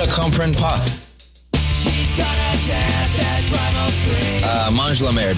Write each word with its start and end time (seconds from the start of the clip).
Comprends 0.00 0.56
pas. 0.56 0.80
Uh, 4.42 4.70
mange 4.70 5.02
la 5.02 5.12
merde. 5.12 5.36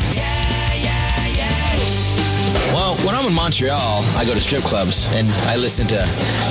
Well, 2.73 2.95
when 3.05 3.15
I'm 3.17 3.27
in 3.27 3.33
Montreal, 3.33 4.05
I 4.17 4.25
go 4.25 4.33
to 4.33 4.41
strip 4.41 4.63
clubs 4.63 5.07
and 5.07 5.29
I 5.49 5.57
listen 5.57 5.87
to 5.89 6.07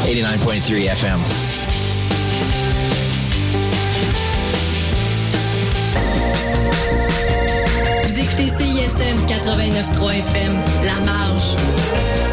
89.3 0.05 0.89
FM. 0.89 1.19
Vous 8.03 8.19
écoutez 8.19 8.49
CISM 8.49 9.25
89.3 9.27 10.19
FM, 10.19 10.59
La 10.83 10.99
Marge. 11.05 12.32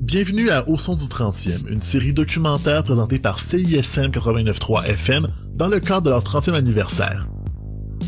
Bienvenue 0.00 0.50
à 0.50 0.68
Au 0.68 0.76
son 0.76 0.96
du 0.96 1.04
30e, 1.04 1.68
une 1.68 1.80
série 1.80 2.12
documentaire 2.12 2.82
présentée 2.82 3.18
par 3.18 3.38
CISM 3.38 4.10
89.3 4.10 4.86
FM 4.86 5.28
dans 5.54 5.68
le 5.68 5.78
cadre 5.78 6.02
de 6.02 6.10
leur 6.10 6.24
30e 6.24 6.54
anniversaire. 6.54 7.26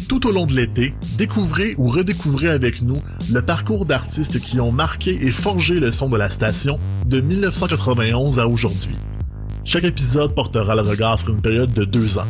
Tout 0.08 0.26
au 0.26 0.32
long 0.32 0.46
de 0.46 0.54
l'été, 0.54 0.94
découvrez 1.16 1.74
ou 1.78 1.86
redécouvrez 1.86 2.48
avec 2.48 2.82
nous 2.82 3.00
le 3.32 3.42
parcours 3.42 3.86
d'artistes 3.86 4.40
qui 4.40 4.60
ont 4.60 4.72
marqué 4.72 5.26
et 5.26 5.30
forgé 5.30 5.80
le 5.80 5.90
son 5.90 6.08
de 6.08 6.16
la 6.16 6.30
station 6.30 6.78
de 7.06 7.20
1991 7.20 8.38
à 8.38 8.46
aujourd'hui. 8.46 8.96
Chaque 9.64 9.84
épisode 9.84 10.34
portera 10.34 10.74
le 10.74 10.82
regard 10.82 11.18
sur 11.18 11.30
une 11.30 11.40
période 11.40 11.72
de 11.72 11.84
deux 11.84 12.18
ans. 12.18 12.26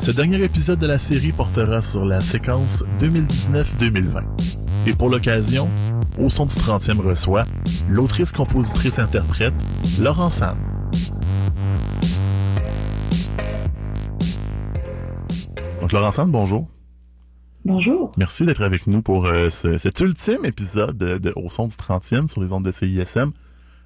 Ce 0.00 0.10
dernier 0.10 0.42
épisode 0.42 0.78
de 0.78 0.86
la 0.86 0.98
série 0.98 1.32
portera 1.32 1.82
sur 1.82 2.04
la 2.04 2.20
séquence 2.20 2.84
2019-2020. 2.98 4.22
Et 4.86 4.94
pour 4.94 5.10
l'occasion, 5.10 5.68
au 6.18 6.28
son 6.28 6.46
du 6.46 6.54
30e 6.54 7.00
reçoit 7.00 7.44
l'autrice, 7.88 8.32
compositrice, 8.32 8.98
interprète 8.98 9.54
Laurent 10.00 10.30
San. 10.30 10.56
Donc 15.80 15.92
Laurent 15.92 16.12
San, 16.12 16.30
bonjour. 16.30 16.68
Bonjour. 17.64 18.12
Merci 18.16 18.44
d'être 18.44 18.62
avec 18.62 18.86
nous 18.86 19.02
pour 19.02 19.26
euh, 19.26 19.48
ce- 19.50 19.78
cet 19.78 20.00
ultime 20.00 20.44
épisode 20.44 20.96
de, 20.98 21.18
de 21.18 21.32
Au 21.36 21.48
son 21.48 21.66
du 21.66 21.74
30e 21.74 22.26
sur 22.26 22.42
les 22.42 22.52
ondes 22.52 22.64
de 22.64 22.72
CISM. 22.72 23.30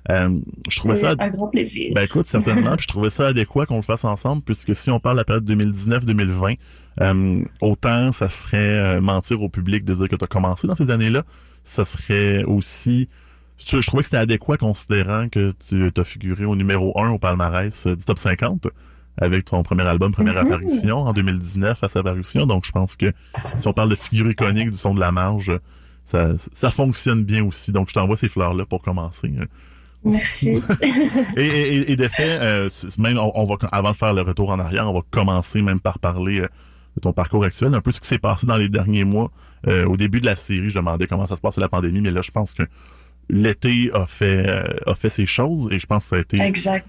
Euh, 0.08 0.36
je 0.70 0.78
trouvais 0.78 0.94
ça 0.96 1.14
un 1.18 1.28
grand 1.30 1.48
plaisir. 1.48 1.92
ben 1.94 2.02
écoute, 2.04 2.26
certainement. 2.26 2.76
puis 2.76 2.84
je 2.84 2.88
trouvais 2.88 3.10
ça 3.10 3.26
adéquat 3.26 3.66
qu'on 3.66 3.76
le 3.76 3.82
fasse 3.82 4.04
ensemble, 4.04 4.42
puisque 4.42 4.74
si 4.74 4.90
on 4.90 5.00
parle 5.00 5.16
de 5.16 5.20
la 5.20 5.24
période 5.24 5.50
2019-2020, 5.50 6.56
euh, 7.00 7.42
autant 7.60 8.12
ça 8.12 8.28
serait 8.28 9.00
mentir 9.00 9.42
au 9.42 9.48
public 9.48 9.84
de 9.84 9.94
dire 9.94 10.08
que 10.08 10.16
tu 10.16 10.24
as 10.24 10.28
commencé 10.28 10.66
dans 10.68 10.76
ces 10.76 10.90
années-là, 10.90 11.24
ça 11.64 11.84
serait 11.84 12.44
aussi... 12.44 13.08
Je, 13.58 13.80
je 13.80 13.86
trouvais 13.86 14.02
que 14.02 14.06
c'était 14.06 14.16
adéquat 14.18 14.56
considérant 14.58 15.28
que 15.28 15.52
tu 15.68 15.90
as 15.96 16.04
figuré 16.04 16.44
au 16.44 16.54
numéro 16.56 16.98
1 17.00 17.10
au 17.10 17.18
palmarès 17.18 17.86
du 17.88 18.04
top 18.04 18.18
50 18.18 18.68
avec 19.18 19.44
ton 19.46 19.62
premier 19.62 19.86
album, 19.86 20.12
première 20.12 20.34
Mhm. 20.42 20.46
apparition 20.52 20.96
en 20.98 21.12
2019 21.12 21.82
à 21.82 21.88
sa 21.88 22.02
parution. 22.02 22.46
Donc 22.46 22.64
je 22.66 22.72
pense 22.72 22.96
que 22.96 23.12
si 23.56 23.66
on 23.68 23.72
parle 23.72 23.88
de 23.90 23.94
figure 23.94 24.30
iconique 24.30 24.70
du 24.70 24.76
son 24.76 24.94
de 24.94 25.00
la 25.00 25.12
marge, 25.12 25.52
ça, 26.04 26.34
ça 26.36 26.70
fonctionne 26.70 27.24
bien 27.24 27.44
aussi. 27.44 27.72
Donc 27.72 27.88
je 27.88 27.94
t'envoie 27.94 28.16
ces 28.16 28.28
fleurs-là 28.28 28.64
pour 28.66 28.82
commencer. 28.82 29.32
Merci. 30.04 30.60
Et, 31.36 31.42
et, 31.46 31.92
et 31.92 31.96
de 31.96 32.06
fait, 32.08 32.38
euh, 32.40 32.68
même 32.98 33.18
on, 33.18 33.32
on 33.34 33.44
va 33.44 33.56
avant 33.72 33.90
de 33.90 33.96
faire 33.96 34.12
le 34.14 34.22
retour 34.22 34.50
en 34.50 34.58
arrière, 34.60 34.88
on 34.88 34.92
va 34.94 35.00
commencer 35.10 35.62
même 35.62 35.80
par 35.80 35.98
parler 35.98 36.40
euh, 36.40 36.48
de 36.96 37.00
ton 37.00 37.12
parcours 37.12 37.42
actuel, 37.44 37.74
un 37.74 37.80
peu 37.80 37.90
ce 37.90 38.00
qui 38.00 38.06
s'est 38.06 38.18
passé 38.18 38.46
dans 38.46 38.56
les 38.56 38.68
derniers 38.68 39.04
mois. 39.04 39.30
Euh, 39.66 39.84
au 39.86 39.96
début 39.96 40.20
de 40.20 40.26
la 40.26 40.36
série, 40.36 40.70
je 40.70 40.76
demandais 40.78 41.06
comment 41.06 41.26
ça 41.26 41.34
se 41.34 41.40
passait 41.40 41.60
la 41.60 41.68
pandémie, 41.68 42.00
mais 42.02 42.10
là, 42.12 42.20
je 42.22 42.30
pense 42.30 42.54
que 42.54 42.62
l'été 43.28 43.90
a 43.92 44.06
fait 44.06 44.48
euh, 44.48 44.76
a 44.86 44.94
fait 44.94 45.08
ses 45.08 45.26
choses 45.26 45.68
et 45.72 45.78
je 45.78 45.86
pense 45.86 46.04
que 46.04 46.08
ça 46.10 46.16
a 46.16 46.20
été 46.20 46.40
exact. 46.40 46.86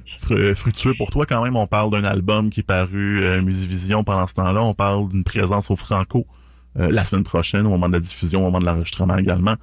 fructueux 0.55 0.93
pour 0.97 1.09
toi 1.09 1.25
quand 1.25 1.43
même. 1.43 1.55
On 1.55 1.67
parle 1.67 1.91
d'un 1.91 2.03
album 2.03 2.49
qui 2.49 2.59
est 2.59 2.63
paru 2.63 3.23
euh, 3.23 3.41
Musivision 3.41 4.03
pendant 4.03 4.27
ce 4.27 4.35
temps-là. 4.35 4.61
On 4.63 4.73
parle 4.73 5.09
d'une 5.09 5.23
présence 5.23 5.71
au 5.71 5.75
Franco 5.75 6.27
euh, 6.77 6.89
la 6.91 7.05
semaine 7.05 7.23
prochaine 7.23 7.65
au 7.65 7.69
moment 7.69 7.87
de 7.87 7.93
la 7.93 7.99
diffusion, 7.99 8.41
au 8.41 8.43
moment 8.43 8.59
de 8.59 8.65
l'enregistrement 8.65 9.17
également. 9.17 9.55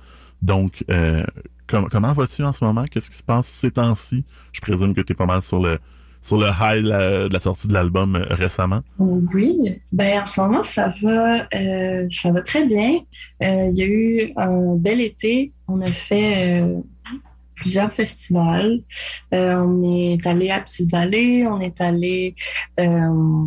Donc, 0.43 0.85
euh, 0.91 1.25
com- 1.69 1.89
comment 1.91 2.13
vas-tu 2.13 2.43
en 2.43 2.53
ce 2.53 2.65
moment? 2.65 2.85
Qu'est-ce 2.91 3.09
qui 3.09 3.17
se 3.17 3.23
passe 3.25 3.47
ces 3.47 3.71
temps-ci? 3.71 4.25
Je 4.53 4.61
présume 4.61 4.95
que 4.95 5.01
tu 5.01 5.13
es 5.13 5.17
pas 5.17 5.27
mal 5.27 5.43
sur 5.43 5.61
le 5.63 5.79
sur 6.25 6.39
le 6.39 6.49
high 6.49 6.83
de 6.83 6.89
la, 6.89 7.29
de 7.29 7.33
la 7.33 7.41
sortie 7.41 7.69
de 7.69 7.75
l'album 7.75 8.17
euh, 8.17 8.25
récemment? 8.35 8.81
Oui. 8.99 9.81
Ben, 9.93 10.23
en 10.23 10.27
ce 10.27 10.41
moment, 10.41 10.63
ça 10.63 10.93
va, 11.03 11.47
euh, 11.55 12.07
ça 12.11 12.33
va 12.33 12.41
très 12.43 12.65
bien. 12.65 12.99
Euh, 13.43 13.69
Il 13.73 13.77
y 13.77 13.83
a 13.83 13.87
eu 13.87 14.33
un 14.37 14.75
bel 14.77 15.01
été. 15.01 15.53
On 15.69 15.81
a 15.81 15.87
fait 15.87 16.63
euh, 16.63 16.81
plusieurs 17.55 17.93
festivals. 17.93 18.81
Euh, 19.35 19.57
on 19.57 19.83
est 19.83 20.27
allé 20.27 20.51
à 20.51 20.61
Petite-Vallée, 20.61 21.47
on 21.47 21.61
est 21.61 21.81
allé 21.81 22.35
euh, 22.81 23.45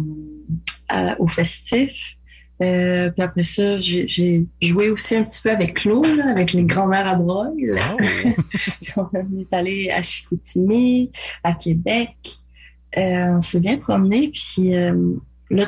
à- 0.89 1.19
au 1.19 1.27
festif. 1.27 2.13
Euh, 2.59 3.11
puis 3.11 3.21
après 3.21 3.43
ça, 3.43 3.79
j'ai 3.79 4.47
joué 4.61 4.89
aussi 4.89 5.15
un 5.15 5.23
petit 5.23 5.41
peu 5.43 5.51
avec 5.51 5.75
Claude, 5.75 6.07
là, 6.17 6.31
avec 6.31 6.53
les 6.53 6.63
grands-mères 6.63 7.05
à 7.05 7.13
broil. 7.15 7.53
on 8.97 9.09
est 9.39 9.53
allé 9.53 9.91
à 9.91 10.01
Chicoutimi, 10.01 11.11
à 11.43 11.53
Québec. 11.53 12.15
Euh, 12.95 13.27
on 13.29 13.41
s'est 13.41 13.59
bien 13.59 13.77
promené. 13.77 14.29
Puis 14.29 14.75
euh, 14.75 15.15
là, 15.49 15.65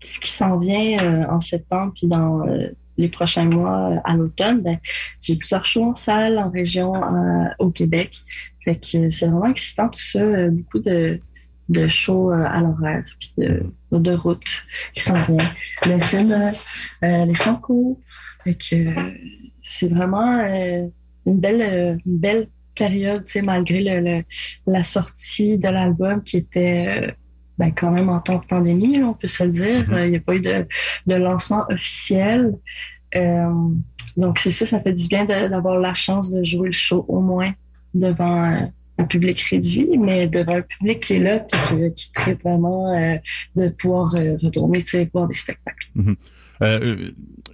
ce 0.00 0.18
qui 0.18 0.30
s'en 0.30 0.58
vient 0.58 0.96
euh, 1.02 1.24
en 1.28 1.40
septembre, 1.40 1.92
puis 1.94 2.06
dans 2.06 2.44
les 2.98 3.08
prochains 3.08 3.44
mois 3.44 4.00
à 4.04 4.16
l'automne, 4.16 4.62
ben, 4.62 4.78
j'ai 5.20 5.36
plusieurs 5.36 5.64
shows 5.64 5.90
en 5.90 5.94
salle, 5.94 6.38
en 6.38 6.50
région, 6.50 6.92
au 7.58 7.70
Québec. 7.70 8.16
Fait 8.64 8.74
que 8.74 9.10
c'est 9.10 9.26
vraiment 9.26 9.46
excitant 9.46 9.88
tout 9.88 10.00
ça. 10.00 10.48
beaucoup 10.48 10.78
de, 10.78 11.20
de 11.68 11.86
shows 11.88 12.30
à 12.30 12.60
l'horaire, 12.60 13.04
puis 13.18 13.32
de, 13.38 13.62
de 13.92 14.12
route 14.12 14.44
qui 14.94 15.00
s'en 15.02 15.20
vient. 15.24 15.48
Le 15.86 15.98
film, 15.98 16.34
les 17.02 17.34
Franco. 17.34 18.00
Fait 18.44 18.54
que 18.54 18.94
c'est 19.62 19.88
vraiment 19.88 20.40
une 21.24 21.38
belle, 21.38 21.98
une 22.04 22.18
belle 22.18 22.48
période, 22.86 23.22
tu 23.24 23.32
sais, 23.32 23.42
malgré 23.52 23.80
le, 23.88 23.94
le- 24.08 24.24
la 24.76 24.82
sortie 24.96 25.52
de 25.64 25.68
l'album 25.76 26.16
qui 26.28 26.36
était 26.44 26.86
euh, 26.88 27.10
ben, 27.58 27.70
quand 27.78 27.90
même 27.96 28.08
en 28.16 28.20
temps 28.26 28.40
de 28.44 28.46
pandémie, 28.54 28.94
là, 29.00 29.06
on 29.12 29.16
peut 29.20 29.28
se 29.36 29.42
le 29.44 29.50
dire. 29.62 29.82
Mhm. 29.88 29.94
Euh, 29.94 30.06
Il 30.06 30.10
n'y 30.14 30.16
a 30.22 30.24
pas 30.28 30.34
eu 30.38 30.40
de, 30.50 30.58
de 31.10 31.14
lancement 31.26 31.64
officiel. 31.76 32.38
Euh, 33.14 33.50
donc, 34.22 34.34
c'est 34.42 34.50
ça, 34.58 34.64
ça 34.72 34.78
fait 34.84 34.92
du 35.02 35.06
bien 35.14 35.24
d'avoir 35.52 35.76
la 35.88 35.94
chance 35.94 36.26
de 36.36 36.42
jouer 36.50 36.68
le 36.76 36.78
show 36.86 37.00
au 37.08 37.20
moins 37.20 37.52
devant 37.94 38.44
un 38.98 39.04
public 39.14 39.38
réduit, 39.50 39.90
mais 40.06 40.18
devant 40.38 40.56
un 40.62 40.66
public 40.74 40.98
qui 41.04 41.12
est 41.16 41.22
là 41.28 41.34
et 41.36 41.46
qui, 41.68 41.94
qui 41.98 42.12
traite 42.12 42.40
vraiment 42.42 42.80
euh, 42.94 43.16
de 43.56 43.64
pouvoir 43.80 44.14
euh, 44.14 44.36
retourner, 44.42 44.78
tu 44.82 44.90
sais, 44.92 45.10
voir 45.12 45.26
des 45.28 45.34
spectacles. 45.44 45.88
Euh, 46.62 46.96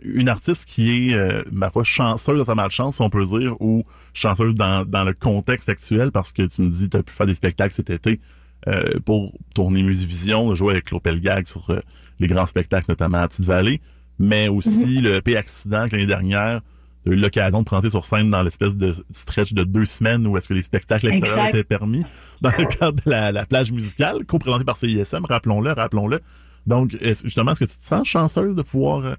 une 0.02 0.28
artiste 0.28 0.68
qui 0.68 1.10
est, 1.10 1.14
euh, 1.14 1.42
ma 1.50 1.70
foi, 1.70 1.82
chanceuse 1.82 2.38
de 2.38 2.44
sa 2.44 2.54
malchance, 2.54 2.96
si 2.96 3.02
on 3.02 3.10
peut 3.10 3.24
dire, 3.24 3.60
ou 3.60 3.84
chanceuse 4.12 4.54
dans, 4.54 4.84
dans 4.86 5.04
le 5.04 5.12
contexte 5.12 5.68
actuel, 5.68 6.12
parce 6.12 6.32
que 6.32 6.42
tu 6.42 6.62
me 6.62 6.68
dis, 6.68 6.88
tu 6.88 6.96
as 6.96 7.02
pu 7.02 7.12
faire 7.12 7.26
des 7.26 7.34
spectacles 7.34 7.74
cet 7.74 7.90
été 7.90 8.20
euh, 8.68 9.00
pour 9.04 9.32
tourner 9.54 9.82
Musivision, 9.82 10.54
jouer 10.54 10.74
avec 10.74 10.84
Claude 10.86 11.02
Pelgag 11.02 11.46
sur 11.46 11.72
les 12.20 12.26
grands 12.26 12.46
spectacles, 12.46 12.86
notamment 12.88 13.18
à 13.18 13.28
Petite-Vallée, 13.28 13.80
mais 14.18 14.48
aussi 14.48 15.00
le 15.00 15.20
P 15.20 15.36
Accident 15.36 15.86
l'année 15.90 16.06
dernière, 16.06 16.60
tu 17.04 17.12
as 17.12 17.14
eu 17.14 17.16
l'occasion 17.16 17.60
de 17.60 17.64
prendre 17.64 17.88
sur 17.88 18.04
scène 18.04 18.30
dans 18.30 18.42
l'espèce 18.42 18.76
de 18.76 18.94
stretch 19.10 19.52
de 19.52 19.64
deux 19.64 19.84
semaines 19.84 20.26
où 20.26 20.36
est-ce 20.36 20.48
que 20.48 20.54
les 20.54 20.62
spectacles 20.62 21.08
extérieurs 21.08 21.46
Exact. 21.46 21.54
étaient 21.54 21.64
permis, 21.64 22.04
dans 22.40 22.50
le 22.50 22.66
cadre 22.66 23.02
de 23.04 23.10
la, 23.10 23.32
la 23.32 23.46
plage 23.46 23.72
musicale, 23.72 24.24
co-présentée 24.26 24.64
par 24.64 24.76
CISM, 24.76 25.24
rappelons-le, 25.24 25.72
rappelons-le. 25.72 26.20
Donc, 26.68 26.96
justement, 27.24 27.52
est-ce 27.52 27.60
que 27.60 27.64
tu 27.64 27.76
te 27.78 27.82
sens 27.82 28.06
chanceuse 28.06 28.54
de 28.54 28.62
pouvoir, 28.62 29.04
euh, 29.04 29.14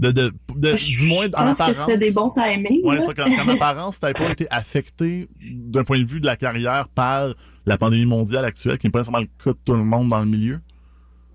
de, 0.00 0.10
de, 0.10 0.32
de- 0.56 0.74
du 0.74 1.06
moins 1.06 1.26
Je 1.26 1.28
en 1.28 1.44
pense 1.44 1.58
que 1.58 1.62
apparence, 1.62 1.76
c'était 1.76 1.98
des 1.98 2.10
bons 2.10 2.30
timings. 2.30 2.84
Ouais, 2.84 3.00
ça, 3.00 3.14
qu'en 3.14 3.24
qu'en 3.24 3.52
apparence, 3.52 4.00
t'avais 4.00 4.12
pas 4.14 4.30
été 4.30 4.46
affecté 4.50 5.28
d'un 5.40 5.84
point 5.84 6.00
de 6.00 6.04
vue 6.06 6.20
de 6.20 6.26
la 6.26 6.36
carrière 6.36 6.88
par 6.88 7.34
la 7.66 7.78
pandémie 7.78 8.06
mondiale 8.06 8.44
actuelle, 8.44 8.78
qui 8.78 8.86
n'est 8.86 8.90
pas 8.90 8.98
nécessairement 9.00 9.20
le 9.20 9.44
cas 9.44 9.52
de 9.52 9.58
tout 9.64 9.74
le 9.74 9.84
monde 9.84 10.08
dans 10.08 10.20
le 10.20 10.26
milieu? 10.26 10.60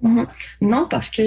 Mhm. 0.01 0.27
Non, 0.61 0.87
parce 0.89 1.09
que 1.09 1.23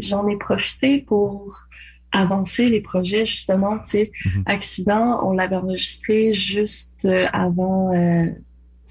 j'en 0.00 0.28
ai, 0.28 0.38
profité 0.38 0.98
pour 0.98 1.66
avancer 2.12 2.68
les 2.68 2.80
projets, 2.80 3.24
justement. 3.24 3.78
Tu 3.78 3.90
sais, 3.90 4.12
mhm. 4.26 4.42
Accident, 4.46 5.20
on 5.24 5.32
l'avait 5.32 5.56
enregistré 5.56 6.32
juste 6.32 7.04
euh, 7.06 7.26
avant 7.32 7.92
euh, 7.94 8.26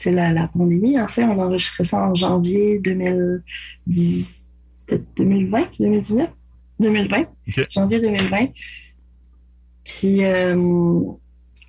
la, 0.06 0.34
la 0.34 0.48
pandémie. 0.48 1.00
En 1.00 1.08
fait, 1.08 1.24
on 1.24 1.40
a 1.40 1.46
enregistré 1.46 1.84
ça 1.84 2.04
en 2.08 2.14
janvier 2.16 2.80
2010, 2.80 4.41
c'était 4.92 5.24
2020, 5.24 5.70
2019? 5.80 6.30
2020, 6.80 7.26
janvier 7.70 8.02
2020. 8.02 8.48
Puis, 9.84 10.24
euh, 10.24 11.02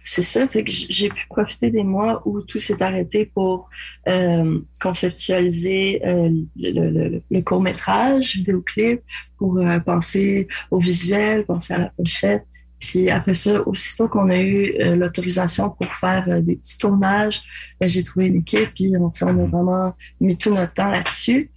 c'est 0.05 0.23
ça, 0.23 0.47
fait 0.49 0.65
que 0.65 0.73
j'ai 0.73 1.09
pu 1.09 1.27
profiter 1.29 1.71
des 1.71 1.85
mois 1.85 2.23
où 2.27 2.43
tout 2.43 2.59
s'est 2.59 2.83
arrêté 2.83 3.27
pour 3.27 3.69
euh, 4.09 4.61
conceptualiser 4.81 6.01
euh, 6.05 6.31
le, 6.57 7.41
court 7.43 7.63
métrage, 7.63 8.37
vidéoclip, 8.37 9.03
pour 9.37 9.61
penser 9.85 10.49
au 10.71 10.79
visuel, 10.79 11.45
penser 11.45 11.75
à 11.75 11.79
la 11.79 11.93
pochette. 11.97 12.45
Puis 12.83 13.11
après 13.11 13.35
ça, 13.35 13.63
aussitôt 13.69 14.09
qu'on 14.09 14.29
a 14.29 14.39
eu 14.39 14.75
euh, 14.81 14.97
l'autorisation 14.97 15.71
pour 15.71 15.87
faire 15.87 16.43
des 16.43 16.57
petits 16.57 16.79
tournages, 16.79 17.41
ben, 17.81 17.89
j'ai 17.89 18.03
trouvé 18.03 18.27
une 18.27 18.37
équipe, 18.37 18.75
puis 18.75 18.93
on, 18.99 19.11
on 19.23 19.39
a 19.39 19.47
vraiment 19.47 19.95
mis 20.21 20.37
tout 20.37 20.53
notre 20.53 20.73
temps 20.73 20.91
là-dessus. 20.91 21.52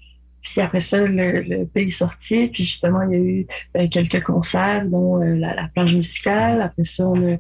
Puis 0.45 0.61
après 0.61 0.79
ça, 0.79 1.05
le, 1.07 1.65
pays 1.65 1.87
est 1.87 1.89
sorti. 1.89 2.47
Puis 2.47 2.63
justement, 2.63 3.01
il 3.01 3.11
y 3.11 3.15
a 3.15 3.17
eu 3.17 3.47
euh, 3.77 3.87
quelques 3.89 4.23
concerts, 4.23 4.87
dont 4.87 5.21
euh, 5.21 5.35
la, 5.35 5.67
plage 5.73 5.95
musicale. 5.95 6.61
Après 6.61 6.83
ça, 6.83 7.07
on, 7.07 7.39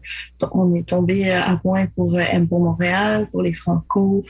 on 0.53 0.73
est 0.73 0.87
tombé 0.87 1.31
à 1.31 1.55
point 1.57 1.85
pour 1.95 2.15
euh, 2.15 2.23
M 2.31 2.47
pour 2.47 2.59
Montréal, 2.59 3.25
pour 3.31 3.43
les 3.43 3.53
Franco. 3.53 4.23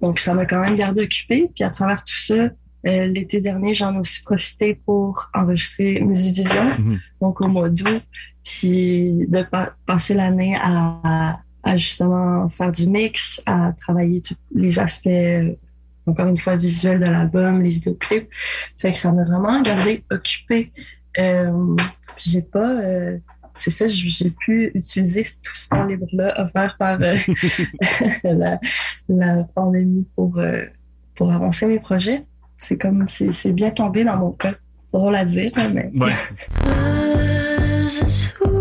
donc, 0.00 0.18
ça 0.18 0.34
m'a 0.34 0.46
quand 0.46 0.60
même 0.60 0.76
gardé 0.76 1.02
occupée. 1.02 1.50
Puis 1.54 1.64
à 1.64 1.70
travers 1.70 2.02
tout 2.02 2.16
ça, 2.16 2.48
l'été 2.84 3.42
dernier, 3.42 3.74
j'en 3.74 3.94
ai 3.94 3.98
aussi 3.98 4.22
profité 4.22 4.74
pour 4.86 5.30
enregistrer 5.34 6.00
Musivision, 6.00 6.64
mm 6.78 6.96
donc 7.20 7.44
au 7.44 7.48
mois 7.48 7.68
d'août. 7.68 8.02
Puis 8.42 9.26
de 9.28 9.44
passer 9.84 10.14
l'année 10.14 10.56
à, 10.58 11.40
à 11.62 11.76
justement 11.76 12.48
faire 12.48 12.72
du 12.72 12.86
mix, 12.86 13.42
à 13.44 13.72
travailler 13.76 14.22
tous 14.22 14.36
les 14.54 14.78
aspects 14.78 15.08
encore 16.08 16.28
une 16.28 16.38
fois, 16.38 16.56
visuel 16.56 17.00
de 17.00 17.06
l'album, 17.06 17.62
les 17.62 17.70
vidéoclips. 17.70 18.28
C'est 18.74 18.92
que 18.92 18.98
ça 18.98 19.12
m'a 19.12 19.24
vraiment 19.24 19.60
gardé 19.62 20.04
occupée. 20.10 20.72
Euh, 21.18 21.76
j'ai 22.16 22.42
pas... 22.42 22.80
Euh, 22.80 23.18
c'est 23.54 23.70
ça, 23.70 23.86
j'ai 23.88 24.30
pu 24.30 24.70
utiliser 24.74 25.24
tout 25.42 25.54
ce 25.54 25.68
temps 25.68 25.84
libre-là 25.84 26.40
offert 26.40 26.76
par 26.78 26.98
euh, 27.02 27.16
la, 29.08 29.44
pandémie 29.54 30.06
pour, 30.14 30.38
euh, 30.38 30.62
pour 31.16 31.32
avancer 31.32 31.66
mes 31.66 31.80
projets. 31.80 32.24
C'est 32.56 32.78
comme, 32.78 33.06
c'est 33.08 33.52
bien 33.52 33.70
tombé 33.70 34.04
dans 34.04 34.16
mon 34.16 34.30
cas. 34.32 34.54
Drôle 34.92 35.16
à 35.16 35.24
dire, 35.24 35.50
mais... 35.74 35.90
Ouais. 35.94 36.12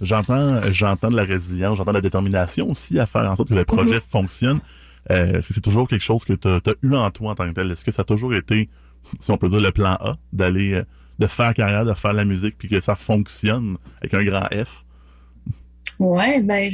j'entends, 0.00 0.60
j'entends 0.70 1.10
de 1.10 1.16
la 1.16 1.24
résilience, 1.24 1.76
j'entends 1.76 1.92
de 1.92 1.96
la 1.96 2.02
détermination 2.02 2.70
aussi 2.70 2.98
à 2.98 3.06
faire 3.06 3.30
en 3.30 3.36
sorte 3.36 3.48
que 3.48 3.54
le 3.54 3.64
projet 3.64 3.96
mhm. 3.96 4.00
fonctionne. 4.00 4.60
Euh, 5.10 5.38
est-ce 5.38 5.48
que 5.48 5.54
c'est 5.54 5.60
toujours 5.60 5.88
quelque 5.88 6.02
chose 6.02 6.24
que 6.24 6.34
tu 6.34 6.48
as, 6.48 6.74
eu 6.82 6.94
en 6.94 7.10
toi 7.10 7.32
en 7.32 7.34
tant 7.34 7.48
que 7.48 7.54
tel? 7.54 7.70
Est-ce 7.70 7.84
que 7.84 7.90
ça 7.90 8.02
a 8.02 8.04
toujours 8.04 8.34
été, 8.34 8.68
si 9.18 9.30
on 9.30 9.38
peut 9.38 9.48
dire, 9.48 9.60
le 9.60 9.72
plan 9.72 9.96
A, 10.00 10.16
d'aller, 10.32 10.74
euh, 10.74 10.84
de 11.18 11.26
faire 11.26 11.54
carrière, 11.54 11.84
de 11.84 11.94
faire 11.94 12.12
la 12.12 12.24
musique, 12.24 12.56
puis 12.58 12.68
que 12.68 12.80
ça 12.80 12.94
fonctionne 12.94 13.78
avec 14.00 14.14
un 14.14 14.24
grand 14.24 14.46
F? 14.52 14.84
Ouais, 15.98 16.40
ben, 16.40 16.70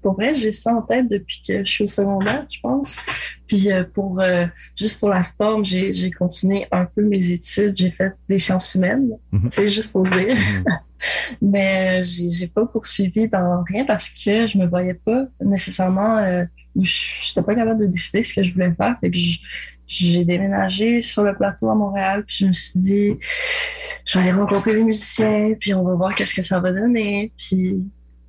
pour 0.00 0.14
vrai, 0.14 0.32
j'ai 0.32 0.52
ça 0.52 0.72
en 0.74 0.82
tête 0.82 1.08
depuis 1.08 1.42
que 1.46 1.64
je 1.64 1.70
suis 1.70 1.84
au 1.84 1.88
secondaire, 1.88 2.46
je 2.50 2.60
pense. 2.60 3.00
Puis 3.46 3.70
euh, 3.70 3.84
pour 3.84 4.20
euh, 4.20 4.46
juste 4.76 5.00
pour 5.00 5.08
la 5.08 5.22
forme, 5.22 5.64
j'ai, 5.64 5.92
j'ai 5.92 6.10
continué 6.10 6.66
un 6.70 6.84
peu 6.84 7.02
mes 7.02 7.32
études. 7.32 7.76
J'ai 7.76 7.90
fait 7.90 8.14
des 8.28 8.38
sciences 8.38 8.74
humaines, 8.74 9.10
c'est 9.50 9.68
juste 9.68 9.92
pour 9.92 10.04
dire. 10.04 10.36
Mhm. 10.36 10.64
Mais 11.42 12.02
j'ai, 12.02 12.28
j'ai 12.30 12.48
pas 12.48 12.66
poursuivi 12.66 13.28
dans 13.28 13.62
rien 13.64 13.84
parce 13.84 14.10
que 14.10 14.46
je 14.46 14.58
me 14.58 14.66
voyais 14.66 14.94
pas 14.94 15.26
nécessairement. 15.40 16.18
Euh, 16.18 16.44
je 16.76 17.30
n'étais 17.30 17.44
pas 17.44 17.54
capable 17.54 17.80
de 17.80 17.86
décider 17.86 18.22
ce 18.22 18.34
que 18.34 18.42
je 18.42 18.52
voulais 18.52 18.72
faire. 18.74 18.96
Fait 19.00 19.10
que 19.10 19.18
j'ai 19.86 20.24
déménagé 20.24 21.00
sur 21.00 21.24
le 21.24 21.34
plateau 21.36 21.68
à 21.68 21.74
Montréal, 21.74 22.24
puis 22.24 22.36
je 22.40 22.46
me 22.46 22.52
suis 22.52 22.78
dit, 22.78 23.16
je 24.06 24.18
vais 24.18 24.24
aller 24.24 24.32
rencontrer 24.32 24.74
des 24.74 24.84
musiciens, 24.84 25.54
puis 25.58 25.74
on 25.74 25.82
va 25.82 25.94
voir 25.94 26.14
qu'est-ce 26.14 26.34
que 26.34 26.42
ça 26.42 26.60
va 26.60 26.70
donner. 26.70 27.32
Puis 27.36 27.82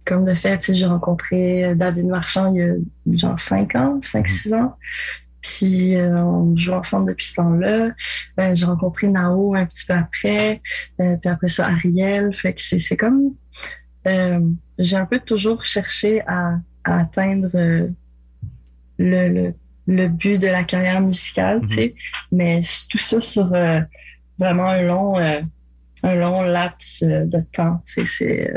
comme 0.05 0.25
de 0.25 0.33
fait, 0.33 0.71
j'ai 0.73 0.85
rencontré 0.85 1.75
David 1.75 2.07
Marchand 2.07 2.53
il 2.53 2.59
y 2.59 3.13
a 3.13 3.17
genre 3.17 3.39
5 3.39 3.75
ans, 3.75 3.99
5-6 3.99 4.49
mhm. 4.49 4.61
ans. 4.61 4.75
Puis 5.41 5.95
euh, 5.95 6.23
on 6.23 6.55
joue 6.55 6.73
ensemble 6.73 7.09
depuis 7.09 7.25
ce 7.25 7.35
temps-là. 7.35 7.91
Euh, 8.39 8.55
j'ai 8.55 8.65
rencontré 8.65 9.07
Nao 9.07 9.55
un 9.55 9.65
petit 9.65 9.85
peu 9.85 9.93
après. 9.93 10.61
Euh, 10.99 11.17
puis 11.17 11.29
après 11.29 11.47
ça, 11.47 11.67
Ariel. 11.67 12.33
Fait 12.35 12.53
que 12.53 12.61
c'est 12.61 12.97
comme... 12.97 13.33
j'ai 14.05 14.95
un 14.95 15.05
peu 15.05 15.19
toujours 15.19 15.63
cherché 15.63 16.21
à, 16.27 16.59
atteindre 16.83 17.49
le, 18.97 19.53
le, 19.87 20.07
but 20.07 20.39
de 20.39 20.47
la 20.47 20.63
carrière 20.63 21.01
musicale, 21.01 21.61
tu 21.61 21.75
sais. 21.75 21.95
Mhm. 22.31 22.37
Mais 22.37 22.61
tout 22.89 22.97
ça 22.97 23.19
sur 23.19 23.53
vraiment 24.39 24.67
un 24.67 24.81
long, 24.81 25.17
un 25.17 26.15
long 26.15 26.41
laps 26.41 27.03
de 27.03 27.41
temps, 27.51 27.81
tu 27.85 28.05
sais. 28.05 28.05
C'est 28.05 28.53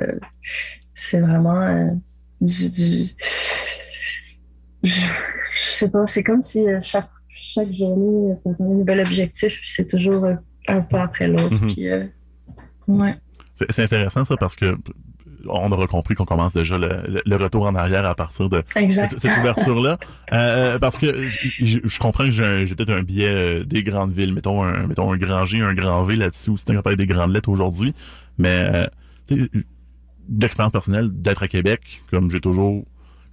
vraiment 1.21 2.01
du... 2.41 2.69
du 2.71 3.15
je 4.85 5.01
sais 5.55 5.91
pas, 5.91 6.07
c'est 6.07 6.23
comme 6.23 6.43
si 6.43 6.69
euh, 6.69 6.79
chaque, 6.81 7.11
chaque 7.29 7.73
journée, 7.73 8.35
tu 8.43 8.51
as 8.51 8.65
un 8.65 8.69
nouvel 8.69 9.01
objectif, 9.01 9.61
c'est 9.63 9.89
toujours 9.89 10.27
un 10.69 10.81
pas 10.81 11.05
après 11.05 11.29
l'autre. 11.29 11.53
Mhm. 11.53 12.11
Euh, 12.99 13.13
c'est 13.55 13.83
intéressant 13.83 14.25
ça 14.25 14.37
parce 14.37 14.57
que 14.57 14.77
on 15.47 15.71
aura 15.73 15.87
compris 15.87 16.15
qu'on 16.15 16.25
commence 16.25 16.55
déjà 16.55 16.79
le, 16.79 17.37
retour 17.37 17.67
en 17.67 17.75
arrière 17.75 18.07
à 18.07 18.15
partir 18.15 18.49
de 18.49 18.63
cette, 18.89 19.39
ouverture-là. 19.39 19.99
Euh, 20.33 20.79
parce 20.79 20.99
que 20.99 21.27
je, 21.27 21.99
comprends 21.99 22.25
que 22.25 22.31
j'ai 22.31 22.75
peut-être 22.75 22.93
un 22.93 23.03
biais 23.03 23.63
des 23.65 23.83
grandes 23.83 24.13
villes, 24.13 24.33
mettons 24.33 24.63
un, 24.63 24.87
mettons 24.87 25.13
un 25.13 25.19
grand 25.19 25.45
G, 25.45 25.61
un 25.61 25.75
grand 25.75 26.03
V 26.03 26.17
là-dessus, 26.17 26.51
ou 26.51 26.57
c'est 26.57 26.71
un 26.71 26.95
des 26.95 27.07
grandes 27.07 27.33
lettres 27.33 27.51
aujourd'hui. 27.51 27.95
Mais 28.39 28.89
d'expérience 30.29 30.73
personnelle, 30.73 31.11
d'être 31.13 31.43
à 31.43 31.49
Québec, 31.49 32.03
comme 32.11 32.31
j'ai 32.31 32.41
toujours 32.41 32.85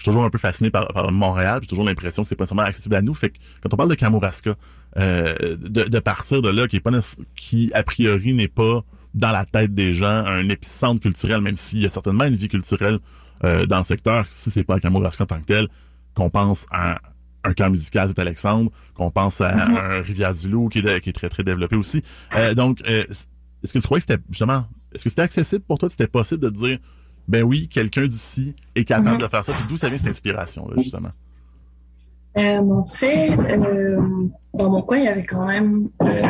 je 0.02 0.06
suis 0.06 0.10
toujours 0.10 0.26
un 0.26 0.32
peu 0.32 0.40
fasciné 0.40 0.72
par, 0.72 1.12
Montréal. 1.12 1.60
J'ai 1.62 1.68
toujours 1.68 1.86
l'impression 1.86 2.24
que 2.24 2.30
c'est 2.30 2.36
pas 2.36 2.46
nécessairement 2.46 2.68
accessible 2.68 2.96
à 2.96 3.04
nous. 3.04 3.14
Fait 3.14 3.30
que 3.30 3.38
quand 3.62 3.72
on 3.72 3.78
parle 3.78 3.90
de 3.90 3.94
Kamouraska, 3.94 4.56
euh, 4.98 5.56
de, 5.58 6.00
partir 6.00 6.42
de 6.42 6.50
là, 6.50 6.68
qui 6.68 6.78
est 6.78 6.80
pas 6.80 6.90
qui 7.36 7.72
a 7.74 7.84
priori 7.84 8.34
n'est 8.34 8.48
pas 8.48 8.84
dans 9.14 9.32
la 9.32 9.46
tête 9.46 9.76
des 9.76 9.94
gens 9.94 10.08
un 10.08 10.50
épicentre 10.50 11.02
culturel, 11.02 11.42
même 11.42 11.56
s'il 11.56 11.82
y 11.82 11.86
a 11.86 11.90
certainement 11.90 12.24
une 12.24 12.36
vie 12.36 12.48
culturelle 12.48 12.98
euh, 13.44 13.68
dans 13.68 13.78
le 13.78 13.84
secteur, 13.84 14.26
si 14.28 14.50
c'est 14.50 14.64
pas 14.64 14.78
à 14.78 14.80
Kamouraska 14.80 15.24
en 15.24 15.28
tant 15.28 15.40
que 15.40 15.46
tel, 15.46 15.68
qu'on 16.16 16.32
pense 16.32 16.66
à 16.72 17.00
un 17.44 17.54
camp 17.54 17.70
musical, 17.70 18.08
c'est 18.08 18.20
Alexandre, 18.20 18.72
qu'on 18.96 19.12
pense 19.12 19.40
à 19.40 19.56
mm-hmm. 19.56 19.78
un 19.78 20.02
Rivière-du-Loup 20.02 20.70
qui 20.70 20.80
est, 20.80 21.00
qui 21.02 21.10
est 21.10 21.14
très 21.14 21.30
très 21.30 21.44
développé 21.44 21.76
aussi. 21.76 22.02
Euh, 22.36 22.56
donc, 22.56 22.82
est-ce 23.64 23.74
que 23.74 23.80
tu 23.80 23.86
croyais 23.86 24.02
que 24.02 24.08
c'était 24.12 24.24
justement, 24.30 24.66
est-ce 24.94 25.04
que 25.04 25.10
c'était 25.10 25.22
accessible 25.22 25.64
pour 25.64 25.78
toi, 25.78 25.90
c'était 25.90 26.08
possible 26.08 26.42
de 26.42 26.50
dire 26.50 26.80
ben 27.28 27.44
oui, 27.44 27.68
quelqu'un 27.68 28.06
d'ici 28.06 28.56
est 28.76 28.84
capable 28.84 29.16
mhm. 29.16 29.22
de 29.22 29.28
faire 29.28 29.46
ça. 29.46 29.54
Puis 29.54 29.64
d'où 29.70 29.78
ça 29.78 29.88
vient 29.88 29.98
cette 29.98 30.10
inspiration, 30.10 30.68
là, 30.68 30.76
justement? 30.78 31.12
Euh, 32.38 32.60
en 32.60 32.86
fait, 32.86 33.38
euh, 33.38 34.02
dans 34.54 34.70
mon 34.70 34.82
coin, 34.82 34.98
il 34.98 35.06
y 35.06 35.08
avait 35.08 35.26
quand 35.26 35.46
même 35.46 35.90
euh, 36.02 36.30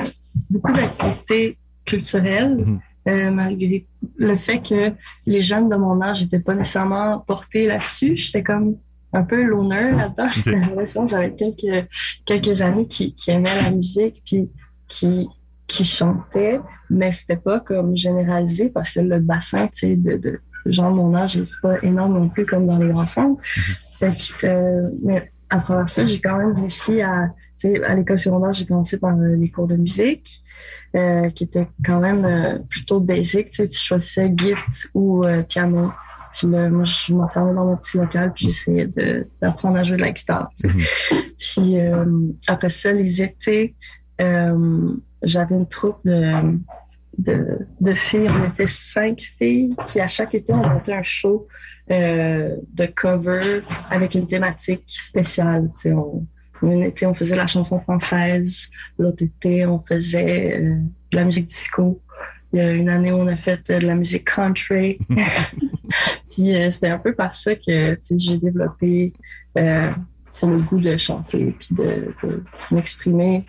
beaucoup 0.50 0.74
d'activités 0.74 1.58
culturelles, 1.86 2.80
mhm. 3.06 3.34
malgré 3.36 3.86
le 4.18 4.36
fait 4.36 4.60
que 4.60 4.94
les 5.28 5.42
jeunes 5.42 5.70
de 5.70 5.76
mon 5.76 6.02
âge 6.02 6.22
n'étaient 6.22 6.40
pas 6.40 6.56
nécessairement 6.56 7.20
portés 7.20 7.68
là-dessus. 7.68 8.16
J'étais 8.16 8.44
comme 8.44 8.78
un 9.14 9.24
peu 9.24 9.44
l'honneur 9.44 9.96
là-dedans. 9.96 11.08
J'avais 11.08 11.34
quelques, 11.36 11.88
quelques 12.26 12.62
amis 12.62 12.88
qui, 12.88 13.14
qui 13.16 13.32
aimaient 13.32 13.62
la 13.64 13.72
musique, 13.72 14.22
puis 14.26 14.50
qui, 14.88 15.28
qui 15.72 15.86
chantaient, 15.86 16.60
mais 16.90 17.12
c'était 17.12 17.38
pas 17.38 17.62
comme 17.62 17.96
généralisé 17.96 18.70
parce 18.70 18.92
que 18.92 19.00
le 19.00 19.20
bassin, 19.20 19.68
tu 19.68 19.80
sais, 19.80 19.96
de, 19.96 20.18
de 20.18 20.40
genre 20.66 20.94
mon 20.94 21.16
âge 21.16 21.38
n'est 21.38 21.48
pas 21.62 21.82
énorme 21.82 22.14
non 22.14 22.30
plus 22.30 22.46
comme 22.46 22.68
dans 22.68 22.78
les 22.78 22.88
grands 22.88 23.06
centres. 23.06 23.42
Mhm. 24.02 24.12
euh, 24.44 24.82
mais 25.06 25.22
à 25.50 25.60
travers 25.60 25.88
ça, 25.90 26.06
j'ai 26.06 26.20
quand 26.20 26.38
même 26.38 26.54
réussi 26.54 27.02
à, 27.02 27.34
à 27.86 27.96
l'école 27.96 28.20
secondaire, 28.20 28.54
j'ai 28.54 28.66
commencé 28.66 29.00
par 29.00 29.18
euh, 29.18 29.36
les 29.36 29.50
cours 29.50 29.68
de 29.68 29.76
musique, 29.76 30.42
euh, 30.96 31.30
qui 31.30 31.46
étaient 31.46 31.68
quand 31.86 32.00
même 32.00 32.26
euh, 32.26 32.60
plutôt 32.70 33.00
basic. 33.00 33.50
Tu 33.50 33.68
choisissais 33.72 34.34
git 34.36 34.54
ou 34.94 35.24
euh, 35.26 35.44
piano. 35.44 35.92
Puis 36.34 36.48
là, 36.48 36.70
moi, 36.70 36.86
je 36.86 37.14
m'enfermais 37.14 37.54
dans 37.54 37.66
mon 37.66 37.78
petit 37.78 37.98
local, 37.98 38.32
puis 38.34 38.48
j'essayais 38.48 38.90
d'apprendre 39.42 39.78
à 39.78 39.84
jouer 39.84 39.98
de 39.98 40.02
la 40.02 40.12
guitare. 40.12 40.50
Mhm. 40.64 40.82
Puis 41.38 41.78
après 42.48 42.70
ça, 42.70 42.92
les 42.94 43.22
étés, 43.22 43.76
j'avais 45.24 45.56
une 45.56 45.68
troupe 45.68 46.00
de 46.06 46.58
de, 47.18 47.94
filles. 47.94 48.28
On 48.30 48.50
était 48.50 48.68
cinq 48.68 49.22
filles 49.38 49.76
qui, 49.88 50.00
à 50.00 50.08
chaque 50.08 50.36
été, 50.36 50.54
on 50.54 50.68
montait 50.68 50.94
un 50.94 51.04
show 51.04 51.48
euh, 51.90 52.56
de 52.74 52.86
cover 52.86 53.62
avec 53.90 54.16
une 54.16 54.28
thématique 54.28 54.84
spéciale. 54.88 55.70
On, 55.86 56.28
un 56.64 56.82
été, 56.82 57.06
on 57.06 57.14
faisait 57.14 57.36
la 57.36 57.48
chanson 57.48 57.80
française. 57.80 58.70
L'autre 58.98 59.24
été, 59.24 59.66
on 59.66 59.82
faisait 59.82 60.60
euh, 60.60 60.76
de 61.12 61.16
la 61.16 61.26
musique 61.26 61.48
disco. 61.48 62.02
Il 62.54 62.58
y 62.58 62.62
a 62.62 62.72
une 62.72 62.90
année, 62.90 63.12
on 63.12 63.28
a 63.28 63.38
fait 63.38 63.72
de 63.72 63.86
la 63.86 63.96
musique 63.96 64.26
country. 64.26 65.00
Puis 66.30 66.56
euh, 66.56 66.70
c'était 66.70 66.90
un 66.90 67.00
peu 67.00 67.14
par 67.14 67.34
ça 67.34 67.56
que 67.56 67.98
j'ai 68.18 68.38
développé 68.38 69.14
le 70.48 70.62
goût 70.62 70.80
de 70.80 70.96
chanter 70.98 71.56
puis 71.60 71.68
de 71.72 72.14
m'exprimer 72.72 73.44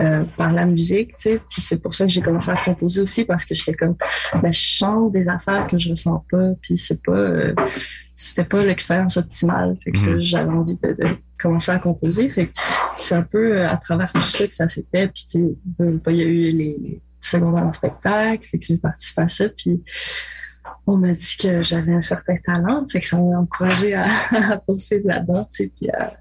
euh, 0.00 0.24
par 0.38 0.52
la 0.52 0.64
musique, 0.64 1.16
tu 1.16 1.22
sais. 1.22 1.40
Puis 1.50 1.60
c'est 1.60 1.76
pour 1.76 1.92
ça 1.92 2.06
que 2.06 2.10
j'ai 2.10 2.22
commencé 2.22 2.50
à 2.50 2.56
composer 2.56 3.02
aussi 3.02 3.26
parce 3.26 3.44
que 3.44 3.54
j'étais 3.54 3.74
comme, 3.74 3.94
ben, 4.40 4.50
je 4.50 4.58
chante 4.58 5.12
des 5.12 5.28
affaires 5.28 5.66
que 5.66 5.76
je 5.76 5.90
ressens 5.90 6.24
pas, 6.30 6.52
puis 6.62 6.78
c'est 6.78 7.02
pas, 7.02 7.12
euh, 7.12 7.54
c'était 8.16 8.44
pas 8.44 8.64
l'expérience 8.64 9.18
optimale. 9.18 9.76
Fait 9.84 9.92
que 9.92 9.98
mhm. 9.98 10.18
j'avais 10.18 10.50
envie 10.50 10.76
de, 10.76 10.96
commencer 11.38 11.72
à 11.72 11.78
composer. 11.78 12.30
Fait 12.30 12.46
que 12.46 12.52
c'est 12.96 13.14
un 13.14 13.22
peu 13.22 13.58
euh, 13.58 13.68
à 13.68 13.76
travers 13.76 14.10
tout 14.10 14.22
ça 14.22 14.46
que 14.46 14.54
ça 14.54 14.66
s'est 14.66 14.86
fait. 14.90 15.08
Puis 15.08 15.26
tu 15.30 15.38
sais, 15.40 16.00
il 16.06 16.16
y 16.16 16.22
a 16.22 16.24
eu 16.24 16.52
les, 16.52 17.00
secondaires 17.20 17.66
en 17.66 17.72
spectacle, 17.72 18.48
fait 18.48 18.58
que 18.58 18.64
j'ai 18.64 18.78
participé 18.78 19.22
à 19.22 19.28
ça. 19.28 19.44
Puis 19.50 19.82
on 20.86 20.96
m'a 20.96 21.12
dit 21.12 21.36
que 21.38 21.62
j'avais 21.62 21.92
un 21.92 22.02
certain 22.02 22.36
talent, 22.42 22.86
fait 22.90 23.00
que 23.00 23.06
ça 23.06 23.18
m'a 23.18 23.38
encouragé 23.38 23.94
à, 23.94 24.06
à 24.52 24.56
poursuivre 24.56 25.06
là-dedans, 25.06 25.44
tu 25.44 25.64
sais, 25.64 25.72
puis 25.76 25.90
à, 25.90 26.14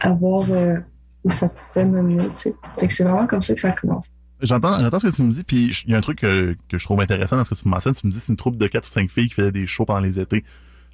à 0.00 0.12
voir 0.12 0.44
où 1.24 1.30
ça 1.30 1.50
mener. 1.76 2.18
Sais. 2.34 2.54
c'est 2.88 3.04
vraiment 3.04 3.26
comme 3.26 3.42
ça 3.42 3.54
que 3.54 3.60
ça 3.60 3.72
commence. 3.72 4.10
J'entends, 4.42 4.72
j'entends 4.80 4.98
ce 4.98 5.08
que 5.08 5.14
tu 5.14 5.22
me 5.22 5.30
dis, 5.30 5.44
puis 5.44 5.70
il 5.84 5.90
y 5.90 5.94
a 5.94 5.98
un 5.98 6.00
truc 6.00 6.20
que, 6.20 6.56
que, 6.68 6.78
je 6.78 6.84
trouve 6.84 7.00
intéressant 7.00 7.36
dans 7.36 7.44
ce 7.44 7.50
que 7.50 7.54
tu 7.54 7.68
me 7.68 7.70
mentionnes. 7.70 7.94
Tu 7.94 8.06
me 8.06 8.12
dis 8.12 8.18
c'est 8.18 8.32
une 8.32 8.36
troupe 8.36 8.56
de 8.56 8.66
4 8.66 8.86
ou 8.86 8.90
5 8.90 9.10
filles 9.10 9.28
qui 9.28 9.34
faisaient 9.34 9.52
des 9.52 9.66
shows 9.66 9.84
pendant 9.84 10.00
les 10.00 10.18
étés. 10.18 10.44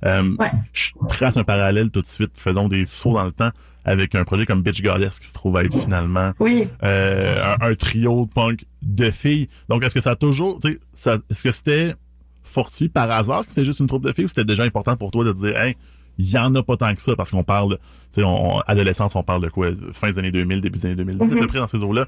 Euh, 0.04 0.36
ouais. 0.38 0.50
Je 0.72 0.90
trace 1.08 1.36
un 1.36 1.44
parallèle 1.44 1.90
tout 1.90 2.00
de 2.00 2.06
suite. 2.06 2.32
Faisons 2.34 2.68
des 2.68 2.84
sauts 2.86 3.14
dans 3.14 3.24
le 3.24 3.32
temps 3.32 3.50
avec 3.84 4.14
un 4.14 4.24
projet 4.24 4.46
comme 4.46 4.62
Bitch 4.62 4.82
Goddess 4.82 5.18
qui 5.18 5.26
se 5.26 5.32
trouve 5.32 5.56
être 5.58 5.78
finalement 5.78 6.32
oui. 6.40 6.68
euh, 6.82 7.36
un, 7.60 7.74
trio 7.74 8.26
de 8.26 8.30
punk 8.30 8.64
de 8.82 9.10
filles. 9.10 9.48
Donc, 9.68 9.84
est-ce 9.84 9.94
que 9.94 10.00
ça 10.00 10.10
a 10.10 10.16
toujours... 10.16 10.58
Est-ce 10.64 11.42
que 11.42 11.52
c'était 11.52 11.94
fortuit 12.42 12.88
par 12.88 13.10
hasard 13.10 13.42
que 13.42 13.48
c'était 13.48 13.64
juste 13.64 13.80
une 13.80 13.86
troupe 13.86 14.04
de 14.04 14.12
filles 14.12 14.26
ou 14.26 14.28
c'était 14.28 14.44
déjà 14.44 14.64
important 14.64 14.96
pour 14.96 15.10
toi 15.10 15.24
de 15.24 15.32
dire 15.32 15.56
«Hey, 15.60 15.76
il 16.18 16.30
y 16.30 16.38
en 16.38 16.54
a 16.54 16.62
pas 16.62 16.76
tant 16.76 16.94
que 16.94 17.02
ça 17.02 17.14
parce 17.16 17.30
qu'on 17.30 17.44
parle, 17.44 17.78
tu 18.12 18.22
sais, 18.22 18.28
adolescence, 18.66 19.16
on 19.16 19.22
parle 19.22 19.42
de 19.42 19.48
quoi, 19.48 19.70
fin 19.92 20.08
des 20.08 20.18
années 20.18 20.30
2000, 20.30 20.60
début 20.60 20.78
des 20.78 20.86
années 20.86 20.94
2010, 20.96 21.24
à 21.24 21.28
peu 21.28 21.40
mhm. 21.40 21.46
près 21.46 21.58
dans 21.58 21.66
ces 21.66 21.82
eaux-là. 21.82 22.06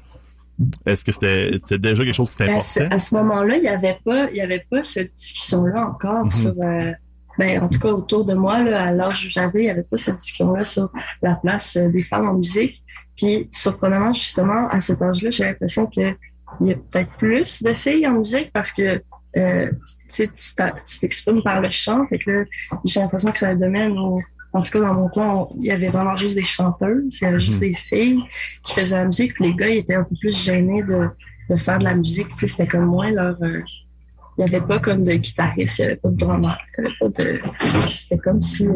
Est-ce 0.85 1.05
que 1.05 1.11
c'était 1.11 1.77
déjà 1.77 2.03
quelque 2.03 2.13
chose 2.13 2.29
qui 2.31 2.37
ben, 2.37 2.47
t'importait? 2.47 2.93
à 2.93 2.99
ce 2.99 3.15
moment-là, 3.15 3.55
il 3.55 3.61
n'y 3.61 3.69
avait 3.69 3.97
pas, 4.03 4.29
il 4.29 4.37
y 4.37 4.41
avait 4.41 4.65
pas 4.69 4.83
cette 4.83 5.13
discussion-là 5.13 5.87
encore 5.87 6.25
mhm. 6.25 6.29
sur, 6.31 6.53
euh, 6.61 6.91
ben, 7.37 7.63
en 7.63 7.69
tout 7.69 7.79
cas, 7.79 7.89
autour 7.89 8.25
de 8.25 8.33
moi, 8.33 8.61
là, 8.63 8.87
à 8.87 8.91
l'âge 8.91 9.25
où 9.25 9.29
j'avais, 9.29 9.61
il 9.61 9.65
n'y 9.65 9.69
avait 9.69 9.83
pas 9.83 9.95
cette 9.95 10.17
discussion-là 10.17 10.63
sur 10.65 10.91
la 11.21 11.35
place 11.35 11.77
euh, 11.77 11.89
des 11.89 12.03
femmes 12.03 12.27
en 12.27 12.33
musique. 12.33 12.83
Puis, 13.15 13.47
surprenamment, 13.51 14.11
justement, 14.11 14.67
à 14.69 14.79
cet 14.81 15.01
âge-là, 15.01 15.29
j'ai 15.29 15.45
l'impression 15.45 15.85
qu'il 15.87 16.17
y 16.61 16.71
a 16.71 16.75
peut-être 16.75 17.17
plus 17.17 17.63
de 17.63 17.73
filles 17.73 18.07
en 18.07 18.13
musique 18.13 18.51
parce 18.51 18.73
que 18.73 19.01
euh, 19.37 19.71
tu 20.09 20.27
t'exprimes 20.99 21.41
par 21.43 21.61
le 21.61 21.69
chant. 21.69 22.07
Fait 22.07 22.19
que 22.19 22.45
j'ai 22.85 22.99
l'impression 22.99 23.31
que 23.31 23.37
c'est 23.37 23.45
un 23.45 23.55
domaine 23.55 23.97
où, 23.97 24.21
en 24.53 24.61
tout 24.61 24.71
cas, 24.71 24.79
dans 24.79 24.93
mon 24.93 25.09
coin, 25.09 25.47
il 25.59 25.65
y 25.65 25.71
avait 25.71 25.89
vraiment 25.89 26.15
juste 26.15 26.35
des 26.35 26.43
chanteuses, 26.43 27.19
il 27.21 27.23
y 27.23 27.27
avait 27.27 27.39
juste 27.39 27.61
mhm. 27.61 27.69
des 27.69 27.75
filles 27.75 28.23
qui 28.63 28.73
faisaient 28.73 28.97
la 28.97 29.05
musique, 29.05 29.33
puis 29.35 29.45
les 29.45 29.55
gars, 29.55 29.69
ils 29.69 29.77
étaient 29.79 29.95
un 29.95 30.03
peu 30.03 30.15
plus 30.19 30.43
gênés 30.43 30.83
de, 30.83 31.09
de 31.49 31.55
faire 31.55 31.79
de 31.79 31.83
la 31.83 31.95
musique. 31.95 32.29
Tu 32.29 32.37
sais, 32.37 32.47
c'était 32.47 32.67
comme 32.67 32.85
moins 32.85 33.11
leur, 33.11 33.37
euh, 33.43 33.61
il 34.39 34.45
n'y 34.45 34.55
avait 34.55 34.65
pas 34.65 34.79
comme 34.79 35.03
de 35.03 35.13
guitariste, 35.13 35.79
il 35.79 35.81
n'y 35.81 35.87
avait 35.87 35.95
pas 35.97 36.09
de 36.09 36.15
drummer, 36.15 36.57
il 36.77 36.81
n'y 36.81 36.87
avait 36.87 36.95
pas 36.99 37.23
de. 37.23 37.41
C'était 37.89 38.21
comme 38.21 38.41
si 38.41 38.67
euh, 38.67 38.73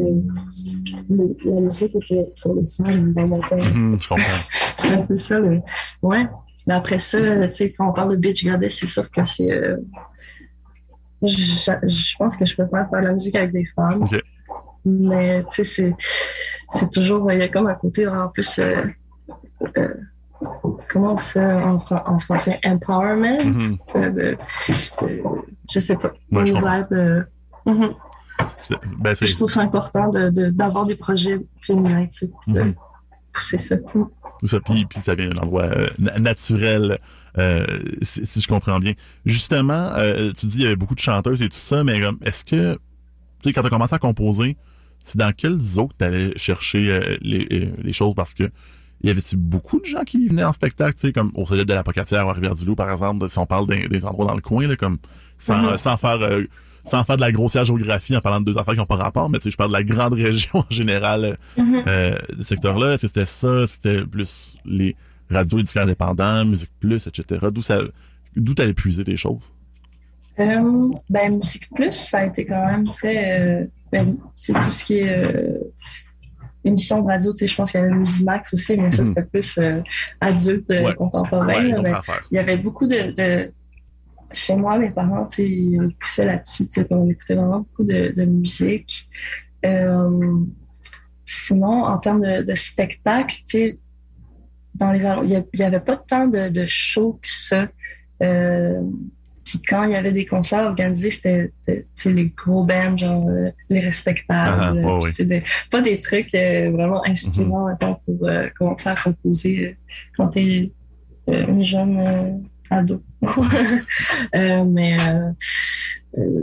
la 1.46 1.62
musique 1.62 1.96
était 1.96 2.28
pour 2.42 2.56
les 2.56 2.66
femmes 2.68 3.14
dans 3.14 3.28
mon 3.28 3.42
je 3.42 4.08
comprends. 4.08 4.18
C'est 4.76 4.94
un 4.94 5.06
peu 5.06 5.16
ça, 5.16 5.40
le... 5.40 5.62
ouais. 6.02 6.28
Mais 6.68 6.74
après 6.74 6.98
ça, 6.98 7.48
tu 7.48 7.54
sais, 7.54 7.74
quand 7.74 7.90
on 7.90 7.94
parle 7.94 8.12
de 8.12 8.16
Bitch 8.18 8.46
Goddess, 8.46 8.80
c'est 8.80 8.88
sûr 8.88 9.10
que 9.12 9.24
c'est. 9.26 9.52
euh, 9.52 9.78
Je, 11.24 11.72
je 11.88 12.18
pense 12.18 12.36
que 12.38 12.46
je 12.46 12.53
préfère 12.56 12.89
faire 12.89 13.00
de 13.01 13.06
la 13.08 13.13
musique 13.13 13.36
avec 13.36 13.51
des 13.51 13.65
femmes. 13.65 14.06
Mais, 14.86 15.44
tu 15.51 15.63
sais, 15.63 15.63
c'est, 15.63 15.96
toujours. 16.89 17.32
Il 17.32 17.39
y 17.39 17.42
a 17.42 17.48
comme 17.48 17.68
un 17.68 17.75
côté 17.75 18.08
en 18.08 18.27
plus. 18.30 18.60
euh, 18.60 18.84
euh, 19.77 19.94
comment 20.89 21.12
on 21.12 21.15
dit 21.15 21.24
ça 21.24 21.65
en, 21.65 21.80
fran- 21.80 22.03
en 22.06 22.20
français? 22.20 22.60
Empowerment? 22.65 23.38
Euh, 23.96 24.10
de- 24.10 24.22
de- 24.22 24.38
je 25.72 25.80
sais 25.80 25.96
pas. 25.96 26.12
Ouais, 26.32 26.46
je 26.46 26.53
de. 26.89 27.25
Mhm. 27.65 27.94
C'est- 28.62 28.75
Ben. 29.00 29.15
Je 29.15 29.36
trouve 29.36 29.51
ça 29.51 29.62
important 29.62 30.10
de- 30.30 30.50
d'avoir 30.50 30.86
des 30.86 30.96
projets 30.96 31.39
féminins, 31.62 32.06
tu 32.08 32.25
sais, 32.27 32.32
de 32.48 32.62
Mhm. 32.62 32.74
pousser 33.32 33.58
ça. 33.58 33.75
Ça, 34.46 34.60
puis, 34.60 34.86
puis 34.86 35.00
ça 35.00 35.16
vient 35.16 35.30
d'un 35.30 35.42
endroit 35.42 35.64
euh, 35.64 35.88
na- 36.00 36.20
naturel, 36.20 36.98
euh, 37.38 37.66
si, 38.02 38.26
si 38.26 38.42
je 38.42 38.48
comprends 38.48 38.80
bien. 38.80 38.94
Justement, 39.26 39.92
euh, 39.96 40.32
tu 40.34 40.46
dis 40.48 40.58
il 40.58 40.64
y 40.64 40.66
avait 40.66 40.76
beaucoup 40.76 40.96
de 40.96 41.00
chanteuses 41.00 41.42
et 41.42 41.50
tout 41.50 41.58
ça, 41.58 41.84
mais 41.84 42.02
est-ce 42.26 42.44
que, 42.46 42.74
tu 42.74 42.80
sais, 43.44 43.54
quand 43.54 43.62
tu 43.62 43.68
as 43.68 43.70
commencé 43.70 43.96
à 43.96 44.00
composer, 44.00 44.58
c'est 45.04 45.18
dans 45.18 45.32
quelles 45.34 45.60
eaux 45.80 45.88
que 45.88 45.96
tu 45.98 46.04
allais 46.06 46.34
chercher 46.38 47.18
les, 47.22 47.72
les 47.82 47.94
choses? 47.94 48.16
Parce 48.16 48.34
que 48.34 48.50
y 49.04 49.10
avait-tu 49.10 49.36
beaucoup 49.36 49.80
de 49.82 49.86
gens 49.86 50.04
qui 50.04 50.28
venaient 50.28 50.46
en 50.46 50.54
spectacle, 50.54 50.94
tu 50.96 51.08
sais, 51.08 51.14
comme 51.14 51.32
au 51.36 51.46
Cégep 51.46 51.68
de 51.68 51.74
la 51.74 51.84
Pocatière 51.84 52.26
ou 52.26 52.30
à 52.30 52.34
Rivière-du-Loup, 52.34 52.76
par 52.76 52.90
exemple, 52.90 53.28
si 53.30 53.38
on 53.40 53.46
parle 53.46 53.68
des, 53.68 53.88
des 53.90 54.06
endroits 54.06 54.26
dans 54.28 54.36
le 54.36 54.42
coin, 54.42 54.66
là, 54.68 54.76
comme, 54.78 54.98
sans, 55.38 55.62
Mhm. 55.72 55.78
sans 55.78 55.98
faire... 55.98 56.20
sans 56.84 57.04
faire 57.04 57.16
de 57.16 57.22
la 57.22 57.32
grossière 57.32 57.63
géographie 57.66 58.16
en 58.16 58.22
parlant 58.22 58.40
de 58.42 58.46
deux 58.52 58.58
affaires 58.58 58.74
qui 58.74 58.80
n'ont 58.80 58.86
pas 58.86 58.96
rapport, 58.98 59.30
mais 59.30 59.38
tu 59.40 59.44
sais, 59.46 59.52
je 59.52 59.58
parle 59.58 59.70
de 59.72 59.78
la 59.78 59.84
grande 59.84 60.13
région 60.28 60.60
en 60.60 60.66
général 60.70 61.24
euh, 61.25 61.34
Mhm. 61.58 61.84
euh, 61.88 62.16
de 62.36 62.42
ce 62.44 62.50
secteur-là. 62.50 62.94
Est-ce 62.94 63.04
que 63.04 63.08
c'était 63.08 63.25
ça? 63.25 63.68
C'était 63.68 64.06
plus 64.06 64.56
les 64.66 64.96
radios 65.32 65.60
et 65.60 65.63
disques 65.63 65.78
indépendants, 65.78 66.44
Musique 66.46 66.72
Plus, 66.80 67.08
etc. 67.08 67.48
D'où 67.52 67.62
ça, 67.62 67.80
d'où 68.36 68.54
t'allais 68.54 68.74
puiser 68.74 69.04
tes 69.04 69.18
choses? 69.18 69.52
Euh, 70.40 70.90
ben, 71.10 71.36
Musique 71.38 71.70
Plus, 71.75 71.92
ça 71.92 72.20
a 72.20 72.25
été 72.25 72.46
quand 72.46 72.66
même 72.66 72.84
très. 72.86 73.40
Euh, 73.42 73.66
ben, 73.92 74.18
c'est 74.36 74.54
tout 74.54 74.70
ce 74.72 74.84
qui 74.84 74.98
est 74.98 75.18
euh, 75.18 75.60
émission 76.66 77.02
de 77.04 77.08
radio. 77.08 77.32
Tu 77.34 77.40
sais, 77.40 77.48
je 77.48 77.56
pense 77.56 77.72
qu'il 77.72 77.82
y 77.82 77.84
avait 77.84 77.94
Musimax 77.94 78.54
aussi, 78.54 78.75
mais 78.78 78.90
ça, 78.92 79.04
Mhm. 79.04 79.08
c'était 79.10 79.24
plus 79.25 79.60
adulte, 80.22 80.70
Ouais. 80.70 80.96
contemporain. 80.96 81.46
Ouais, 81.48 81.90
affaires. 81.94 82.24
il 82.32 82.36
y 82.36 82.40
avait 82.40 82.58
beaucoup 82.58 82.88
de, 82.88 83.12
de- 83.12 83.52
Chez 84.34 84.56
moi, 84.56 84.78
mes 84.78 84.90
parents, 84.92 85.25
tu 85.28 85.44
ils 85.44 85.80
me 85.82 85.90
poussaient 85.92 86.25
là-dessus. 86.25 86.68
Tu 86.68 86.82
on 86.90 87.10
écoutait 87.10 87.36
vraiment 87.36 87.60
beaucoup 87.60 87.84
de, 87.84 88.13
de 88.16 88.25
musique. 88.25 89.08
Euh, 89.66 90.40
sinon, 91.25 91.84
en 91.86 91.98
termes 91.98 92.22
de, 92.22 92.44
de 92.44 92.54
spectacle, 92.56 93.36
tu 93.48 93.80
dans 94.75 94.92
les 94.92 95.00
il 95.24 95.30
y 95.30 95.36
a- 95.36 95.44
il 95.54 95.60
y 95.60 95.63
avait 95.63 95.80
pas 95.80 95.98
tant 95.98 96.28
de, 96.28 96.50
de 96.50 96.66
shows 96.66 97.13
que 97.22 97.28
ça. 97.30 97.68
Euh, 98.24 98.82
puis 99.46 99.62
quand 99.62 99.84
il 99.84 99.92
y 99.92 99.96
avait 99.96 100.12
des 100.13 100.25
concerts 100.25 100.66
organisés, 100.66 101.12
c'était 101.12 101.52
tu 101.96 102.12
les 102.13 102.28
gros 102.36 102.63
bands, 102.63 102.98
genre 102.98 103.28
euh, 103.28 103.52
les 103.70 103.82
respectables. 103.82 104.80
Ah, 104.84 105.00
tu 105.13 105.25
des- 105.25 105.44
pas 105.70 105.82
des 105.82 106.00
trucs 106.02 106.32
vraiment 106.34 107.06
inspirants 107.06 107.68
Mhm. 107.70 107.78
pour 107.78 108.30
commencer 108.58 108.90
à 108.90 108.96
composer 108.96 109.78
quand 110.18 110.30
t'es 110.30 110.72
euh, 111.30 111.46
une 111.48 111.63
jeune 111.63 112.44
ado. 112.74 113.03
Euh, 114.36 114.65
mais 114.65 114.98
euh, 115.00 115.32
euh, 116.18 116.42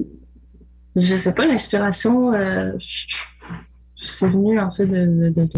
je 0.97 1.15
sais 1.17 1.35
pas, 1.35 1.47
l'inspiration, 1.47 2.33
euh, 2.33 2.73
c'est 3.97 4.29
venu 4.29 4.59
en 4.61 4.71
fait 4.71 4.87
de, 4.87 5.07
de, 5.07 5.29
de, 5.31 5.45
de- 5.45 5.51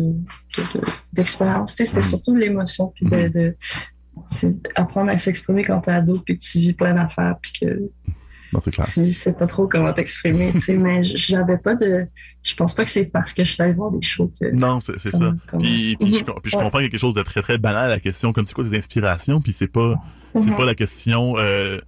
de- 0.74 0.84
d'expérience. 1.12 1.74
Sais, 1.74 1.84
c'était 1.84 2.00
Mhm. 2.00 2.06
surtout 2.06 2.34
l'émotion, 2.36 2.92
puis 2.94 3.06
de, 3.06 3.28
de 3.28 3.56
c'est 4.26 4.54
apprendre 4.74 5.10
à 5.10 5.16
s'exprimer 5.16 5.64
quand 5.64 5.80
t'es 5.80 5.90
ado, 5.92 6.18
puis 6.24 6.36
que 6.36 6.42
tu 6.42 6.58
vis 6.58 6.72
plein 6.74 6.94
d'affaires, 6.94 7.36
puis 7.40 7.52
que 7.60 7.90
Non, 8.52 8.60
c'est 8.62 8.70
clair. 8.70 8.86
tu 8.86 9.12
sais 9.12 9.32
pas 9.32 9.46
trop 9.46 9.66
comment 9.66 9.92
t'exprimer. 9.92 10.50
tu 10.52 10.60
sais, 10.60 10.76
mais 10.76 11.02
j'avais 11.02 11.56
pas 11.58 11.74
de. 11.74 12.04
Je 12.42 12.54
pense 12.54 12.74
pas 12.74 12.84
que 12.84 12.90
c'est 12.90 13.10
parce 13.10 13.32
que 13.32 13.44
je 13.44 13.52
suis 13.52 13.62
allée 13.62 13.72
voir 13.72 13.90
des 13.90 14.02
shows 14.02 14.32
que. 14.40 14.50
Non, 14.52 14.80
c'est, 14.80 14.98
ça. 14.98 15.32
Puis, 15.58 15.96
puis, 15.98 16.14
je, 16.14 16.24
Mhm. 16.24 16.34
puis 16.42 16.50
je 16.50 16.56
Ouais. 16.56 16.62
comprends 16.62 16.78
qu'il 16.78 16.84
y 16.84 16.88
a 16.88 16.90
quelque 16.90 17.00
chose 17.00 17.14
de 17.14 17.22
très, 17.22 17.40
très 17.42 17.58
banal 17.58 17.84
à 17.84 17.88
la 17.88 18.00
question, 18.00 18.32
comme 18.32 18.46
c'est 18.46 18.54
quoi 18.54 18.64
tes 18.68 18.76
inspirations, 18.76 19.40
puis 19.40 19.52
c'est 19.52 19.66
pas, 19.68 19.94
c'est 20.34 20.50
Mhm. 20.50 20.56
pas 20.56 20.64
la 20.66 20.74
question 20.74 21.34
euh, 21.38 21.78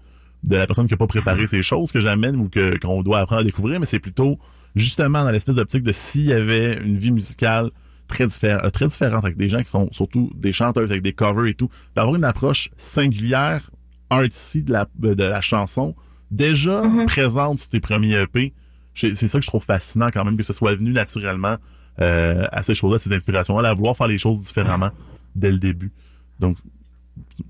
de 0.45 0.57
la 0.57 0.67
personne 0.67 0.87
qui 0.89 0.95
a 0.95 0.97
pas 0.97 1.07
préparé 1.07 1.47
ces 1.47 1.63
choses 1.63 1.93
que 1.93 2.01
j'amène 2.01 2.37
ou 2.37 2.49
que 2.49 2.79
qu'on 2.79 3.03
doit 3.03 3.21
apprendre 3.21 3.41
à 3.43 3.45
découvrir, 3.45 3.81
mais 3.81 3.87
c'est 3.87 3.99
plutôt 3.99 4.39
justement 4.75 5.23
dans 5.25 5.31
l'espèce 5.31 5.55
d'optique 5.55 5.83
de 5.83 5.93
s'il 5.93 6.25
y 6.27 6.33
avait 6.33 6.79
une 6.83 6.97
vie 6.97 7.11
musicale 7.13 7.71
très, 8.09 8.27
diffé- 8.27 8.59
euh, 8.63 8.69
très 8.71 8.87
différente 8.87 9.25
avec 9.25 9.37
des 9.39 9.49
gens 9.49 9.63
qui 9.63 9.71
sont 9.71 9.89
surtout 9.93 10.31
des 10.35 10.53
chanteuses 10.53 10.91
avec 10.91 11.03
des 11.03 11.13
covers 11.15 11.47
et 11.47 11.55
tout, 11.55 11.71
d'avoir 11.97 12.15
une 12.17 12.25
approche 12.25 12.69
singulière, 12.77 13.71
artsy 14.11 14.63
de 14.63 14.73
la, 14.73 14.87
de 14.99 15.15
la 15.25 15.41
chanson, 15.41 15.95
déjà 16.31 16.83
Mhm. 16.83 17.07
présente 17.07 17.59
sur 17.59 17.69
tes 17.69 17.81
premiers 17.81 18.15
EP. 18.23 18.53
C'est 18.95 19.15
ça 19.15 19.39
que 19.39 19.43
je 19.45 19.49
trouve 19.49 19.65
fascinant 19.65 20.11
quand 20.13 20.25
même, 20.25 20.37
que 20.37 20.43
ce 20.45 20.53
soit 20.53 20.75
venu 20.75 20.93
naturellement 20.93 21.57
euh, 22.01 22.47
à 22.51 22.63
ces 22.65 22.75
choses-là, 22.75 22.99
ces 22.99 23.13
inspirations-là, 23.13 23.69
à 23.71 23.75
vouloir 23.75 23.97
faire 23.97 24.09
les 24.09 24.19
choses 24.19 24.41
différemment 24.43 24.89
dès 25.37 25.53
le 25.53 25.59
début. 25.59 25.93
Donc, 26.41 26.57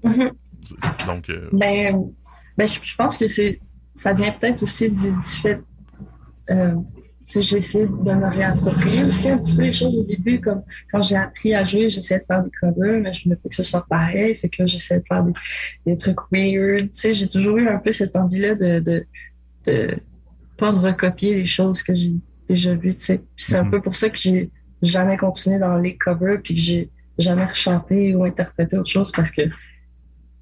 Mhm. 0.03 0.33
c'est- 0.63 1.07
donc 1.07 1.31
euh, 1.31 1.49
Ben, 1.53 2.03
ben 2.59 2.67
je, 2.69 2.79
je 2.83 2.95
pense 2.95 3.17
que 3.17 3.27
c'est 3.27 3.59
ça 3.95 4.13
vient 4.13 4.33
peut-être 4.33 4.63
aussi 4.63 4.91
du, 4.91 5.11
du 5.17 5.29
fait. 5.29 5.63
Euh, 6.51 6.75
tu 7.27 7.33
sais, 7.33 7.41
j'ai 7.41 7.57
essayé 7.57 7.87
de 7.87 7.91
me 8.13 8.29
réapproprier 8.29 9.05
aussi 9.05 9.31
un 9.31 9.39
petit 9.39 9.57
peu 9.57 9.63
les 9.63 9.73
choses 9.73 9.97
au 9.97 10.05
début. 10.05 10.41
Comme 10.41 10.63
quand 10.93 11.01
j'ai 11.03 11.17
appris 11.17 11.55
à 11.55 11.65
jouer, 11.65 11.89
j'essayais 11.89 12.21
de 12.21 12.27
faire 12.27 12.43
des 12.43 12.51
covers, 12.61 13.01
mais 13.01 13.13
je 13.13 13.29
me 13.29 13.35
fais 13.37 13.49
que 13.49 13.55
ce 13.55 13.63
soit 13.63 13.87
pareil. 13.89 14.35
Fait 14.35 14.49
que 14.49 14.57
là, 14.63 14.67
j'essaie 14.67 14.99
de 15.01 15.05
faire 15.09 15.25
des, 15.25 15.33
des 15.87 15.97
trucs 15.97 16.19
weird. 16.31 16.91
Tu 16.91 16.97
sais, 16.97 17.13
j'ai 17.13 17.29
toujours 17.29 17.57
eu 17.59 17.67
un 17.69 17.79
peu 17.79 17.93
cette 17.93 18.15
envie-là 18.17 18.55
de, 18.57 18.79
de, 18.81 19.07
de 19.67 19.99
pas 20.59 20.71
recopier 20.71 21.35
les 21.35 21.47
choses 21.47 21.83
que 21.83 21.95
j'ai 21.95 22.15
déjà 22.49 22.75
vues. 22.75 22.95
Tu 22.97 23.05
sais. 23.05 23.21
C'est 23.37 23.57
un 23.57 23.65
Mhm. 23.65 23.71
peu 23.71 23.81
pour 23.83 23.95
ça 23.95 24.09
que 24.11 24.19
j'ai 24.19 24.51
jamais 24.83 25.17
continué 25.17 25.59
dans 25.59 25.77
les 25.79 25.97
covers, 25.97 26.41
puis 26.43 26.55
que 26.55 26.61
j'ai 26.61 26.91
jamais 27.19 27.45
rechanté 27.47 28.15
ou 28.15 28.25
interprété 28.25 28.77
autre 28.77 28.91
chose 28.91 29.11
parce 29.13 29.31
que 29.31 29.43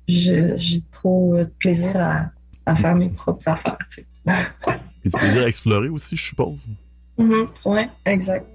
j'ai 0.08 0.80
trop 0.90 1.34
euh, 1.36 1.44
de 1.44 1.50
plaisir 1.60 1.96
à, 1.96 2.30
à 2.66 2.74
faire 2.74 2.94
mes 2.96 3.08
propres 3.08 3.46
affaires. 3.48 3.78
Tu 3.88 4.02
sais. 4.02 4.06
et 5.04 5.08
du 5.08 5.18
plaisir 5.18 5.42
à 5.42 5.48
explorer 5.48 5.88
aussi, 5.88 6.16
je 6.16 6.24
suppose. 6.24 6.66
Mhm. 7.18 7.48
Ouais, 7.66 7.88
exact. 8.04 8.46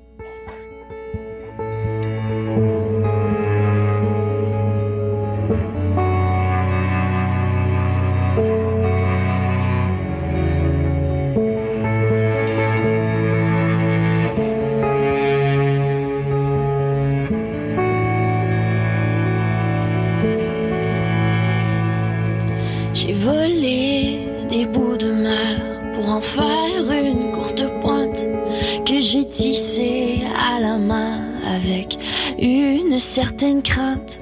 Certaine 33.23 33.63
crainte 33.63 34.19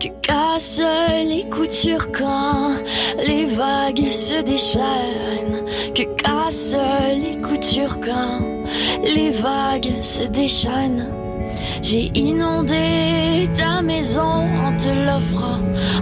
que 0.00 0.08
cassent 0.22 0.80
les 1.22 1.44
coutures 1.50 2.10
quand 2.12 2.70
les 3.18 3.44
vagues 3.44 4.10
se 4.10 4.40
déchaînent, 4.40 5.66
que 5.94 6.04
cassent 6.14 6.74
les 7.24 7.36
coutures 7.42 8.00
quand 8.00 8.40
les 9.04 9.30
vagues 9.32 10.00
se 10.00 10.22
déchaînent. 10.22 11.08
J'ai 11.82 12.10
inondé 12.14 13.50
ta 13.54 13.82
maison 13.82 14.46
en 14.66 14.74
te 14.78 14.88
l'offrant 15.06 15.60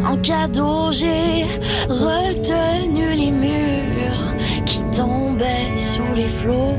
en 0.09 0.17
cadeau. 0.19 0.93
J'ai 0.93 1.47
retenu 1.89 3.13
les 3.23 3.33
murs 3.33 4.29
qui 4.67 4.85
tombaient 4.97 5.77
sous 5.77 6.15
les 6.15 6.29
flots. 6.29 6.79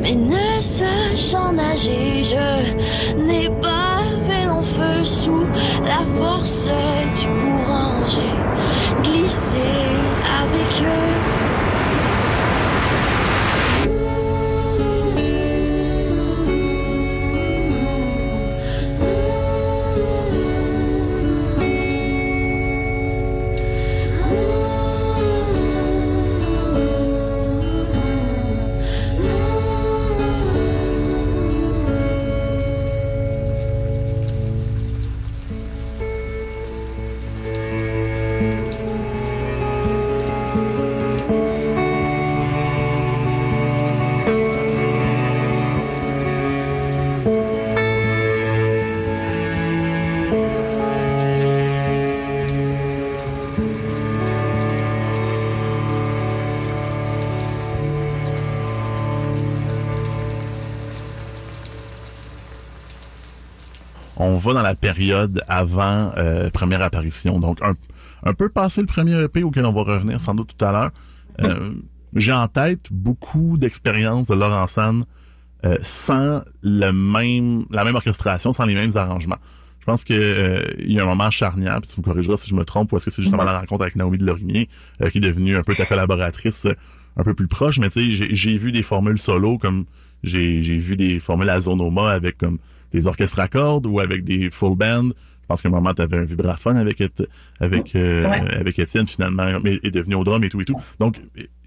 Mais 0.00 0.16
ne 0.16 0.58
sachant 0.58 1.52
nager, 1.52 2.24
je 2.24 3.14
n'ai 3.14 3.48
pas 3.62 3.83
sous 5.04 5.46
la 5.84 6.04
force 6.18 6.68
du 7.18 7.26
courant. 7.26 8.06
J'ai 8.08 9.10
glissé 9.10 9.58
avec 9.58 10.82
eux. 10.82 11.23
On 64.34 64.38
va 64.38 64.52
dans 64.52 64.62
la 64.62 64.74
période 64.74 65.42
avant 65.48 66.10
euh, 66.16 66.50
première 66.50 66.82
apparition. 66.82 67.38
Donc, 67.38 67.62
un, 67.62 67.74
un 68.24 68.34
peu 68.34 68.48
passé 68.48 68.80
le 68.80 68.86
premier 68.86 69.16
EP 69.22 69.42
auquel 69.42 69.64
on 69.66 69.72
va 69.72 69.82
revenir 69.82 70.20
sans 70.20 70.34
doute 70.34 70.50
tout 70.56 70.64
à 70.64 70.72
l'heure. 70.72 70.90
Euh, 71.42 71.72
J'ai 72.14 72.32
en 72.32 72.46
tête 72.48 72.88
beaucoup 72.90 73.56
d'expériences 73.58 74.28
de 74.28 74.34
Laurent 74.34 74.66
San 74.66 75.04
euh, 75.64 75.76
sans 75.80 76.42
le 76.62 76.90
même, 76.92 77.64
la 77.70 77.84
même 77.84 77.94
orchestration, 77.94 78.52
sans 78.52 78.64
les 78.66 78.74
mêmes 78.74 78.96
arrangements. 78.96 79.38
Je 79.80 79.84
pense 79.86 80.04
que 80.04 80.14
euh, 80.14 80.62
il 80.78 80.92
y 80.92 80.98
a 81.00 81.02
un 81.02 81.06
moment 81.06 81.30
charnière, 81.30 81.80
puis 81.80 81.90
tu 81.92 82.00
me 82.00 82.04
corrigeras 82.04 82.36
si 82.36 82.48
je 82.48 82.54
me 82.54 82.64
trompe, 82.64 82.92
ou 82.92 82.96
est-ce 82.96 83.04
que 83.06 83.10
c'est 83.10 83.22
justement 83.22 83.44
la 83.44 83.58
rencontre 83.60 83.82
avec 83.82 83.96
Naomi 83.96 84.18
de 84.18 84.24
Lorimier, 84.26 84.68
euh, 85.02 85.10
qui 85.10 85.18
est 85.18 85.20
devenue 85.20 85.56
un 85.56 85.62
peu 85.62 85.74
ta 85.74 85.84
collaboratrice 85.86 86.66
un 87.16 87.22
peu 87.22 87.34
plus 87.34 87.46
proche, 87.48 87.78
mais 87.78 87.88
tu 87.90 88.14
sais, 88.14 88.26
j'ai- 88.34 88.56
vu 88.56 88.72
des 88.72 88.82
formules 88.82 89.18
solo 89.18 89.56
comme 89.58 89.84
j'ai 90.22 90.62
j'ai 90.62 90.76
vu 90.78 90.96
des 90.96 91.20
formules 91.20 91.50
à 91.50 91.60
Zonoma 91.60 92.10
avec 92.10 92.38
comme 92.38 92.58
des 92.94 93.06
orchestres 93.06 93.40
à 93.40 93.48
cordes 93.48 93.86
ou 93.86 94.00
avec 94.00 94.24
des 94.24 94.48
full 94.50 94.76
band. 94.76 95.08
Je 95.42 95.46
pense 95.46 95.60
qu'à 95.60 95.68
un 95.68 95.72
moment, 95.72 95.92
tu 95.92 96.00
avais 96.00 96.16
un 96.16 96.24
vibraphone 96.24 96.78
avec 96.78 97.02
avec 97.60 97.94
euh, 97.96 98.26
Ouais. 98.26 98.54
avec 98.56 98.78
Étienne 98.78 99.06
finalement, 99.06 99.60
mais 99.62 99.78
est 99.82 99.90
devenu 99.90 100.14
au 100.14 100.24
drum 100.24 100.42
et 100.42 100.48
tout 100.48 100.60
et 100.62 100.64
tout. 100.64 100.80
Donc, 100.98 101.20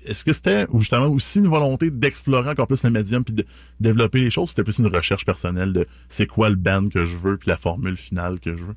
est-ce 0.07 0.25
que 0.25 0.31
c'était 0.31 0.65
justement 0.73 1.05
aussi 1.05 1.37
une 1.37 1.47
volonté 1.47 1.91
d'explorer 1.91 2.49
encore 2.49 2.65
plus 2.65 2.83
le 2.83 2.89
médium 2.89 3.23
puis 3.23 3.35
de 3.35 3.45
développer 3.79 4.19
les 4.21 4.31
choses? 4.31 4.49
C'était 4.49 4.63
plus 4.63 4.79
une 4.79 4.87
recherche 4.87 5.25
personnelle 5.25 5.73
de 5.73 5.85
c'est 6.09 6.25
quoi 6.25 6.49
le 6.49 6.55
band 6.55 6.87
que 6.89 7.05
je 7.05 7.15
veux 7.17 7.37
puis 7.37 7.49
la 7.49 7.57
formule 7.57 7.97
finale 7.97 8.39
que 8.39 8.55
je 8.55 8.63
veux? 8.63 8.75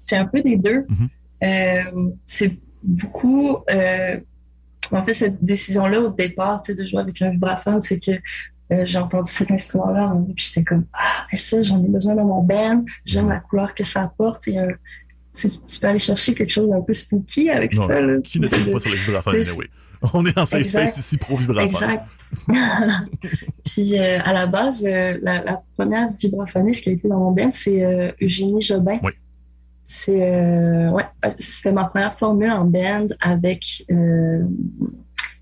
C'est 0.00 0.16
un 0.16 0.26
peu 0.26 0.42
des 0.42 0.56
deux. 0.56 0.84
Mhm. 0.90 1.08
Euh, 1.44 2.10
c'est 2.26 2.52
beaucoup. 2.82 3.56
euh, 3.70 4.20
en 4.90 5.02
fait, 5.02 5.12
cette 5.14 5.42
décision-là, 5.42 6.00
au 6.00 6.12
départ, 6.12 6.60
tu 6.60 6.72
sais, 6.74 6.82
de 6.82 6.86
jouer 6.86 7.00
avec 7.00 7.22
un 7.22 7.30
vibraphone, 7.30 7.80
c'est 7.80 7.98
que 8.04 8.12
euh, 8.70 8.84
j'ai 8.84 8.98
entendu 8.98 9.30
cet 9.30 9.50
instrument-là, 9.50 10.08
en 10.08 10.22
puis 10.24 10.46
j'étais 10.48 10.64
comme 10.64 10.84
Ah, 10.92 11.26
mais 11.30 11.38
ça, 11.38 11.62
j'en 11.62 11.82
ai 11.82 11.88
besoin 11.88 12.14
dans 12.14 12.24
mon 12.24 12.42
band, 12.42 12.84
j'aime 13.04 13.28
la 13.28 13.40
couleur 13.40 13.74
que 13.74 13.84
ça 13.84 14.02
apporte. 14.02 14.48
Un- 14.48 14.68
tu 15.34 15.48
peux 15.80 15.86
aller 15.86 15.98
chercher 15.98 16.34
quelque 16.34 16.50
chose 16.50 16.68
d'un 16.68 16.82
peu 16.82 16.92
spooky 16.92 17.48
avec 17.48 17.74
Non, 17.74 17.82
ça. 17.82 18.00
Là. 18.00 18.20
Qui 18.22 18.38
ne 18.38 18.48
pas 18.48 18.56
sur 18.58 18.90
les 18.90 18.96
vibraphones, 18.96 19.34
anyway? 19.36 19.66
On 20.14 20.26
est 20.26 20.36
en 20.36 20.44
safe 20.46 20.64
space 20.66 20.98
ici 20.98 21.16
pro 21.16 21.36
vibraphone. 21.36 21.64
Exact. 21.66 22.04
Puis 23.64 23.98
euh, 23.98 24.18
à 24.24 24.32
la 24.32 24.46
base, 24.46 24.84
euh, 24.84 25.18
la, 25.22 25.42
la 25.44 25.62
première 25.76 26.10
vibraphoniste 26.10 26.82
qui 26.82 26.88
a 26.90 26.92
été 26.92 27.08
dans 27.08 27.18
mon 27.18 27.30
band, 27.30 27.50
c'est 27.52 28.14
Eugénie 28.20 28.60
Jobin. 28.60 28.98
Oui. 29.02 29.12
C'est 29.84 30.88
ouais, 30.88 31.04
c'était 31.38 31.72
ma 31.72 31.84
première 31.84 32.14
formule 32.14 32.50
en 32.50 32.64
band 32.64 33.06
avec 33.20 33.84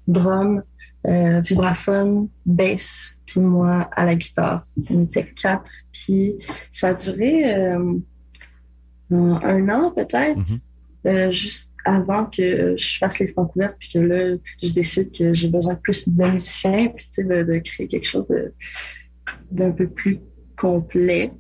drum, 0.09 0.63
euh, 1.07 1.41
vibraphone, 1.41 2.29
bass, 2.45 3.21
puis 3.27 3.41
moi 3.41 3.89
à 3.93 4.05
la 4.05 4.15
guitare. 4.15 4.67
On 4.91 5.03
était 5.03 5.27
quatre, 5.27 5.71
puis 5.93 6.35
ça 6.71 6.89
a 6.89 6.95
duré 6.95 7.55
euh, 7.55 7.95
un, 9.11 9.69
an 9.71 9.93
peut-être. 9.93 10.37
Mhm. 10.37 10.59
Euh, 11.07 11.31
juste 11.31 11.73
avant 11.87 12.27
que 12.27 12.77
je 12.77 12.99
fasse 12.99 13.21
les 13.21 13.29
francs 13.29 13.51
puis 13.79 13.89
que 13.95 13.99
là, 13.99 14.37
je 14.63 14.73
décide 14.75 15.17
que 15.17 15.33
j'ai 15.33 15.49
besoin 15.49 15.73
de 15.73 15.79
plus 15.79 16.07
de 16.07 16.25
musiciens, 16.27 16.89
puis 16.89 17.07
tu 17.07 17.13
sais, 17.13 17.25
de, 17.25 17.43
de 17.43 17.59
créer 17.61 17.89
quelque 17.89 18.07
chose 18.07 18.27
d'un 19.51 19.71
peu 19.71 19.89
plus 19.89 20.21
complet. 20.57 21.33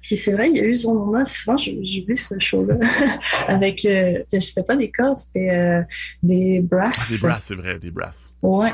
Puis 0.00 0.16
c'est 0.16 0.32
vrai, 0.32 0.48
il 0.50 0.56
y 0.56 0.60
a 0.60 0.64
eu 0.64 0.74
ce 0.74 0.86
moment, 0.88 1.24
souvent 1.24 1.56
j'ai 1.56 2.04
vu 2.06 2.16
ce 2.16 2.38
show-là, 2.38 2.76
avec, 3.48 3.84
euh, 3.84 4.22
c'était 4.28 4.64
pas 4.64 4.76
des 4.76 4.90
cordes, 4.90 5.16
c'était 5.16 5.50
euh, 5.50 5.82
des 6.22 6.60
brasses. 6.60 7.12
Des 7.12 7.26
brasses, 7.26 7.44
c'est 7.44 7.54
vrai, 7.54 7.78
des 7.78 7.90
brasses. 7.90 8.32
Ouais, 8.42 8.72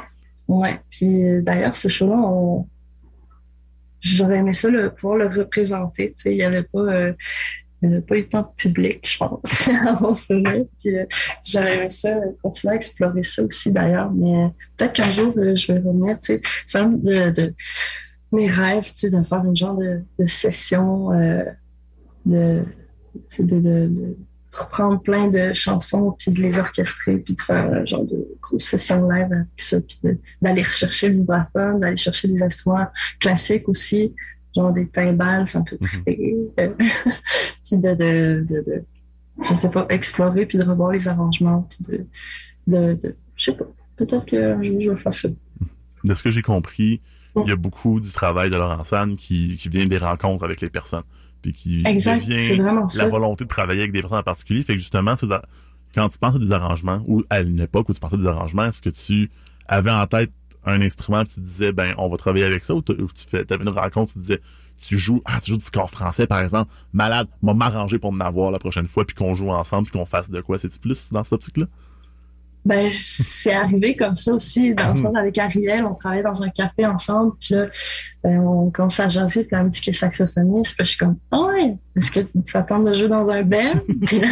ouais. 0.49 0.81
Puis 0.91 1.25
euh, 1.25 1.43
d'ailleurs, 1.43 1.77
ce 1.77 1.89
show-là, 1.89 2.17
on... 2.17 2.67
j'aurais 4.01 4.39
aimé 4.39 4.53
ça 4.53 4.69
le, 4.69 4.91
pouvoir 4.91 5.19
le 5.19 5.29
représenter. 5.29 6.09
Tu 6.17 6.23
sais, 6.23 6.33
il 6.33 6.37
n'y 6.37 6.43
avait 6.43 6.65
pas, 6.65 6.79
euh, 6.79 7.13
pas 8.07 8.17
eu 8.17 8.27
tant 8.27 8.43
de 8.43 8.55
public, 8.57 9.09
je 9.11 9.19
pense, 9.19 9.69
à 9.87 9.99
mon 10.01 10.15
souvenir. 10.15 10.65
Puis 10.79 10.95
j'aurais 11.45 11.79
aimé 11.79 11.91
ça, 11.91 12.21
continuer 12.43 12.73
à 12.73 12.77
explorer 12.77 13.23
ça 13.23 13.43
aussi 13.43 13.73
d'ailleurs. 13.73 14.11
Mais 14.13 14.49
peut-être 14.77 14.95
qu'un 14.95 15.11
jour, 15.11 15.33
je 15.35 15.73
vais 15.73 15.79
revenir. 15.79 16.19
Tu 16.19 16.35
sais, 16.35 16.43
c'est 16.67 16.79
un 16.79 16.89
de, 16.89 17.31
de 17.31 17.55
mes 18.33 18.47
rêves, 18.47 18.85
tu 18.85 18.99
sais, 18.99 19.11
de 19.11 19.23
faire 19.23 19.45
une 19.45 19.57
genre 19.57 19.77
de, 19.77 20.03
de 20.19 20.27
session, 20.27 21.13
euh, 21.13 21.45
de, 22.27 22.65
de, 23.39 23.61
de, 23.61 23.87
de 23.89 24.17
reprendre 24.53 25.01
plein 25.01 25.29
de 25.29 25.53
chansons, 25.53 26.15
puis 26.19 26.33
de 26.33 26.43
les 26.43 26.59
orchestrer, 26.59 27.19
puis 27.19 27.35
de 27.35 27.41
faire 27.41 27.73
un 27.73 27.85
genre 27.85 28.05
de 28.05 28.27
grosse 28.41 28.65
session 28.65 29.09
live 29.09 29.33
avec 29.33 29.47
ça, 29.57 29.79
puis 29.81 30.19
d'aller 30.43 30.63
rechercher 30.63 31.09
le 31.09 31.17
vibraphone, 31.17 31.81
d'aller 31.81 31.97
chercher 31.97 32.29
des 32.29 32.43
instruments 32.43 32.87
classiques 33.21 33.69
aussi, 33.69 34.15
genre 34.55 34.73
des 34.73 34.89
timbales, 34.89 35.47
ça 35.47 35.61
me 35.61 35.65
fait 35.65 35.79
triper. 35.79 36.37
Euh, 36.59 36.71
puis 36.79 37.81
de, 37.81 37.95
de, 37.95 38.47
de, 38.49 38.63
de, 38.63 38.85
je 39.45 39.55
sais 39.55 39.71
pas, 39.71 39.87
explorer, 39.91 40.47
puis 40.47 40.59
de 40.59 40.65
revoir 40.65 40.93
les 40.93 41.09
arrangements, 41.09 41.69
puis 41.71 42.07
de, 42.67 42.99
je 43.37 43.45
sais 43.45 43.57
pas, 43.57 43.67
peut-être 43.97 44.63
jour 44.63 44.81
je 44.81 44.91
vais 44.91 44.97
faire 44.97 45.15
ça. 45.15 45.29
De 46.05 46.15
ce 46.15 46.23
que 46.23 46.31
j'ai 46.31 46.43
compris, 46.43 47.01
il 47.45 47.49
y 47.49 47.53
a 47.53 47.57
beaucoup 47.57 48.01
du 48.01 48.11
travail 48.13 48.51
de 48.51 48.57
Laurent 48.57 48.85
San 48.85 49.17
qui, 49.17 49.57
qui 49.57 49.69
vient 49.69 49.87
des 49.87 49.99
rencontres 49.99 50.45
avec 50.45 50.61
les 50.61 50.71
personnes. 50.71 51.05
Puis 51.43 51.53
qui 51.53 51.83
Exact, 51.87 52.21
c'est 52.21 52.57
devient 52.57 52.85
ça. 52.89 53.05
la 53.05 53.09
volonté 53.09 53.45
de 53.45 53.49
travailler 53.49 53.81
avec 53.81 53.93
des 53.93 54.01
personnes 54.01 54.19
en 54.19 54.23
particulier. 54.25 54.63
Fait 54.63 54.75
que 54.75 54.81
justement, 54.81 55.15
c'est 55.17 55.29
quand 55.95 56.09
tu 56.09 56.19
penses 56.19 56.37
à 56.37 56.39
des 56.39 56.53
arrangements, 56.53 57.03
ou 57.07 57.23
à 57.31 57.41
une 57.41 57.61
époque 57.61 57.89
où 57.89 57.95
tu 57.95 58.01
pensais 58.01 58.17
à 58.17 58.19
des 58.19 58.27
arrangements, 58.27 58.67
est-ce 58.67 58.83
que 58.83 58.91
tu 58.91 59.31
avais 59.69 59.91
en 59.91 60.07
tête 60.07 60.33
un 60.65 60.81
instrument 60.83 61.23
et 61.23 61.27
tu 61.27 61.41
disais, 61.41 61.73
ben, 61.73 61.95
on 61.99 62.09
va 62.09 62.17
travailler 62.17 62.45
avec 62.45 62.65
ça, 62.65 62.75
ou, 62.75 62.83
tu 62.83 62.95
fais, 63.29 63.51
avais 63.51 63.65
une 63.65 63.71
rencontre, 63.71 64.13
tu 64.13 64.19
disais, 64.19 64.41
tu 64.77 64.99
joues, 64.99 65.23
ah, 65.25 65.39
tu 65.41 65.51
joues 65.51 65.57
du 65.57 65.65
score 65.65 65.91
français, 65.91 66.27
par 66.27 66.41
exemple, 66.41 66.73
malade, 66.93 67.29
m'a 67.43 67.55
m'arranger 67.55 67.99
pour 67.99 68.11
en 68.11 68.21
avoir 68.21 68.51
la 68.51 68.59
prochaine 68.59 68.87
fois, 68.87 69.05
puis 69.05 69.15
qu'on 69.15 69.35
joue 69.35 69.51
ensemble, 69.51 69.89
puis 69.89 69.99
qu'on 69.99 70.07
fasse 70.07 70.31
de 70.31 70.41
quoi? 70.41 70.59
C'est-tu 70.59 70.79
plus 70.79 71.11
dans 71.11 71.25
cette 71.25 71.33
optique-là? 71.33 71.67
Ben, 72.65 72.91
c'est 72.93 73.53
arrivé 73.53 73.97
comme 73.97 74.17
ça 74.17 74.33
aussi. 74.33 74.75
Dans 74.75 74.91
le 74.91 74.97
sens, 74.97 75.17
avec 75.17 75.39
Ariel, 75.39 75.85
on 75.87 75.95
travaillait 75.95 76.23
dans 76.23 76.43
un 76.43 76.51
café 76.51 76.85
ensemble. 76.85 77.33
Puis 77.41 77.55
là, 77.55 77.69
ben, 78.23 78.41
on 78.41 78.71
commence 78.71 79.01
à 79.01 79.09
jaser. 79.09 79.45
Puis 79.45 79.57
elle 79.57 79.65
me 79.65 79.69
dit 79.71 79.81
qu'elle 79.81 79.95
est 79.95 79.99
saxophoniste. 79.99 80.75
Puis 80.77 80.85
je 80.85 80.91
suis 80.91 80.99
comme, 80.99 81.17
ah 81.31 81.41
ouais, 81.47 81.77
est-ce 81.97 82.11
que 82.11 82.21
ça 82.45 82.63
tente 82.63 82.85
de 82.85 82.93
jouer 82.93 83.09
dans 83.09 83.31
un 83.31 83.43
band? 83.43 83.81
Puis 84.07 84.19
là, 84.21 84.29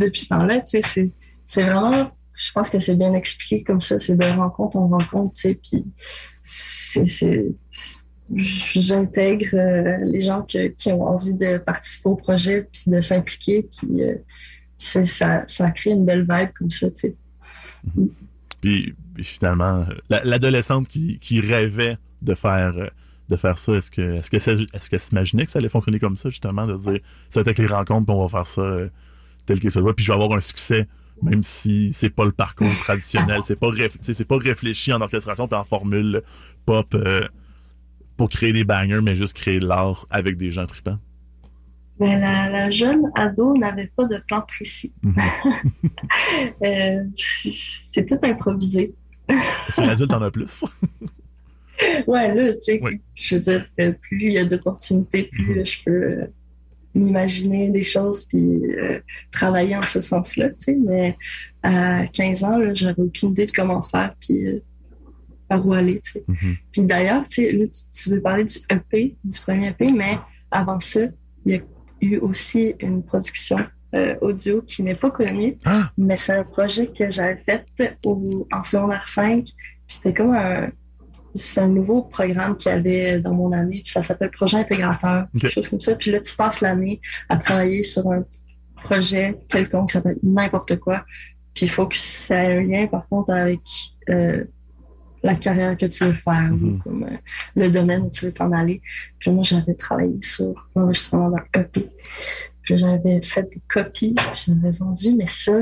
depuis 0.00 0.20
ce 0.20 0.28
temps-là, 0.30 0.60
tu 0.60 0.80
sais, 0.82 1.12
c'est, 1.46 1.62
vraiment, 1.62 2.10
je 2.34 2.52
pense 2.52 2.68
que 2.68 2.80
c'est 2.80 2.96
bien 2.96 3.14
expliqué 3.14 3.62
comme 3.62 3.80
ça. 3.80 4.00
C'est 4.00 4.16
de 4.16 4.24
rencontre 4.26 4.76
en 4.76 4.88
rencontre, 4.88 5.34
tu 5.34 5.40
sais. 5.42 5.60
Puis 5.62 5.84
c'est, 6.42 7.46
j'intègre 8.34 9.54
euh, 9.54 9.98
les 10.04 10.20
gens 10.20 10.42
que- 10.42 10.68
qui 10.68 10.92
ont 10.92 11.02
envie 11.02 11.34
de 11.34 11.58
participer 11.58 12.08
au 12.08 12.16
projet 12.16 12.68
puis 12.72 12.90
de 12.90 13.00
s'impliquer. 13.00 13.68
Puis 13.76 14.02
euh, 14.02 14.14
ça, 14.76 15.44
ça 15.46 15.70
crée 15.70 15.90
une 15.90 16.04
belle 16.04 16.26
vibe 16.28 16.50
comme 16.58 16.70
ça, 16.70 16.90
tu 16.90 16.96
sais. 16.96 17.16
Puis, 18.60 18.94
puis 19.14 19.24
finalement, 19.24 19.86
la- 20.10 20.24
l'adolescente 20.24 20.88
qui, 20.88 21.18
qui 21.20 21.40
rêvait 21.40 21.98
de 22.22 22.34
faire 22.34 22.74
euh, 22.76 22.86
de 23.28 23.36
faire 23.36 23.58
ça, 23.58 23.74
est-ce 23.74 23.90
que 23.90 24.00
est-ce 24.00 24.30
que 24.30 24.36
est-ce 24.36 24.88
qu'elle 24.90 25.00
s'imaginait 25.00 25.44
que 25.44 25.50
ça 25.50 25.58
allait 25.58 25.68
fonctionner 25.68 25.98
comme 26.00 26.16
ça, 26.16 26.30
justement, 26.30 26.66
de 26.66 26.76
se 26.76 26.90
dire 26.90 27.00
ça 27.28 27.40
va 27.40 27.42
être 27.42 27.48
avec 27.48 27.58
les 27.58 27.66
rencontres, 27.66 28.06
puis 28.06 28.14
on 28.16 28.22
va 28.22 28.28
faire 28.28 28.46
ça 28.46 28.62
euh, 28.62 28.88
tel 29.46 29.60
que 29.60 29.68
ça 29.70 29.80
doit, 29.80 29.94
puis 29.94 30.04
je 30.04 30.10
vais 30.10 30.14
avoir 30.14 30.32
un 30.32 30.40
succès, 30.40 30.88
même 31.22 31.42
si 31.42 31.92
c'est 31.92 32.10
pas 32.10 32.24
le 32.24 32.32
parcours 32.32 32.68
traditionnel, 32.80 33.40
c'est 33.44 33.56
pas 33.58 33.70
c'est 34.00 34.24
pas 34.24 34.38
réfléchi 34.38 34.92
en 34.92 35.00
orchestration 35.02 35.46
puis 35.46 35.58
en 35.58 35.64
formule 35.64 36.22
pop 36.64 36.94
euh, 36.94 37.26
pour 38.16 38.28
créer 38.30 38.52
des 38.52 38.64
bangers, 38.64 39.00
mais 39.02 39.14
juste 39.14 39.34
créer 39.36 39.60
de 39.60 39.66
l'art 39.66 40.06
avec 40.10 40.36
des 40.38 40.50
gens 40.50 40.66
tripants. 40.66 40.98
Ben, 41.98 42.20
la, 42.20 42.48
la 42.48 42.70
jeune 42.70 43.02
ado 43.14 43.56
n'avait 43.56 43.90
pas 43.96 44.04
de 44.06 44.18
plan 44.26 44.42
précis. 44.42 44.92
Mhm. 45.02 45.14
Euh, 46.64 47.04
c'est 47.16 48.06
tout 48.06 48.18
improvisé. 48.22 48.94
Sur 49.70 49.82
l'adulte, 49.84 50.10
t'en 50.10 50.22
as 50.22 50.30
plus. 50.30 50.64
Ouais, 52.08 52.34
là, 52.34 52.52
tu 52.54 52.58
sais, 52.60 52.80
Oui. 52.82 53.00
je 53.14 53.36
veux 53.36 53.40
dire, 53.40 53.64
euh, 53.78 53.92
plus 53.92 54.24
il 54.24 54.32
y 54.32 54.38
a 54.38 54.44
d'opportunités, 54.44 55.24
plus 55.30 55.58
Mhm. 55.60 55.66
je 55.66 55.84
peux 55.84 55.90
euh, 56.02 56.26
m'imaginer 56.94 57.68
des 57.68 57.84
choses 57.84 58.24
puis 58.24 58.40
euh, 58.64 58.98
travailler 59.30 59.76
en 59.76 59.82
ce 59.82 60.00
sens-là, 60.00 60.48
tu 60.50 60.54
sais. 60.58 60.76
Mais 60.84 61.16
à 61.62 62.04
15 62.08 62.42
ans, 62.42 62.58
là, 62.58 62.74
j'avais 62.74 63.00
aucune 63.00 63.30
idée 63.30 63.46
de 63.46 63.52
comment 63.52 63.80
faire 63.82 64.12
puis 64.20 64.60
par 65.48 65.64
où 65.64 65.72
aller, 65.72 66.00
tu 66.00 66.12
sais. 66.12 66.24
Mhm. 66.26 66.56
Puis 66.72 66.82
d'ailleurs, 66.82 67.26
tu 67.28 67.44
sais, 67.44 67.52
là, 67.52 67.64
tu, 67.66 67.80
tu 68.02 68.10
veux 68.10 68.20
parler 68.22 68.44
du 68.44 68.58
EP, 68.70 69.14
du 69.22 69.40
premier 69.40 69.68
EP, 69.68 69.92
mais 69.92 70.18
avant 70.50 70.80
ça, 70.80 71.00
il 71.46 71.52
y 71.52 71.54
a 71.56 71.60
eu 72.00 72.18
aussi 72.18 72.74
une 72.80 73.02
production 73.02 73.58
euh, 73.94 74.16
audio 74.20 74.62
qui 74.62 74.82
n'est 74.82 74.94
pas 74.94 75.10
connue, 75.10 75.56
Ah! 75.64 75.90
mais 75.96 76.16
c'est 76.16 76.32
un 76.34 76.44
projet 76.44 76.88
que 76.88 77.10
j'avais 77.10 77.36
fait 77.38 77.64
au, 78.04 78.46
en 78.52 78.62
secondaire 78.62 79.06
5. 79.08 79.44
Puis 79.44 79.52
c'était 79.86 80.12
comme 80.14 80.34
un, 80.34 80.70
c'est 81.34 81.60
un 81.60 81.68
nouveau 81.68 82.02
programme 82.02 82.56
qu'il 82.56 82.70
y 82.70 82.74
avait 82.74 83.20
dans 83.20 83.32
mon 83.34 83.52
année, 83.52 83.80
puis 83.84 83.92
ça 83.92 84.02
s'appelle 84.02 84.30
Projet 84.30 84.58
intégrateur, 84.58 85.26
Ok. 85.34 85.40
quelque 85.40 85.52
chose 85.52 85.68
comme 85.68 85.80
ça. 85.80 85.94
Puis 85.94 86.10
là, 86.10 86.20
tu 86.20 86.34
passes 86.36 86.60
l'année 86.60 87.00
à 87.28 87.36
travailler 87.38 87.82
sur 87.82 88.06
un 88.10 88.24
projet 88.84 89.38
quelconque, 89.48 89.90
ça 89.90 90.00
peut 90.02 90.10
être 90.10 90.22
n'importe 90.22 90.78
quoi. 90.78 91.04
Puis 91.54 91.66
il 91.66 91.70
faut 91.70 91.86
que 91.86 91.96
ça 91.96 92.44
ait 92.44 92.58
un 92.58 92.62
lien, 92.62 92.86
par 92.86 93.08
contre, 93.08 93.32
avec 93.32 93.60
euh, 94.10 94.44
la 95.22 95.34
carrière 95.34 95.76
que 95.76 95.86
tu 95.86 96.04
veux 96.04 96.12
faire 96.12 96.50
ou 96.52 96.56
Mhm. 96.56 96.78
comme 96.82 97.04
euh, 97.04 97.16
le 97.56 97.68
domaine 97.68 98.02
où 98.02 98.10
tu 98.10 98.26
veux 98.26 98.32
t'en 98.32 98.52
aller. 98.52 98.80
Puis 99.18 99.30
moi, 99.30 99.42
j'avais 99.44 99.74
travaillé 99.74 100.20
sur 100.22 100.68
l'enregistrement 100.76 101.30
d'un 101.30 101.60
EP. 101.60 101.86
Puis 102.62 102.78
j'avais 102.78 103.20
fait 103.20 103.42
des 103.44 103.62
copies, 103.68 104.14
puis 104.14 104.42
j'avais 104.46 104.70
vendu, 104.76 105.14
mais 105.14 105.26
ça, 105.26 105.52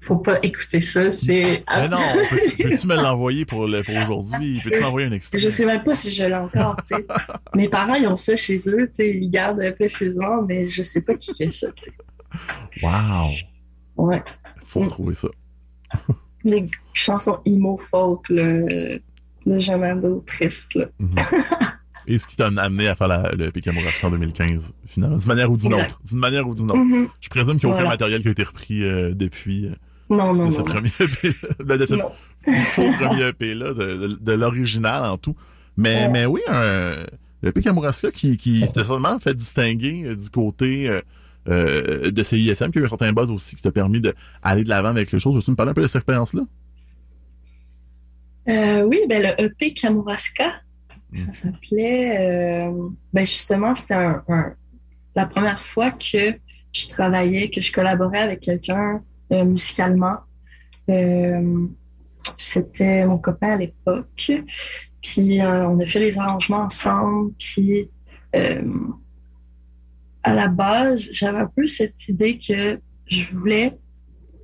faut 0.00 0.16
pas 0.16 0.38
écouter 0.42 0.80
ça. 0.80 1.10
C'est 1.10 1.64
Mais 1.74 1.86
non, 1.86 1.96
peux-tu 2.30 2.62
peux-tu 2.62 2.86
me 2.86 2.96
l'envoyer 2.96 3.44
pour, 3.44 3.66
le- 3.66 3.82
pour 3.82 3.94
aujourd'hui? 3.96 4.60
Peux-tu 4.62 4.80
m'envoyer 4.80 5.08
un 5.08 5.12
extrait? 5.12 5.38
Je 5.38 5.48
sais 5.48 5.64
même 5.66 5.82
pas 5.82 5.94
si 5.94 6.10
je 6.10 6.24
l'ai 6.24 6.34
encore, 6.34 6.76
tu 6.86 6.94
sais. 6.96 7.06
Mes 7.54 7.68
parents, 7.68 7.94
ils 7.94 8.06
ont 8.06 8.16
ça 8.16 8.36
chez 8.36 8.56
eux, 8.68 8.86
tu 8.88 8.92
sais. 8.94 9.10
Ils 9.16 9.30
gardent 9.30 9.60
un 9.60 9.72
peu 9.72 9.88
chez 9.88 10.08
eux, 10.08 10.46
mais 10.46 10.66
je 10.66 10.82
sais 10.82 11.02
pas 11.02 11.14
qui 11.14 11.34
fait 11.34 11.48
ça, 11.48 11.68
tu 11.72 11.90
sais. 11.90 12.82
Wow! 12.82 13.30
Ouais. 13.96 14.22
Faut 14.64 14.80
retrouver 14.80 15.14
ça. 15.14 15.28
Des 16.44 16.66
chansons 16.92 17.38
emo 17.44 17.76
folk, 17.76 18.28
là, 18.28 18.62
de 19.46 19.58
Jamando 19.58 20.22
triste, 20.26 20.74
là. 20.74 20.86
Mhm. 20.98 21.14
Et 22.10 22.16
ce 22.16 22.26
qui 22.26 22.36
t'a 22.36 22.46
amené 22.46 22.88
à 22.88 22.94
faire 22.94 23.08
la- 23.08 23.32
le 23.32 23.50
en 24.02 24.10
2015, 24.10 24.72
finalement, 24.86 25.18
d'une 25.18 25.28
manière 25.28 25.50
ou 25.52 25.56
d'une 25.58 25.74
autre. 25.74 26.00
D'une 26.08 26.18
manière 26.18 26.48
ou 26.48 26.54
d'une 26.54 26.70
autre. 26.70 26.78
Mhm. 26.80 27.08
Je 27.20 27.28
présume 27.28 27.58
qu'il 27.58 27.68
n'y 27.68 27.72
a 27.72 27.76
aucun 27.76 27.82
Voilà. 27.84 27.90
matériel 27.90 28.22
qui 28.22 28.28
a 28.28 28.30
été 28.30 28.42
repris 28.44 28.82
euh, 28.82 29.12
depuis 29.14 29.66
euh, 29.66 29.74
Non, 30.08 30.32
non, 30.32 30.46
de 30.46 30.50
ce 30.52 30.58
non. 30.58 30.64
premier 30.64 30.88
EP, 31.00 31.30
ben, 31.64 31.76
de 31.76 31.84
ce 31.84 31.96
Non. 31.96 32.10
faux 32.46 32.90
premier 32.98 33.26
EP-là, 33.28 33.74
de, 33.74 33.96
de- 34.06 34.18
de 34.20 34.32
l'original 34.32 35.04
en 35.04 35.18
tout. 35.18 35.36
Mais, 35.76 36.02
Ouais. 36.04 36.08
mais 36.08 36.26
oui, 36.26 36.40
un, 36.48 36.92
le 37.42 37.52
Amourasque 37.68 38.10
qui, 38.12 38.38
qui 38.38 38.66
s'était 38.66 38.84
seulement 38.84 39.18
fait 39.18 39.34
distinguer 39.34 40.04
euh, 40.06 40.14
du 40.16 40.30
côté 40.30 40.88
euh, 40.88 41.02
euh, 41.48 42.10
de 42.10 42.22
CISM, 42.22 42.70
qui 42.70 42.78
a 42.78 42.82
eu 42.82 42.84
un 42.84 42.88
certain 42.88 43.12
buzz 43.12 43.30
aussi, 43.30 43.56
qui 43.56 43.62
t'a 43.62 43.70
permis 43.72 44.00
d'aller 44.00 44.64
de 44.64 44.68
l'avant 44.68 44.88
avec 44.90 45.10
les 45.12 45.18
choses. 45.18 45.34
Veux-tu 45.34 45.50
me 45.50 45.56
parler 45.56 45.70
un 45.70 45.74
peu 45.74 45.82
de 45.82 45.86
cette 45.86 45.96
expérience-là? 45.96 46.42
Euh, 48.48 48.82
oui, 48.84 48.98
ben 49.08 49.22
le 49.22 49.44
EP 49.44 49.72
Kamouraska, 49.74 50.52
Mm. 51.10 51.16
ça 51.16 51.32
s'appelait. 51.32 52.66
euh, 52.68 52.88
ben 53.14 53.20
justement, 53.26 53.74
c'était 53.74 53.94
un, 53.94 54.22
un- 54.28 54.52
la 55.16 55.24
première 55.26 55.60
fois 55.60 55.90
que 55.92 56.34
je 56.72 56.88
travaillais, 56.88 57.48
que 57.50 57.60
je 57.62 57.72
collaborais 57.72 58.18
avec 58.20 58.40
quelqu'un 58.40 59.02
musicalement. 59.30 60.16
C'était 62.36 63.06
mon 63.06 63.18
copain 63.18 63.52
à 63.52 63.56
l'époque. 63.56 64.06
Puis 65.02 65.38
on 65.42 65.80
a 65.80 65.86
fait 65.86 66.00
les 66.00 66.18
arrangements 66.18 66.62
ensemble. 66.64 67.32
Puis 67.38 67.88
à 70.28 70.34
la 70.34 70.48
base, 70.48 71.08
j'avais 71.12 71.38
un 71.38 71.50
peu 71.54 71.66
cette 71.66 72.08
idée 72.08 72.38
que 72.38 72.80
je 73.06 73.34
voulais 73.34 73.78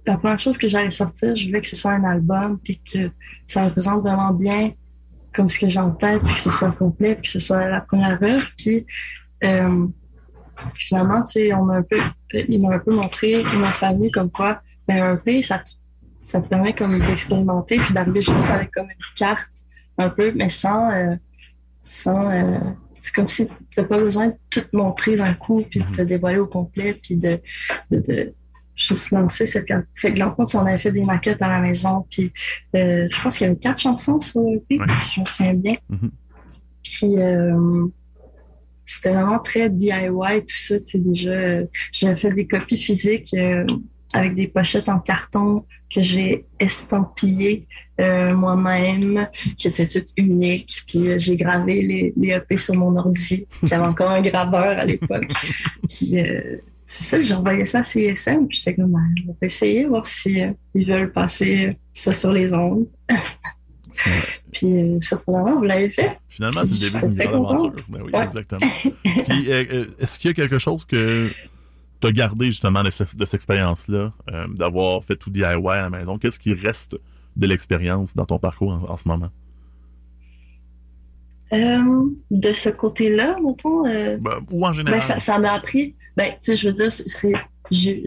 la 0.07 0.19
première 0.19 0.39
chose 0.39 0.59
que 0.59 0.69
j'allais 0.69 0.91
sortir, 0.91 1.35
je 1.35 1.47
voulais 1.47 1.61
que 1.61 1.67
ce 1.67 1.77
soit 1.77 1.93
un 1.93 2.05
album, 2.05 2.59
puis 2.63 2.81
que 2.81 3.11
ça 3.47 3.65
représente 3.65 4.03
vraiment 4.03 4.33
bien 4.33 4.71
comme 5.35 5.49
ce 5.49 5.59
que 5.59 5.69
j'ai 5.69 5.81
en 5.81 5.91
tête, 5.91 6.23
puis 6.23 6.35
que 6.35 6.41
ce 6.41 6.51
soit 6.51 6.73
complet, 6.73 7.15
puis 7.15 7.23
que 7.23 7.29
ce 7.29 7.41
soit 7.41 7.67
la 7.69 7.81
première 7.81 8.23
œuvre. 8.23 8.47
Puis 8.57 8.87
euh, 9.45 9.87
finalement, 10.75 11.23
tu 11.23 11.33
sais, 11.33 11.55
on 11.55 11.65
m'a 11.65 11.77
un 11.77 11.83
peu, 11.83 11.99
il 12.33 12.61
m'a 12.61 12.75
un 12.75 12.79
peu 12.79 12.95
montré 12.95 13.45
avenue 13.83 14.11
comme 14.11 14.31
quoi, 14.31 14.61
ben 14.87 15.03
un 15.03 15.17
EP, 15.17 15.43
ça, 15.43 15.63
ça 16.23 16.41
te 16.41 16.49
permet 16.49 16.75
comme 16.75 16.99
d'expérimenter, 16.99 17.79
puis 17.79 17.95
d'arriver 17.95 18.21
juste 18.21 18.51
avec 18.51 18.71
comme 18.73 18.87
une 18.87 19.15
carte 19.17 19.65
un 19.99 20.11
peu, 20.11 20.33
mais 20.35 20.49
sans, 20.49 20.91
euh, 20.91 21.17
sans, 21.85 22.31
euh, 22.31 22.59
c'est 23.05 23.15
comme 23.15 23.29
si 23.29 23.47
t'as 23.77 23.85
pas 23.85 23.99
besoin 23.99 24.29
de 24.29 24.35
tout 24.49 24.63
montrer 24.73 25.15
d'un 25.17 25.35
coup, 25.35 25.63
puis 25.69 25.81
de 25.81 25.91
te 25.95 26.01
dévoiler 26.01 26.39
au 26.39 26.47
complet, 26.47 26.95
puis 26.95 27.17
de, 27.17 27.39
de, 27.91 27.99
de 27.99 28.35
juste 28.75 29.11
lancer 29.11 29.45
cette 29.45 29.67
carte. 29.67 29.85
Fait 29.95 30.15
que 30.15 30.19
dans 30.19 30.31
le 30.31 30.35
fond, 30.35 30.47
on 30.59 30.65
avait 30.67 30.79
fait 30.79 30.91
des 30.91 31.05
maquettes 31.05 31.43
à 31.43 31.49
la 31.51 31.61
maison, 31.61 32.07
puis 32.11 32.33
euh, 32.75 33.07
je 33.11 33.23
pense 33.23 33.37
qu'il 33.37 33.47
y 33.47 33.51
avait 33.51 33.59
quatre 33.59 33.83
chansons 33.83 34.19
sur 34.21 34.41
le 34.41 34.63
Ouais. 34.71 34.87
si 34.95 35.17
je 35.17 35.21
me 35.21 35.27
souviens 35.27 35.53
bien. 35.55 35.77
Mhm. 35.91 36.11
Puis 36.83 37.19
euh, 37.21 37.87
c'était 38.87 39.13
vraiment 39.13 39.39
très 39.39 39.69
DIY, 39.69 40.41
tout 40.41 40.57
ça, 40.57 40.79
tu 40.79 40.85
sais, 40.87 40.99
déjà. 41.01 41.31
euh, 41.31 41.67
J'avais 41.93 42.17
fait 42.17 42.33
des 42.33 42.47
copies 42.47 42.79
physiques 42.79 43.35
euh, 43.35 43.67
avec 44.15 44.35
des 44.35 44.49
pochettes 44.49 44.89
en 44.89 44.99
carton 44.99 45.65
que 45.93 46.01
j'ai 46.03 46.47
estampillées 46.61 47.67
euh, 48.01 48.35
moi-même, 48.35 49.29
qui 49.57 49.69
étaient 49.69 49.87
toutes 49.87 50.09
uniques. 50.17 50.83
Puis 50.87 51.09
euh, 51.11 51.19
j'ai 51.19 51.37
gravé 51.37 51.81
les, 51.81 52.13
les 52.17 52.31
EP 52.31 52.57
sur 52.57 52.75
mon 52.75 52.97
ordi. 52.97 53.47
J'avais 53.63 53.85
encore 53.87 54.11
un 54.11 54.23
graveur 54.23 54.79
à 54.79 54.85
l'époque. 54.85 55.31
Puis 55.89 56.19
euh, 56.19 56.57
c'est 56.87 57.05
ça, 57.05 57.21
j'ai 57.21 57.35
envoyé 57.35 57.65
ça 57.65 57.81
à 57.81 57.83
CSM. 57.85 58.49
Puis 58.49 58.59
j'étais 58.59 58.75
comme, 58.75 58.93
ben, 58.93 59.01
on 59.29 59.33
va 59.33 59.47
essayer, 59.47 59.85
voir 59.87 60.07
si 60.07 60.41
ils 60.75 60.87
veulent 60.87 61.13
passer 61.13 61.77
ça 61.93 62.13
sur 62.13 62.33
les 62.33 62.53
ondes. 62.55 62.87
Puis 64.53 64.67
euh, 64.73 64.99
surprenamment, 65.01 65.57
vous 65.59 65.65
l'avez 65.65 65.91
fait. 65.91 66.19
Finalement, 66.29 66.63
c'est 66.65 66.75
le 66.75 67.01
début 67.01 67.17
d'une 67.17 67.27
grande 67.31 67.47
aventure. 67.53 67.73
Ben 67.89 68.01
oui, 68.05 68.11
Ouais. 68.13 68.25
exactement. 68.25 68.71
Puis, 69.29 69.53
euh, 69.53 69.85
est-ce 70.01 70.19
qu'il 70.19 70.31
y 70.31 70.33
a 70.33 70.35
quelque 70.35 70.59
chose 70.59 70.85
que 70.85 71.29
tu 72.05 72.09
as 72.09 72.13
gardé 72.13 72.47
justement 72.47 72.83
de, 72.83 72.91
ce- 72.91 73.17
de 73.17 73.25
cette 73.25 73.35
expérience-là, 73.35 74.13
euh, 74.33 74.47
d'avoir 74.55 75.05
fait 75.05 75.17
tout 75.17 75.31
DIY 75.31 75.45
à 75.45 75.59
la 75.83 75.91
maison? 75.91 76.19
Qu'est-ce 76.19 76.39
qui 76.39 76.55
reste 76.55 76.97
de 77.37 77.47
l'expérience 77.47 78.15
dans 78.15 78.27
ton 78.27 78.39
parcours 78.39 78.73
en, 78.73 78.93
en 78.93 78.97
ce 78.97 79.09
moment? 79.09 79.31
Euh, 81.53 82.09
de 82.31 82.53
ce 82.53 82.69
côté-là, 82.71 83.37
mettons, 83.45 83.87
euh, 83.87 84.17
Ben, 84.21 84.39
ou 84.51 84.67
en 84.67 84.73
général? 84.73 84.99
Ben, 84.99 85.01
ça, 85.01 85.21
ça 85.21 85.39
m'a 85.39 85.53
appris. 85.53 85.95
Ben, 86.17 86.29
tu 86.31 86.37
sais, 86.41 86.57
je 86.57 86.69
veux 86.69 86.75
dire, 86.75 86.91
c'est, 86.91 87.33
j'ai, 87.71 88.05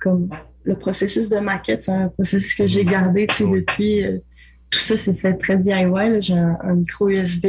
comme 0.00 0.28
le 0.64 0.76
processus 0.76 1.28
de 1.28 1.38
maquette, 1.38 1.84
c'est 1.84 1.92
un 1.92 2.08
processus 2.08 2.54
que 2.54 2.66
j'ai 2.66 2.84
gardé, 2.84 3.26
tu 3.26 3.34
sais, 3.36 3.44
depuis. 3.50 4.04
euh, 4.04 4.18
tout 4.70 4.78
ça, 4.78 4.96
c'est 4.96 5.14
fait 5.14 5.34
très 5.34 5.56
DIY. 5.56 6.20
J'ai 6.22 6.34
un, 6.38 6.56
un 6.62 6.74
micro 6.76 7.08
USB 7.08 7.46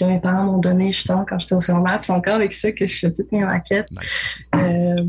que 0.00 0.04
mes 0.10 0.20
parents 0.20 0.44
m'ont 0.44 0.58
donné 0.58 0.92
justement 0.92 1.24
quand 1.28 1.38
j'étais 1.38 1.54
au 1.54 1.60
secondaire. 1.60 1.96
Puis 1.98 2.06
c'est 2.06 2.12
encore 2.12 2.34
avec 2.34 2.52
ça 2.52 2.72
que 2.72 2.86
je 2.86 2.98
fais 2.98 3.12
toutes 3.12 3.30
mes 3.32 3.44
maquettes. 3.44 3.90
Nice. 3.90 4.44
Euh, 4.56 5.04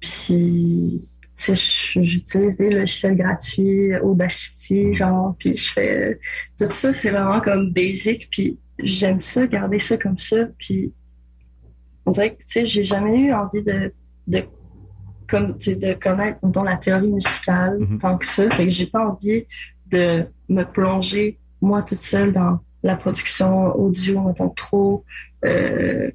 puis, 0.00 1.08
tu 1.22 1.28
sais, 1.32 1.54
je- 1.54 2.00
j'utilise 2.00 2.56
des 2.56 2.70
logiciels 2.70 3.16
gratuits, 3.16 3.96
Audacity, 3.96 4.94
genre, 4.94 5.34
puis 5.38 5.54
je 5.56 5.72
fais... 5.72 6.18
Tout 6.58 6.66
ça, 6.70 6.92
c'est 6.92 7.10
vraiment 7.10 7.40
comme 7.40 7.72
basic, 7.72 8.28
puis 8.30 8.58
j'aime 8.78 9.20
ça, 9.20 9.46
garder 9.46 9.78
ça 9.78 9.96
comme 9.96 10.18
ça, 10.18 10.46
puis 10.58 10.92
on 12.04 12.10
dirait 12.10 12.34
que, 12.34 12.42
tu 12.42 12.44
sais, 12.46 12.66
j'ai 12.66 12.84
jamais 12.84 13.16
eu 13.18 13.32
envie 13.32 13.62
de, 13.62 13.92
de, 14.28 14.42
comme, 15.28 15.56
de 15.58 15.92
connaître, 15.94 16.38
mettons, 16.44 16.62
la 16.62 16.76
théorie 16.76 17.08
musicale 17.10 17.78
Mhm. 17.80 17.98
tant 17.98 18.16
que 18.18 18.26
ça, 18.26 18.48
fait 18.50 18.64
que 18.64 18.70
j'ai 18.70 18.86
pas 18.86 19.08
envie 19.08 19.44
de 19.86 20.24
me 20.48 20.62
plonger, 20.64 21.38
moi, 21.60 21.82
toute 21.82 21.98
seule, 21.98 22.32
dans 22.32 22.60
la 22.86 22.96
production 22.96 23.74
audio, 23.76 24.22
mettons, 24.22 24.50
trop, 24.50 25.04
euh, 25.44 26.10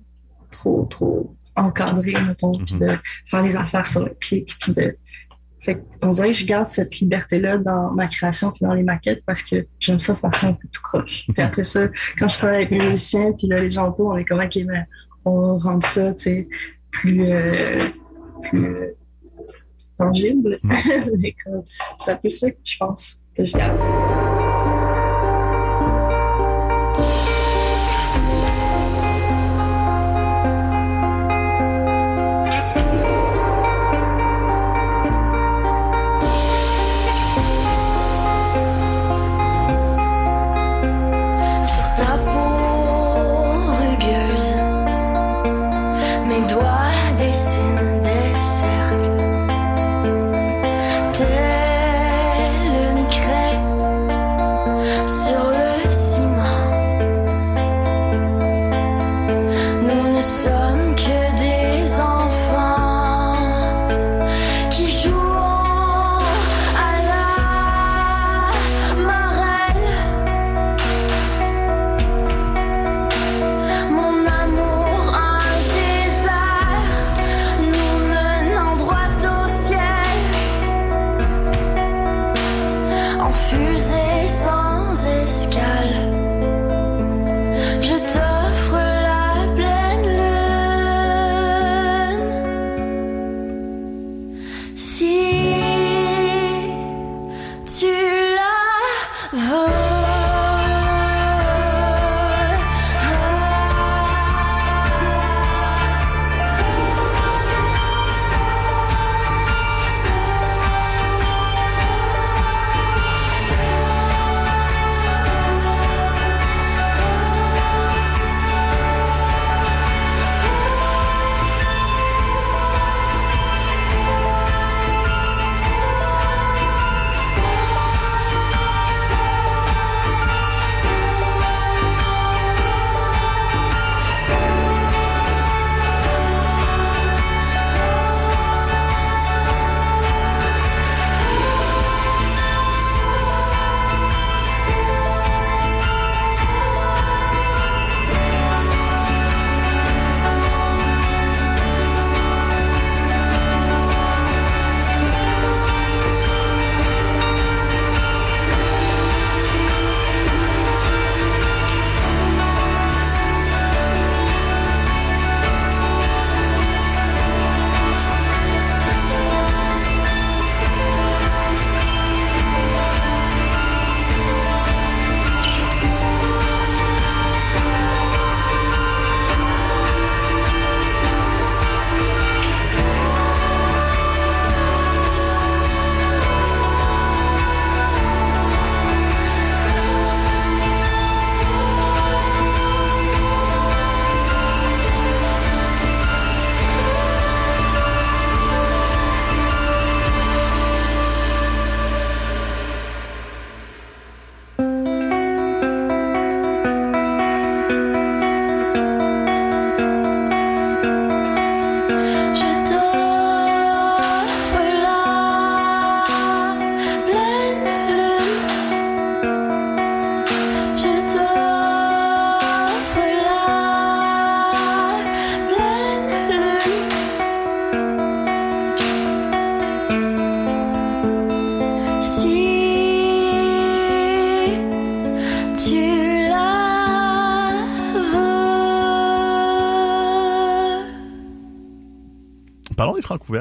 trop, 0.49 0.86
trop 0.89 1.36
encadré, 1.55 2.13
mettons, 2.27 2.51
puis 2.53 2.75
Mhm. 2.75 2.79
de 2.79 2.88
faire 3.25 3.43
les 3.43 3.55
affaires 3.55 3.86
sur 3.86 4.01
le 4.01 4.13
clic, 4.19 4.55
puis 4.60 4.73
de... 4.73 4.97
Fait 5.63 5.79
on 6.01 6.10
dirait 6.10 6.29
que 6.29 6.36
je 6.38 6.45
garde 6.47 6.65
cette 6.67 6.97
liberté-là 6.99 7.60
dans 7.60 7.91
ma 7.91 8.07
création 8.07 8.49
puis 8.49 8.65
dans 8.65 8.73
les 8.73 8.81
maquettes 8.81 9.21
parce 9.27 9.43
que 9.43 9.67
j'aime 9.79 9.99
ça 9.99 10.15
faire 10.15 10.34
ça 10.34 10.47
un 10.47 10.53
peu 10.53 10.67
tout 10.71 10.81
croche. 10.81 11.27
Puis 11.31 11.43
après 11.43 11.62
ça, 11.62 11.88
quand 12.17 12.27
je 12.27 12.38
travaille 12.39 12.65
avec 12.65 12.71
mes 12.71 12.89
musiciens 12.89 13.31
puis 13.38 13.47
là, 13.47 13.57
les 13.60 13.69
gens 13.69 13.89
autour, 13.89 14.07
on 14.07 14.17
est 14.17 14.25
comme, 14.25 14.39
OK, 14.39 14.57
mais 14.67 14.86
on 15.23 15.60
rend 15.60 15.79
ça, 15.81 16.15
tu 16.15 16.23
sais, 16.23 16.47
plus, 16.89 17.31
euh, 17.31 17.77
plus 18.41 18.65
euh, 18.65 18.97
tangible. 19.97 20.60
C'est 21.99 22.12
un 22.12 22.15
peu 22.15 22.29
ça 22.29 22.49
que 22.49 22.57
je 22.63 22.77
pense 22.77 23.17
que 23.38 23.45
je 23.45 23.53
garde. 23.53 24.20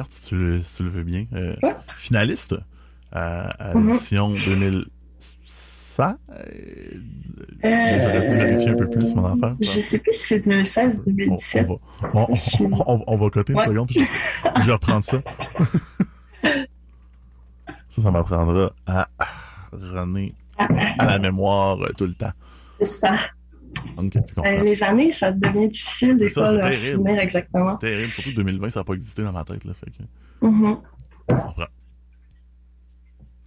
Si 0.09 0.27
tu 0.27 0.35
le, 0.35 0.89
veux 0.89 1.03
bien. 1.03 1.25
Euh, 1.33 1.55
finaliste 1.97 2.55
à, 3.11 3.71
mhm. 3.75 3.87
l'édition 3.87 4.29
2016. 4.29 4.85
Euh, 5.99 6.15
J'aurais 7.63 8.27
dû 8.27 8.35
vérifier 8.35 8.69
un 8.69 8.75
peu 8.75 8.89
plus 8.89 9.13
mon 9.13 9.25
affaire? 9.25 9.55
Je 9.59 9.65
sais 9.65 9.99
plus 9.99 10.13
si 10.13 10.27
c'est 10.27 10.45
2016 10.45 11.01
ou 11.01 11.11
2017. 11.11 11.67
On, 11.67 13.15
va, 13.15 13.29
coter 13.29 13.53
une 13.53 13.59
seconde, 13.59 13.87
puis 13.87 13.99
je, 13.99 14.65
vais 14.65 14.71
reprendre 14.71 15.03
ça. 15.03 15.21
ça, 17.89 18.01
ça 18.01 18.11
m'apprendra 18.11 18.73
à 18.87 19.09
René 19.71 20.33
à 20.57 21.05
la 21.05 21.19
mémoire 21.19 21.77
tout 21.97 22.05
le 22.05 22.13
temps. 22.13 22.31
C'est 22.79 22.85
ça. 22.85 23.15
Euh, 23.99 24.63
les 24.63 24.83
années, 24.83 25.11
ça 25.11 25.31
devient 25.31 25.69
difficile 25.69 26.17
des 26.17 26.29
fois 26.29 26.71
se 26.71 26.93
souvenir 26.93 27.19
exactement. 27.19 27.77
C'est 27.79 27.87
terrible, 27.87 28.07
surtout 28.07 28.33
2020, 28.33 28.69
ça 28.69 28.79
n'a 28.79 28.83
pas 28.83 28.93
existé 28.93 29.23
dans 29.23 29.31
ma 29.31 29.43
tête. 29.43 29.63
Là, 29.65 29.73
fait 29.73 29.91
mm-hmm. 30.45 30.77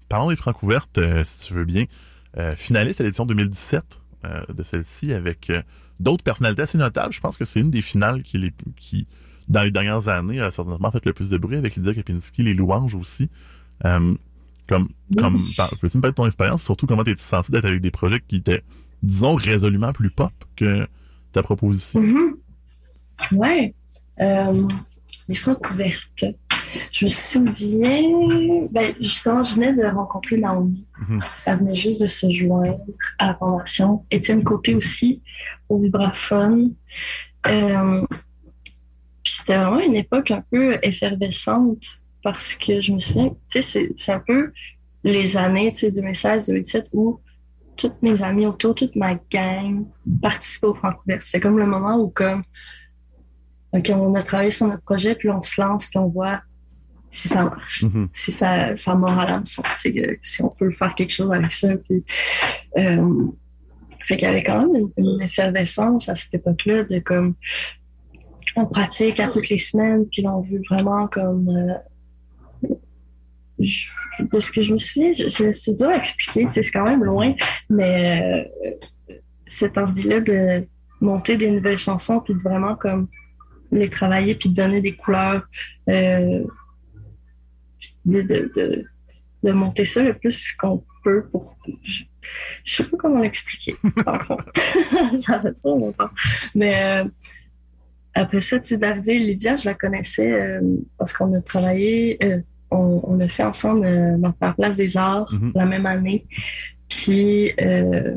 Parlons 0.08 0.30
des 0.30 0.36
francs 0.36 0.62
ouvertes, 0.62 0.98
euh, 0.98 1.22
si 1.24 1.48
tu 1.48 1.54
veux 1.54 1.64
bien. 1.64 1.84
Euh, 2.36 2.54
finaliste 2.56 3.00
à 3.00 3.04
l'édition 3.04 3.26
2017 3.26 4.00
de 4.56 4.62
celle-ci 4.62 5.12
avec 5.12 5.52
d'autres 6.00 6.24
personnalités 6.24 6.62
assez 6.62 6.78
notables. 6.78 7.12
Je 7.12 7.20
pense 7.20 7.36
que 7.36 7.44
c'est 7.44 7.60
une 7.60 7.68
des 7.68 7.82
finales 7.82 8.22
qui, 8.22 8.38
les, 8.38 8.54
qui, 8.74 9.06
dans 9.48 9.62
les 9.62 9.70
dernières 9.70 10.08
années, 10.08 10.40
a 10.40 10.50
certainement 10.50 10.90
fait 10.90 11.04
le 11.04 11.12
plus 11.12 11.28
de 11.28 11.36
bruit 11.36 11.58
avec 11.58 11.76
Lydia 11.76 11.92
Kapinski, 11.92 12.42
les 12.42 12.54
louanges 12.54 12.94
aussi. 12.94 13.28
comme, 13.82 14.16
comme, 14.66 15.36
peux-tu 15.78 15.98
me 15.98 16.00
parler 16.00 16.12
de 16.12 16.14
ton 16.14 16.24
expérience, 16.24 16.62
surtout 16.62 16.86
comment 16.86 17.04
t'es-tu 17.04 17.22
senti 17.22 17.52
d'être 17.52 17.66
avec 17.66 17.82
des 17.82 17.90
projets 17.90 18.22
qui 18.26 18.36
étaient 18.36 18.62
disons, 19.04 19.34
résolument 19.34 19.92
plus 19.92 20.10
pop 20.10 20.32
que 20.56 20.86
ta 21.32 21.42
proposition. 21.42 22.00
Mm-hmm. 22.00 23.36
Ouais. 23.36 23.74
Euh, 24.20 24.68
les 25.28 25.34
francs 25.34 25.58
couvertes. 25.62 26.24
Je 26.90 27.04
me 27.04 27.10
souviens, 27.10 28.68
ben, 28.70 28.94
justement, 29.00 29.42
je 29.42 29.54
venais 29.54 29.72
de 29.72 29.84
rencontrer 29.84 30.38
Naomi. 30.38 30.86
Mm-hmm. 31.00 31.24
Ça 31.36 31.54
venait 31.54 31.74
juste 31.74 32.02
de 32.02 32.06
se 32.06 32.28
joindre 32.30 32.80
à 33.18 33.28
la 33.28 33.34
formation. 33.36 34.04
Étienne 34.10 34.42
Côté 34.42 34.74
aussi, 34.74 35.22
au 35.68 35.78
vibraphone. 35.78 36.74
Euh, 37.46 38.04
puis 39.22 39.32
c'était 39.32 39.56
vraiment 39.56 39.80
une 39.80 39.94
époque 39.94 40.30
un 40.30 40.42
peu 40.50 40.78
effervescente 40.82 41.84
parce 42.22 42.54
que 42.54 42.80
je 42.80 42.92
me 42.92 43.00
souviens, 43.00 43.30
tu 43.50 43.62
sais, 43.62 43.92
c'est 43.96 44.12
un 44.12 44.20
peu 44.20 44.52
les 45.04 45.36
années, 45.36 45.72
tu 45.72 45.80
sais, 45.80 45.92
2016, 45.92 46.46
2017 46.48 46.90
où 46.92 47.20
toutes 47.76 48.02
mes 48.02 48.22
amis 48.22 48.46
autour, 48.46 48.74
toute 48.74 48.96
ma 48.96 49.14
gang 49.14 49.86
participaient 50.22 50.66
au 50.66 50.74
Francouvert. 50.74 51.22
C'est 51.22 51.40
comme 51.40 51.58
le 51.58 51.66
moment 51.66 51.96
où, 51.96 52.08
comme, 52.08 52.42
OK, 53.72 53.90
on 53.94 54.14
a 54.14 54.22
travaillé 54.22 54.50
sur 54.50 54.66
notre 54.66 54.82
projet, 54.82 55.14
puis 55.14 55.30
on 55.30 55.42
se 55.42 55.60
lance, 55.60 55.86
puis 55.86 55.98
on 55.98 56.08
voit 56.08 56.40
si 57.10 57.28
ça 57.28 57.44
marche, 57.44 57.84
mm-hmm. 57.84 58.08
si 58.12 58.32
ça, 58.32 58.76
ça 58.76 58.94
mord 58.96 59.18
à 59.18 59.26
l'hameçon, 59.26 59.62
si 59.74 60.42
on 60.42 60.50
peut 60.50 60.72
faire 60.72 60.94
quelque 60.96 61.12
chose 61.12 61.32
avec 61.32 61.52
ça. 61.52 61.68
Puis, 61.78 62.04
euh, 62.76 63.26
fait 64.04 64.16
qu'il 64.16 64.26
y 64.26 64.30
avait 64.30 64.42
quand 64.42 64.66
même 64.66 64.88
une, 64.96 65.22
effervescence 65.22 66.08
à 66.08 66.16
cette 66.16 66.34
époque-là 66.34 66.84
de 66.84 66.98
comme, 66.98 67.34
on 68.56 68.66
pratique 68.66 69.20
à 69.20 69.28
toutes 69.28 69.48
les 69.48 69.58
semaines, 69.58 70.06
puis 70.10 70.26
on 70.26 70.40
veut 70.40 70.60
vraiment 70.68 71.06
comme 71.06 71.48
euh, 71.48 71.74
de 73.58 74.40
ce 74.40 74.50
que 74.50 74.62
je 74.62 74.72
me 74.72 74.78
souviens, 74.78 75.12
c'est 75.12 75.76
dur 75.76 75.88
à 75.88 75.96
expliquer, 75.96 76.48
c'est 76.50 76.70
quand 76.70 76.84
même 76.84 77.04
loin, 77.04 77.34
mais 77.70 78.48
euh, 79.10 79.14
cette 79.46 79.78
envie-là 79.78 80.20
de 80.20 80.66
monter 81.00 81.36
des 81.36 81.50
nouvelles 81.50 81.78
chansons, 81.78 82.20
puis 82.20 82.34
de 82.34 82.42
vraiment 82.42 82.76
comme 82.76 83.08
les 83.70 83.88
travailler, 83.88 84.34
puis 84.34 84.48
de 84.48 84.54
donner 84.54 84.80
des 84.80 84.96
couleurs, 84.96 85.46
euh, 85.88 86.44
de, 88.04 89.52
monter 89.52 89.84
ça 89.84 90.02
le 90.02 90.14
plus 90.14 90.52
qu'on 90.52 90.84
peut 91.02 91.26
pour... 91.30 91.56
Je, 91.82 92.04
je 92.64 92.76
sais 92.76 92.84
pas 92.84 92.96
comment 92.96 93.20
l'expliquer, 93.20 93.76
ça 95.20 95.40
fait 95.40 95.52
trop 95.54 95.78
longtemps. 95.78 96.10
Mais 96.54 96.74
euh, 96.82 97.04
après 98.14 98.40
ça, 98.40 98.58
d'arriver, 98.58 99.18
Lydia, 99.18 99.56
je 99.56 99.66
la 99.66 99.74
connaissais 99.74 100.60
parce 100.96 101.12
qu'on 101.12 101.32
a 101.34 101.42
travaillé 101.42 102.18
on, 102.70 103.20
a 103.20 103.28
fait 103.28 103.44
ensemble 103.44 103.84
euh, 103.86 104.52
Place 104.56 104.76
des 104.76 104.96
Arts 104.96 105.32
mm-hmm. 105.32 105.52
la 105.54 105.66
même 105.66 105.86
année. 105.86 106.26
Puis, 106.88 107.52
euh, 107.60 108.14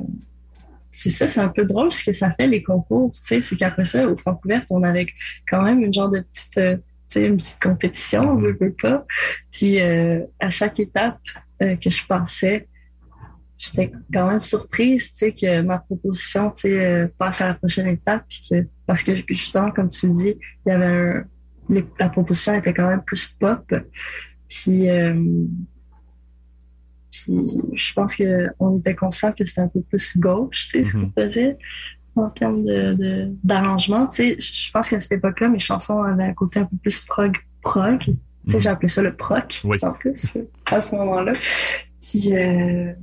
c'est 0.91 1.09
ça, 1.09 1.27
c'est 1.27 1.39
un 1.39 1.49
peu 1.49 1.65
drôle 1.65 1.91
ce 1.91 2.03
que 2.03 2.11
ça 2.11 2.31
fait, 2.31 2.47
les 2.47 2.63
concours. 2.63 3.11
Tu 3.11 3.19
sais, 3.21 3.41
c'est 3.41 3.55
qu'après 3.55 3.85
ça, 3.85 4.07
au 4.07 4.17
Francouverte, 4.17 4.67
on 4.71 4.83
avait 4.83 5.07
quand 5.47 5.61
même 5.61 5.83
une 5.83 5.93
genre 5.93 6.09
de 6.09 6.19
petite, 6.19 6.57
euh, 6.57 6.75
tu 6.75 6.83
sais, 7.07 7.27
une 7.27 7.37
petite 7.37 7.61
compétition, 7.61 8.31
on 8.31 8.35
veut, 8.37 8.57
veut 8.59 8.75
pas. 8.81 9.05
Puis, 9.51 9.79
euh, 9.79 10.21
à 10.39 10.49
chaque 10.49 10.79
étape 10.79 11.19
euh, 11.61 11.75
que 11.75 11.89
je 11.89 12.05
passais, 12.05 12.67
j'étais 13.57 13.91
quand 14.13 14.27
même 14.27 14.43
surprise, 14.43 15.11
tu 15.11 15.17
sais, 15.17 15.33
que 15.33 15.61
ma 15.61 15.79
proposition, 15.79 16.51
passe 17.17 17.41
à 17.41 17.47
la 17.47 17.53
prochaine 17.53 17.87
étape. 17.87 18.23
Puis 18.27 18.47
que, 18.49 18.67
parce 18.85 19.03
que, 19.03 19.11
justement, 19.29 19.71
comme 19.71 19.89
tu 19.89 20.07
le 20.07 20.13
dis, 20.13 20.35
il 20.65 20.69
y 20.69 20.71
avait 20.71 20.85
un, 20.85 21.23
les- 21.69 21.85
la 21.99 22.09
proposition 22.09 22.53
était 22.55 22.73
quand 22.73 22.87
même 22.87 23.03
plus 23.03 23.25
pop. 23.39 23.73
Puis, 24.49 24.89
euh, 24.89 25.13
puis 27.11 27.37
je 27.73 27.93
pense 27.93 28.15
qu'on 28.15 28.75
était 28.75 28.95
conscient 28.95 29.31
que 29.33 29.45
c'était 29.45 29.61
un 29.61 29.67
peu 29.69 29.81
plus 29.81 30.17
gauche, 30.19 30.67
tu 30.71 30.83
sais, 30.83 30.83
ce 30.83 30.97
Mhm. 30.97 31.03
qu'on 31.13 31.21
faisait 31.21 31.57
en 32.15 32.29
termes 32.29 32.63
de, 32.63 32.93
de- 32.95 33.35
d'arrangement. 33.43 34.07
Tu 34.07 34.15
sais, 34.15 34.37
je 34.39 34.71
pense 34.71 34.89
qu'à 34.89 34.99
cette 34.99 35.11
époque-là, 35.13 35.49
mes 35.49 35.59
chansons 35.59 36.01
avaient 36.03 36.23
un 36.25 36.33
côté 36.33 36.59
un 36.59 36.65
peu 36.65 36.77
plus 36.77 36.99
prog. 36.99 37.35
prog. 37.61 37.99
Tu 37.99 38.11
sais, 38.47 38.57
Mhm. 38.57 38.61
j'ai 38.63 38.69
appelé 38.69 38.87
ça 38.87 39.01
le 39.01 39.15
proc, 39.15 39.61
Oui. 39.65 39.77
en 39.81 39.91
plus, 39.91 40.37
à 40.71 40.79
ce 40.81 40.95
moment-là. 40.95 41.33
Puis, 42.01 42.33
euh, 42.35 42.93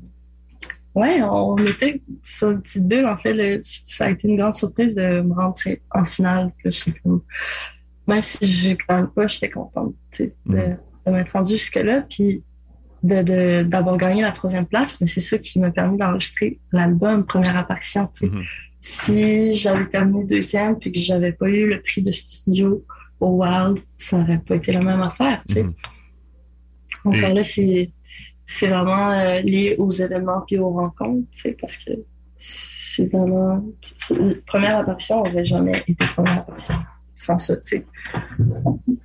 ouais, 0.95 1.23
on 1.23 1.57
était 1.59 2.01
sur 2.23 2.51
une 2.51 2.63
petite 2.63 2.87
bulle. 2.89 3.07
En 3.07 3.17
fait, 3.19 3.35
le- 3.35 3.61
ça 3.63 4.07
a 4.07 4.11
été 4.11 4.27
une 4.29 4.37
grande 4.37 4.55
surprise 4.55 4.95
de 4.95 5.21
me 5.21 5.35
rendre 5.35 5.55
tu 5.55 5.71
sais, 5.71 5.83
en 5.91 6.05
finale. 6.05 6.53
Là, 6.65 6.71
même 8.07 8.23
si 8.23 8.47
je 8.47 8.77
gagne 8.89 9.07
pas, 9.09 9.27
j'étais 9.27 9.51
contente 9.51 9.95
tu 10.11 10.25
sais, 10.25 10.35
de, 10.47 10.57
Mhm. 10.57 10.69
de 10.71 10.77
m'être 11.13 11.33
rendue 11.33 11.53
jusque-là. 11.55 12.03
Puis, 12.09 12.43
de, 13.03 13.23
de- 13.23 13.63
d'avoir 13.65 13.97
gagné 13.99 14.23
la 14.23 14.33
troisième 14.33 14.65
place, 14.67 14.99
mais 15.01 15.07
c'est 15.07 15.21
ça 15.21 15.37
qui 15.37 15.59
m'a 15.61 15.71
permis 15.71 15.99
d'enregistrer 15.99 16.59
l'album 16.73 17.27
Première 17.27 17.57
Apparition. 17.59 18.09
Mhm. 18.23 18.43
Si 18.81 19.53
j'avais 19.55 19.87
terminé 19.87 20.25
deuxième 20.27 20.79
puis 20.79 20.91
que 20.93 20.99
j'avais 20.99 21.33
pas 21.33 21.49
eu 21.49 21.69
le 21.69 21.83
prix 21.83 22.01
de 22.03 22.11
studio 22.13 22.85
au 23.21 23.43
Wild, 23.43 23.79
ça 23.99 24.19
aurait 24.19 24.39
pas 24.39 24.57
été 24.57 24.73
la 24.73 24.81
même 24.83 25.03
affaire. 25.03 25.43
Mhm. 25.55 25.75
Encore 27.05 27.31
Et- 27.31 27.35
là, 27.35 27.45
c'est, 27.45 28.67
vraiment 28.67 29.11
euh, 29.13 29.41
lié 29.41 29.77
aux 29.79 29.91
événements 29.91 30.41
puis 30.47 30.59
aux 30.59 30.71
rencontres, 30.71 31.29
tu 31.31 31.41
sais, 31.41 31.57
parce 31.61 31.77
que 31.77 31.91
c'est 32.39 33.11
vraiment. 33.13 33.63
La 34.11 34.35
première 34.47 34.79
apparition 34.79 35.25
n'aurait 35.25 35.45
jamais 35.45 35.83
été 35.87 36.05
première 36.15 36.39
apparition 36.41 36.75
sans 37.17 37.39
ça. 37.39 37.55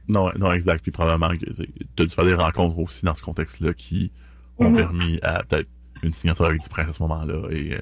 Non, 0.10 0.30
non, 0.38 0.52
exact. 0.52 0.82
Puis 0.82 0.92
probablement 0.92 1.30
que 1.38 1.46
tu 1.46 2.04
as 2.04 2.06
dû 2.06 2.14
faire 2.14 2.26
des 2.26 2.34
rencontres 2.34 2.78
aussi 2.80 3.06
dans 3.06 3.14
ce 3.14 3.22
contexte-là 3.22 3.74
qui 3.74 4.12
ont 4.58 4.70
Mhm. 4.70 4.76
permis 4.76 5.20
à 5.24 5.44
peut-être 5.44 5.70
une 6.04 6.14
signature 6.14 6.46
avec 6.46 6.62
du 6.62 6.68
prince 6.70 6.90
à 6.90 6.92
ce 6.94 7.02
moment-là 7.04 7.48
et, 7.52 7.74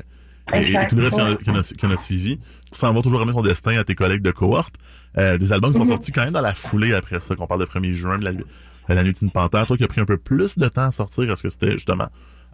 et- 0.54 0.88
tout 0.88 0.96
le 0.96 1.04
reste 1.04 1.16
qui 1.44 1.52
en 1.52 1.88
a- 1.88 1.92
ouais. 1.92 1.98
suivi. 1.98 2.40
Ça 2.72 2.90
en 2.90 2.94
va 2.94 3.02
toujours 3.02 3.20
remettre 3.20 3.38
son 3.38 3.44
destin 3.44 3.78
à 3.78 3.84
tes 3.84 3.96
collègues 3.96 4.22
de 4.22 4.32
cohorte. 4.32 4.76
Euh, 5.18 5.38
des 5.38 5.52
albums 5.54 5.72
qui 5.72 5.78
sont 5.78 5.84
Mhm. 5.84 5.90
sortis 5.92 6.12
quand 6.12 6.24
même 6.24 6.34
dans 6.34 6.42
la 6.42 6.54
foulée 6.54 6.94
après 6.94 7.20
ça, 7.20 7.36
qu'on 7.36 7.48
parle 7.48 7.60
de 7.62 7.66
1er 7.66 7.94
juin, 7.94 8.18
de 8.20 8.24
la, 8.26 8.34
de 8.34 8.44
la 8.90 9.04
nuit 9.04 9.14
d'une 9.14 9.32
panthère. 9.32 9.66
Toi 9.68 9.78
qui 9.78 9.84
a 9.84 9.88
pris 9.88 10.02
un 10.02 10.06
peu 10.06 10.18
plus 10.18 10.58
de 10.58 10.68
temps 10.68 10.84
à 10.84 10.92
sortir, 10.92 11.30
est-ce 11.32 11.44
que 11.44 11.50
c'était 11.50 11.72
justement 11.72 12.08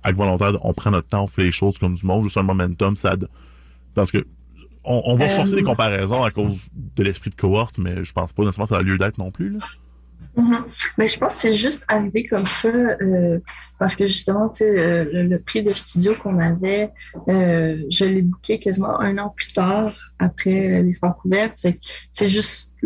avec 0.04 0.18
volontaire, 0.18 0.54
on 0.66 0.74
prend 0.74 0.92
notre 0.92 1.08
temps, 1.08 1.24
on 1.24 1.28
fait 1.28 1.44
les 1.44 1.52
choses 1.52 1.78
comme 1.78 1.94
du 1.94 2.06
monde, 2.06 2.24
juste 2.24 2.38
un 2.38 2.44
momentum, 2.44 2.96
ça... 2.96 3.16
Parce 3.96 4.12
que 4.12 4.26
on, 4.84 5.02
on 5.06 5.16
va 5.16 5.26
Euh, 5.26 5.30
forcer 5.30 5.56
des 5.56 5.64
comparaisons 5.64 6.24
à 6.24 6.32
cause 6.32 6.58
de 6.74 7.04
l'esprit 7.04 7.30
de 7.30 7.36
cohorte, 7.36 7.78
mais 7.78 8.04
je 8.04 8.14
pense 8.14 8.34
pas 8.34 8.44
nécessairement 8.44 8.66
que 8.66 8.70
ça 8.70 8.78
a 8.78 8.82
lieu 8.82 8.98
d'être 8.98 9.18
non 9.18 9.32
plus. 9.32 9.50
Là. 9.50 9.60
Mhm. 10.36 10.66
Mais 10.98 11.08
je 11.08 11.20
pense 11.20 11.36
que 11.36 11.42
c'est 11.42 11.54
juste 11.54 11.86
arrivé 11.88 12.26
comme 12.26 12.40
ça 12.46 12.68
euh, 12.68 13.40
parce 13.78 13.96
que 13.96 14.08
justement, 14.08 14.50
tu 14.50 14.58
sais, 14.58 14.80
euh, 14.80 15.06
le, 15.14 15.28
le 15.28 15.40
prix 15.40 15.62
de 15.62 15.72
studio 15.72 16.16
qu'on 16.16 16.40
avait, 16.40 16.90
euh, 17.28 17.84
je 17.92 18.06
l'ai 18.06 18.24
booké 18.24 18.60
quasiment 18.60 19.00
un 19.00 19.18
an 19.20 19.30
plus 19.36 19.54
tard 19.54 19.94
après 20.18 20.82
les 20.82 20.94
Francouvertes. 20.96 21.60
Fait 21.60 21.74
que 21.74 21.80
c'est 22.10 22.30
juste, 22.30 22.80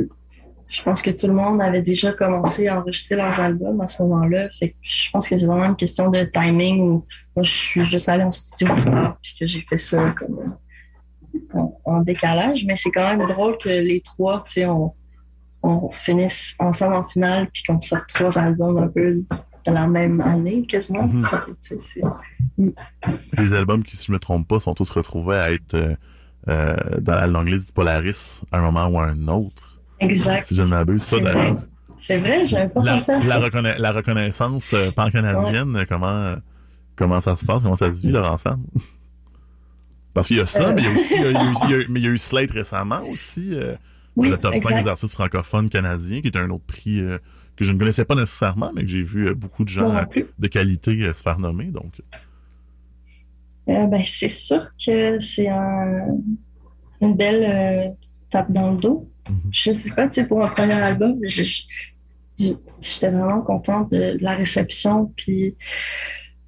je 0.67 0.83
pense 0.83 1.01
que 1.01 1.09
tout 1.09 1.27
le 1.27 1.33
monde 1.33 1.61
avait 1.61 1.81
déjà 1.81 2.11
commencé 2.11 2.67
à 2.67 2.81
enregistrer 2.81 3.15
leurs 3.15 3.39
albums 3.39 3.79
à 3.79 3.87
ce 3.87 4.03
moment-là. 4.03 4.49
Fait 4.59 4.71
que 4.71 4.75
je 4.81 5.09
pense 5.11 5.29
que 5.29 5.37
c'est 5.37 5.45
vraiment 5.45 5.65
une 5.67 5.77
question 5.77 6.11
de 6.11 6.25
timing 6.25 6.81
où 6.81 7.05
moi, 7.33 7.43
je 7.43 7.49
suis 7.49 7.85
juste 7.85 8.09
allée 8.09 8.23
en 8.23 8.31
studio 8.31 8.75
plus 8.75 8.83
tard 8.91 9.17
puis 9.23 9.35
que 9.39 9.47
j'ai 9.47 9.61
fait 9.61 9.77
ça 9.77 10.13
comme 10.17 10.57
en, 11.53 11.77
en 11.85 11.99
décalage. 12.01 12.63
Mais 12.65 12.75
c'est 12.75 12.91
quand 12.91 13.03
même 13.15 13.27
drôle 13.27 13.57
que 13.57 13.69
les 13.69 14.01
trois, 14.01 14.41
tu 14.43 14.51
sais, 14.53 14.65
on 14.65 14.93
on 15.63 15.89
finisse 15.89 16.55
ensemble 16.59 16.95
en 16.95 17.07
finale 17.07 17.49
puis 17.51 17.63
qu'on 17.67 17.81
sorte 17.81 18.07
trois 18.13 18.37
albums 18.37 18.77
un 18.77 18.87
peu 18.87 19.09
de 19.09 19.71
la 19.71 19.87
même 19.87 20.21
année 20.21 20.65
quasiment. 20.65 21.07
Mhm. 21.07 21.23
C'est- 21.59 21.75
Les 23.37 23.53
albums 23.53 23.83
qui, 23.83 23.97
si 23.97 24.05
je 24.05 24.11
me 24.11 24.19
trompe 24.19 24.47
pas, 24.47 24.59
sont 24.59 24.73
tous 24.73 24.89
retrouvés 24.89 25.35
à 25.35 25.51
être 25.51 25.73
euh, 25.73 25.95
euh, 26.47 26.75
dans 27.01 27.15
la 27.15 27.27
longlist 27.27 27.67
du 27.67 27.73
Polaris 27.73 28.41
à 28.51 28.59
un 28.59 28.61
moment 28.61 28.87
ou 28.87 28.99
à 28.99 29.07
un 29.07 29.27
autre. 29.27 29.79
Exact. 29.99 30.45
Si 30.45 30.55
je 30.55 30.61
ne 30.61 30.67
m'abuse. 30.67 31.01
Ça, 31.01 31.17
C'est 31.17 31.23
d'ailleurs, 31.23 31.53
vrai. 31.55 31.63
C'est 31.99 32.19
vrai, 32.19 32.45
j'avais 32.45 32.69
pas 32.69 32.83
la, 32.83 32.93
pensé 32.93 33.11
à 33.13 33.19
la, 33.19 33.25
ça. 33.25 33.39
reconna- 33.39 33.77
la 33.79 33.91
reconnaissance 33.91 34.73
euh, 34.73 34.91
pan-canadienne, 34.95 35.85
comment, 35.89 36.35
comment 36.95 37.19
ça 37.19 37.35
se 37.35 37.43
passe, 37.45 37.63
comment 37.63 37.75
ça 37.75 37.91
se 37.91 37.99
vit, 38.01 38.09
leur 38.09 38.31
ensemble? 38.31 38.63
Parce 40.17 40.27
qu'il 40.27 40.37
y 40.37 40.39
a 40.41 40.45
ça, 40.45 40.69
Euh. 40.69 40.73
mais 40.73 40.81
il 40.81 40.85
y 40.85 40.87
a 40.87 40.93
aussi, 40.93 41.15
il 41.15 41.21
y 41.21 41.25
a, 41.25 41.31
eu- 41.31 41.35
il 41.65 41.69
y 41.69 41.73
a 41.73 41.77
eu- 41.77 41.85
mais 41.89 41.99
il 41.99 42.03
y 42.05 42.07
a 42.07 42.11
eu 42.11 42.17
Slate 42.17 42.51
récemment 42.51 43.01
aussi, 43.07 43.49
euh, 43.53 43.75
Oui, 44.15 44.29
le 44.29 44.37
top 44.37 44.53
5 44.55 44.57
exact. 44.57 44.83
des 44.83 44.89
artistes 44.89 45.13
francophones 45.13 45.69
canadiens, 45.69 46.21
qui 46.21 46.27
est 46.27 46.37
un 46.37 46.49
autre 46.49 46.65
prix 46.65 46.99
euh, 47.01 47.17
que 47.55 47.63
je 47.65 47.71
ne 47.71 47.77
connaissais 47.79 48.05
pas 48.05 48.15
nécessairement, 48.15 48.71
mais 48.75 48.81
que 48.83 48.87
j'ai 48.89 49.01
vu 49.01 49.33
beaucoup 49.33 49.63
de 49.63 49.69
gens 49.69 49.93
de 50.39 50.47
qualité 50.47 51.11
se 51.13 51.21
faire 51.23 51.39
nommer, 51.39 51.65
donc. 51.65 51.93
Ben, 53.65 54.01
c'est 54.03 54.29
sûr 54.29 54.61
que 54.83 55.19
c'est 55.19 55.49
un- 55.49 56.17
une 57.01 57.15
belle 57.15 57.95
tape 58.29 58.51
dans 58.51 58.71
le 58.71 58.77
dos. 58.77 59.09
Mhm. 59.29 59.35
Je 59.51 59.71
sais 59.71 59.93
pas, 59.93 60.07
tu 60.07 60.21
sais, 60.21 60.27
pour 60.27 60.43
un 60.43 60.47
premier 60.49 60.73
album, 60.73 61.15
j'étais 61.27 63.09
vraiment 63.11 63.41
contente 63.41 63.91
de, 63.91 64.17
de 64.17 64.23
la 64.23 64.35
réception, 64.35 65.11
puis 65.17 65.55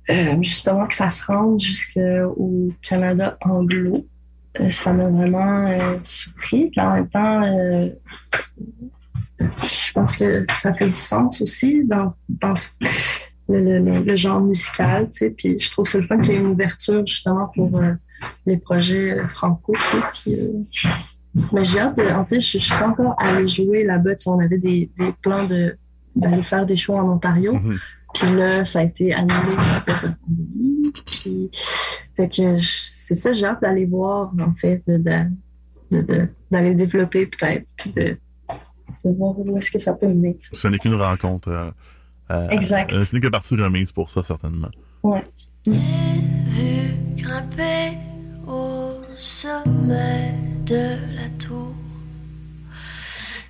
euh, 0.09 0.35
justement 0.41 0.87
que 0.87 0.95
ça 0.95 1.09
se 1.09 1.25
rende 1.25 1.59
jusqu'au 1.59 2.69
Canada 2.81 3.37
anglo. 3.41 4.05
Euh, 4.59 4.67
ça 4.69 4.91
m'a 4.93 5.07
vraiment 5.07 5.67
euh, 5.67 5.97
surpris. 6.03 6.69
Puis 6.71 6.81
en 6.81 6.93
même 6.93 7.09
temps, 7.09 7.41
je 9.39 9.91
pense 9.93 10.17
que 10.17 10.45
ça 10.55 10.73
fait 10.73 10.87
du 10.87 10.93
sens 10.93 11.41
aussi 11.41 11.83
dans, 11.85 12.11
le, 13.47 14.15
genre 14.15 14.41
musical, 14.41 15.09
tu 15.11 15.17
sais. 15.17 15.31
Puis 15.31 15.59
je 15.59 15.71
trouve 15.71 15.87
c'est 15.87 15.99
le 15.99 16.05
fun 16.05 16.19
qu'il 16.19 16.33
y 16.33 16.37
ait 16.37 16.39
une 16.39 16.47
ouverture 16.47 17.05
justement 17.05 17.51
pour 17.55 17.81
les 18.45 18.57
projets 18.57 19.17
franco, 19.27 19.73
tu 19.75 19.81
sais. 19.81 19.97
Puis, 20.13 20.89
mais 21.53 21.63
j'ai 21.63 21.79
hâte, 21.79 21.97
de- 21.97 22.13
en 22.13 22.23
fait, 22.23 22.39
je, 22.39 22.57
suis 22.57 22.83
encore 22.83 23.15
allée 23.17 23.47
jouer 23.47 23.83
là-bas. 23.83 24.15
Tu 24.15 24.23
sais, 24.23 24.29
on 24.29 24.39
avait 24.39 24.57
des, 24.57 24.89
plans 25.21 25.45
de 25.45 25.77
d'aller 26.15 26.43
faire 26.43 26.65
des 26.65 26.75
shows 26.75 26.95
en 26.95 27.07
Ontario. 27.07 27.53
Mhm. 27.53 27.77
Puis 28.13 28.35
là, 28.35 28.63
ça 28.65 28.79
a 28.79 28.83
été 28.83 29.13
annulé 29.13 29.33
à 29.57 29.79
cause 29.85 30.01
de 30.01 30.07
la 30.07 30.13
pandémie. 30.13 30.93
Puis, 31.05 31.49
fait 32.15 32.27
que 32.29 32.55
c'est 32.55 33.15
ça, 33.15 33.31
j'ai 33.31 33.45
hâte 33.45 33.61
d'aller 33.61 33.85
voir, 33.85 34.31
en 34.39 34.51
fait, 34.51 34.83
de, 34.87 34.97
de, 34.97 35.21
de- 35.91 36.01
de- 36.01 36.29
d'aller 36.51 36.75
développer 36.75 37.25
peut-être, 37.27 37.71
puis 37.77 37.91
de, 37.91 38.17
de 39.05 39.15
voir 39.17 39.37
où 39.39 39.57
est-ce 39.57 39.71
que 39.71 39.79
ça 39.79 39.93
peut 39.93 40.07
mener. 40.07 40.37
Ce 40.51 40.67
n'est 40.67 40.79
qu'une 40.79 40.95
rencontre. 40.95 41.49
euh, 41.49 41.69
euh, 42.31 42.47
Exact. 42.49 42.91
euh, 42.93 43.03
ce 43.03 43.15
n'est 43.15 43.21
que 43.21 43.27
partie 43.27 43.55
remise 43.55 43.91
pour 43.91 44.09
ça, 44.09 44.21
certainement. 44.23 44.69
J'ai 45.65 45.71
vu 45.71 46.95
grimper 47.15 47.97
au 48.47 48.93
sommet 49.15 50.33
de 50.65 51.15
la 51.15 51.27
tour, 51.37 51.73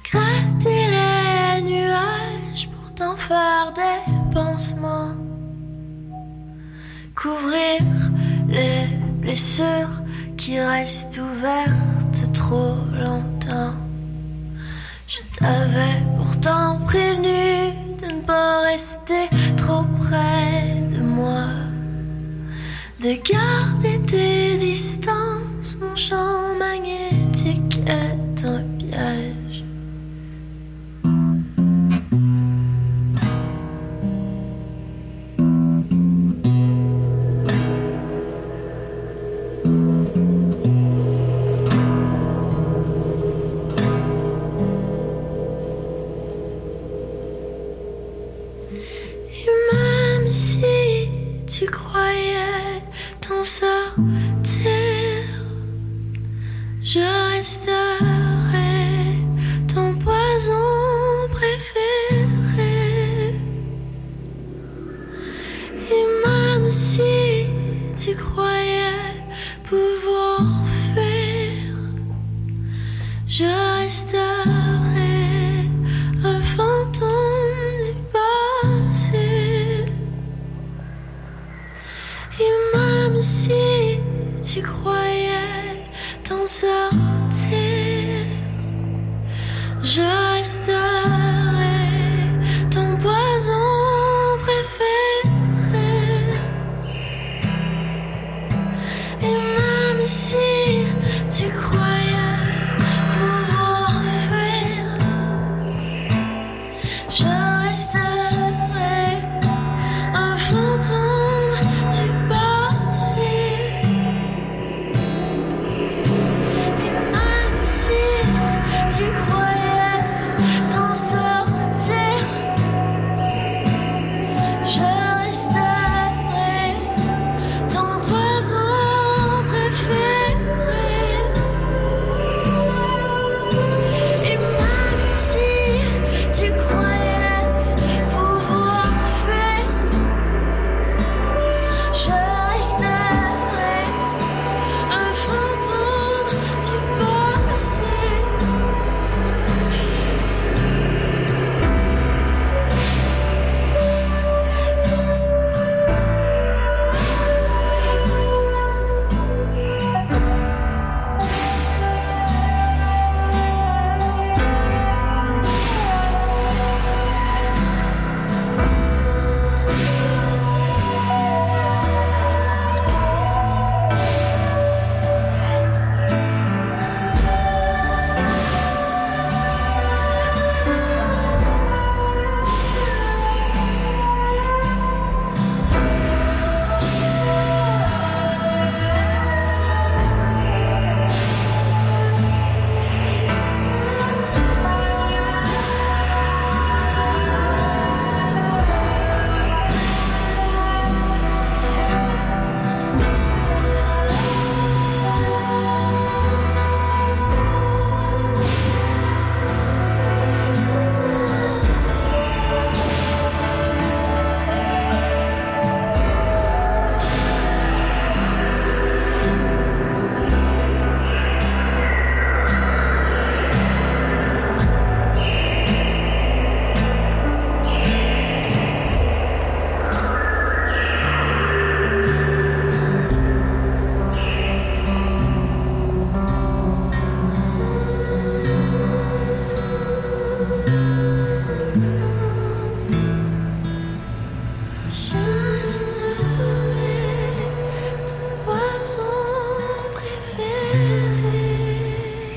gratter 0.03 0.87
les 0.87 1.61
nuages 1.63 2.38
t'en 2.99 3.15
faire 3.15 3.71
des 3.73 4.11
pansements, 4.33 5.13
couvrir 7.15 7.79
les 8.49 8.87
blessures 9.21 10.01
qui 10.35 10.59
restent 10.59 11.17
ouvertes 11.17 12.33
trop 12.33 12.75
longtemps. 12.91 13.75
Je 15.07 15.19
t'avais 15.37 16.03
pourtant 16.17 16.79
prévenu 16.83 17.71
de 18.01 18.07
ne 18.17 18.21
pas 18.21 18.63
rester 18.63 19.29
trop 19.55 19.85
près 20.01 20.85
de 20.91 20.99
moi, 20.99 21.45
de 22.99 23.11
garder 23.31 24.01
tes 24.07 24.57
distances. 24.57 25.77
Mon 25.79 25.95
champ 25.95 26.28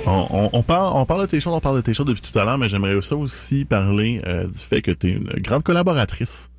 On, 0.06 0.26
on, 0.30 0.50
on 0.52 0.62
parle, 0.62 0.92
on 0.96 1.06
parle 1.06 1.22
de 1.22 1.26
tes 1.26 1.38
choses, 1.40 1.52
on 1.54 1.60
parle 1.60 1.76
de 1.76 1.80
tes 1.80 1.94
choses 1.94 2.06
depuis 2.06 2.22
tout 2.22 2.36
à 2.38 2.44
l'heure, 2.44 2.58
mais 2.58 2.68
j'aimerais 2.68 3.00
ça 3.02 3.14
aussi 3.16 3.64
parler 3.64 4.20
euh, 4.26 4.46
du 4.48 4.58
fait 4.58 4.82
que 4.82 4.90
tu 4.90 5.08
es 5.08 5.12
une 5.12 5.28
grande 5.40 5.62
collaboratrice 5.62 6.50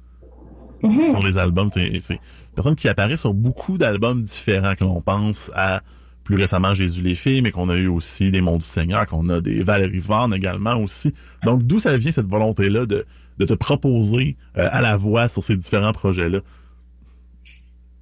sur 1.11 1.23
les 1.23 1.37
albums. 1.37 1.69
T'es- 1.69 1.97
C'est 1.99 2.13
une 2.15 2.19
personne 2.55 2.75
qui 2.75 2.87
apparaît 2.87 3.17
sur 3.17 3.33
beaucoup 3.33 3.77
d'albums 3.77 4.21
différents 4.23 4.75
que 4.75 4.83
l'on 4.85 5.01
pense 5.01 5.51
à 5.55 5.81
plus 6.23 6.37
récemment 6.37 6.73
Jésus 6.73 7.01
les 7.01 7.15
filles, 7.15 7.41
mais 7.41 7.51
qu'on 7.51 7.67
a 7.67 7.75
eu 7.75 7.87
aussi 7.87 8.31
des 8.31 8.39
Monts 8.39 8.57
du 8.59 8.65
Seigneur, 8.65 9.05
qu'on 9.05 9.27
a 9.29 9.41
des 9.41 9.61
Valérie 9.61 9.99
Vaughan 9.99 10.31
également 10.31 10.75
aussi. 10.75 11.13
Donc 11.43 11.63
d'où 11.63 11.79
ça 11.79 11.97
vient 11.97 12.11
cette 12.13 12.27
volonté-là 12.27 12.85
de, 12.85 13.05
de 13.39 13.45
te 13.45 13.53
proposer 13.53 14.37
euh, 14.57 14.69
à 14.71 14.81
la 14.81 14.95
voix 14.95 15.27
sur 15.27 15.43
ces 15.43 15.57
différents 15.57 15.91
projets-là? 15.91 16.39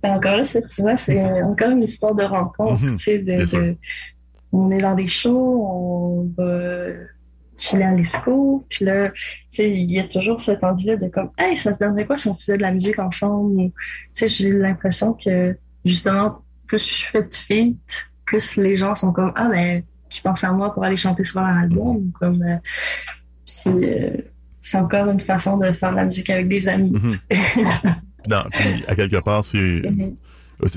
Ben, 0.04 0.16
encore 0.16 0.38
là, 0.38 0.44
tu 0.44 0.82
vois, 0.82 0.96
c'est 0.96 1.44
encore 1.44 1.70
une 1.72 1.84
histoire 1.84 2.16
de 2.16 2.24
rencontre. 2.24 2.82
Mhm, 2.84 2.92
tu 2.92 2.98
sais, 2.98 3.20
de- 3.24 3.76
on 4.52 4.72
est 4.72 4.80
dans 4.80 4.96
des 4.96 5.08
shows, 5.08 5.66
on 5.66 6.34
va 6.38 6.88
chiller 7.58 7.84
à 7.84 7.94
l'ESCO, 7.94 8.66
puis 8.70 8.86
là, 8.86 9.10
tu 9.12 9.46
sais, 9.48 9.70
il 9.70 9.92
y 9.92 10.00
a 10.00 10.08
toujours 10.08 10.40
cette 10.40 10.64
envie-là 10.64 10.98
de 10.98 11.08
comme, 11.08 11.30
hey, 11.38 11.56
ça 11.56 11.74
te 11.74 11.84
donnerait 11.84 12.06
quoi 12.06 12.18
si 12.18 12.28
on 12.28 12.34
faisait 12.34 12.58
de 12.58 12.62
la 12.62 12.72
musique 12.72 12.98
ensemble? 13.00 13.56
Tu 13.58 13.72
sais, 14.14 14.28
j'ai 14.28 14.52
l'impression 14.52 15.14
que, 15.14 15.56
justement, 15.86 16.44
plus 16.68 16.88
je 16.88 17.06
fais 17.06 17.24
de 17.24 17.34
feat, 17.34 18.06
plus 18.26 18.58
les 18.58 18.76
gens 18.76 18.96
sont 18.96 19.12
comme, 19.12 19.32
ah, 19.36 19.50
ben, 19.50 19.84
qui 20.10 20.22
pensent 20.22 20.44
à 20.44 20.52
moi 20.52 20.74
pour 20.74 20.84
aller 20.84 20.96
chanter 20.96 21.24
sur 21.24 21.40
leur 21.40 21.50
album, 21.50 21.98
ou 21.98 22.12
comme, 22.20 22.42
euh, 22.42 22.58
euh, 23.68 24.18
c'est 24.62 24.78
encore 24.78 25.10
une 25.10 25.20
façon 25.20 25.58
de 25.58 25.72
faire 25.72 25.92
de 25.92 25.98
la 25.98 26.06
musique 26.06 26.30
avec 26.30 26.48
des 26.48 26.68
amis. 26.68 26.92
Mhm. 26.92 27.12
Non, 28.30 28.44
puis 28.52 28.84
à 28.88 28.96
quelque 28.96 29.24
part, 29.24 29.44
c'est 29.44 29.58
Mhm. 29.90 30.16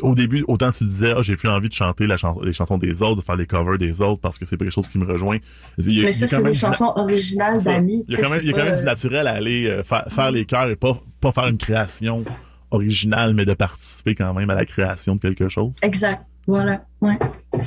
Au 0.02 0.14
début, 0.14 0.44
autant 0.48 0.70
tu 0.70 0.84
disais, 0.84 1.12
ah, 1.16 1.22
j'ai 1.22 1.36
plus 1.36 1.48
envie 1.48 1.68
de 1.68 1.74
chanter 1.74 2.06
la 2.06 2.16
les 2.42 2.52
chansons 2.52 2.78
des 2.78 3.02
autres, 3.02 3.16
de 3.16 3.20
faire 3.22 3.36
des 3.36 3.46
covers 3.46 3.78
des 3.78 4.00
autres 4.00 4.20
parce 4.20 4.38
que 4.38 4.44
c'est 4.44 4.56
pas 4.56 4.64
quelque 4.64 4.74
chose 4.74 4.88
qui 4.88 4.98
me 4.98 5.04
rejoint. 5.06 5.38
Il 5.78 5.92
y 5.96 6.00
a- 6.00 6.04
Mais 6.04 6.12
ça, 6.12 6.26
c'est 6.26 6.42
des 6.42 6.54
chansons 6.54 6.92
originales 6.96 7.62
d'amis. 7.62 8.04
Il 8.08 8.14
y 8.14 8.16
a 8.16 8.22
quand 8.22 8.30
même, 8.30 8.40
il 8.42 8.46
y 8.46 8.48
a 8.48 8.52
c'est 8.52 8.58
quand 8.58 8.64
même 8.64 8.74
pas- 8.74 8.78
du 8.80 8.84
naturel 8.84 9.26
à 9.26 9.32
aller 9.32 9.66
euh, 9.66 9.82
fa- 9.82 10.06
faire 10.08 10.30
les 10.30 10.44
chœurs 10.46 10.68
et 10.68 10.76
pas, 10.76 10.92
pas 11.20 11.32
faire 11.32 11.46
une 11.48 11.58
création 11.58 12.24
originale, 12.70 13.34
mais 13.34 13.44
de 13.44 13.54
participer 13.54 14.14
quand 14.14 14.32
même 14.34 14.50
à 14.50 14.54
la 14.54 14.64
création 14.64 15.16
de 15.16 15.20
quelque 15.20 15.48
chose. 15.48 15.76
Exact. 15.82 16.24
Voilà. 16.46 16.84
Ouais. 17.00 17.18
Mm. 17.52 17.58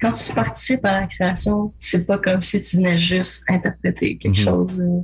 Quand 0.00 0.12
tu 0.12 0.32
participes 0.32 0.84
à 0.84 1.00
la 1.02 1.06
création, 1.06 1.72
c'est 1.78 2.06
pas 2.06 2.18
comme 2.18 2.42
si 2.42 2.60
tu 2.60 2.76
venais 2.78 2.98
juste 2.98 3.44
interpréter 3.48 4.18
quelque 4.18 4.38
Mhm. 4.38 4.44
chose 4.44 4.80
euh, 4.80 5.00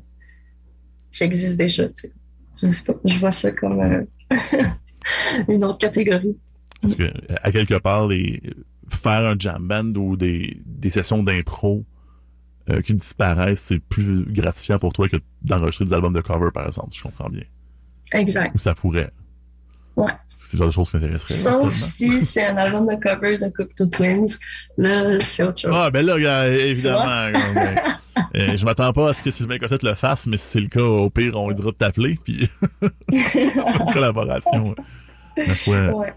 qui 1.12 1.22
existe 1.22 1.56
déjà. 1.56 1.86
Tu 1.88 1.94
sais. 1.94 2.12
Je 2.60 2.66
sais 2.68 2.82
pas. 2.82 2.94
Je 3.04 3.16
vois 3.18 3.30
ça 3.30 3.52
comme 3.52 3.80
euh, 3.80 4.02
une 5.48 5.62
autre 5.64 5.78
catégorie. 5.78 6.36
Parce 6.80 6.94
que, 6.94 7.10
à 7.42 7.50
quelque 7.50 7.78
part, 7.78 8.06
les, 8.06 8.40
faire 8.88 9.26
un 9.26 9.36
jam 9.38 9.66
band 9.66 9.92
ou 10.00 10.16
des, 10.16 10.60
des 10.64 10.90
sessions 10.90 11.22
d'impro 11.22 11.84
euh, 12.70 12.80
qui 12.82 12.94
disparaissent, 12.94 13.60
c'est 13.60 13.78
plus 13.78 14.24
gratifiant 14.32 14.78
pour 14.78 14.92
toi 14.92 15.08
que 15.08 15.16
d'enregistrer 15.42 15.86
des 15.86 15.94
albums 15.94 16.12
de 16.12 16.20
cover, 16.20 16.50
par 16.52 16.66
exemple, 16.66 16.88
si 16.92 16.98
je 16.98 17.02
comprends 17.04 17.28
bien. 17.28 17.44
Exact. 18.12 18.54
Ou 18.54 18.58
ça 18.58 18.74
pourrait. 18.74 19.10
Ouais. 19.96 20.12
C'est 20.36 20.54
le 20.54 20.58
genre 20.58 20.68
de 20.68 20.72
choses 20.72 20.90
qui 20.90 20.92
t'intéresseraient. 20.92 21.34
Sauf 21.34 21.74
si 21.74 22.22
c'est 22.22 22.46
un 22.46 22.56
album 22.56 22.86
de 22.86 22.94
cover 23.02 23.38
de 23.38 23.48
Cocteau 23.48 23.86
Twins. 23.86 24.38
Là, 24.76 25.20
c'est 25.20 25.42
autre 25.42 25.60
chose. 25.60 25.72
Ah, 25.74 25.90
ben 25.92 26.06
là, 26.06 26.48
évidemment. 26.48 27.04
euh, 28.36 28.56
je 28.56 28.64
m'attends 28.64 28.92
pas 28.92 29.10
à 29.10 29.12
ce 29.12 29.22
que 29.22 29.30
Sylvain 29.30 29.58
Cossette 29.58 29.82
le 29.82 29.94
fasse, 29.94 30.26
mais 30.26 30.38
si 30.38 30.46
c'est 30.46 30.60
le 30.60 30.68
cas, 30.68 30.80
au 30.80 31.10
pire, 31.10 31.36
on 31.36 31.48
lui 31.48 31.54
dira 31.54 31.70
de 31.70 31.76
t'appeler, 31.76 32.18
puis 32.22 32.48
c'est 33.10 33.80
une 33.80 33.92
collaboration. 33.92 34.74
Ouais. 35.38 36.14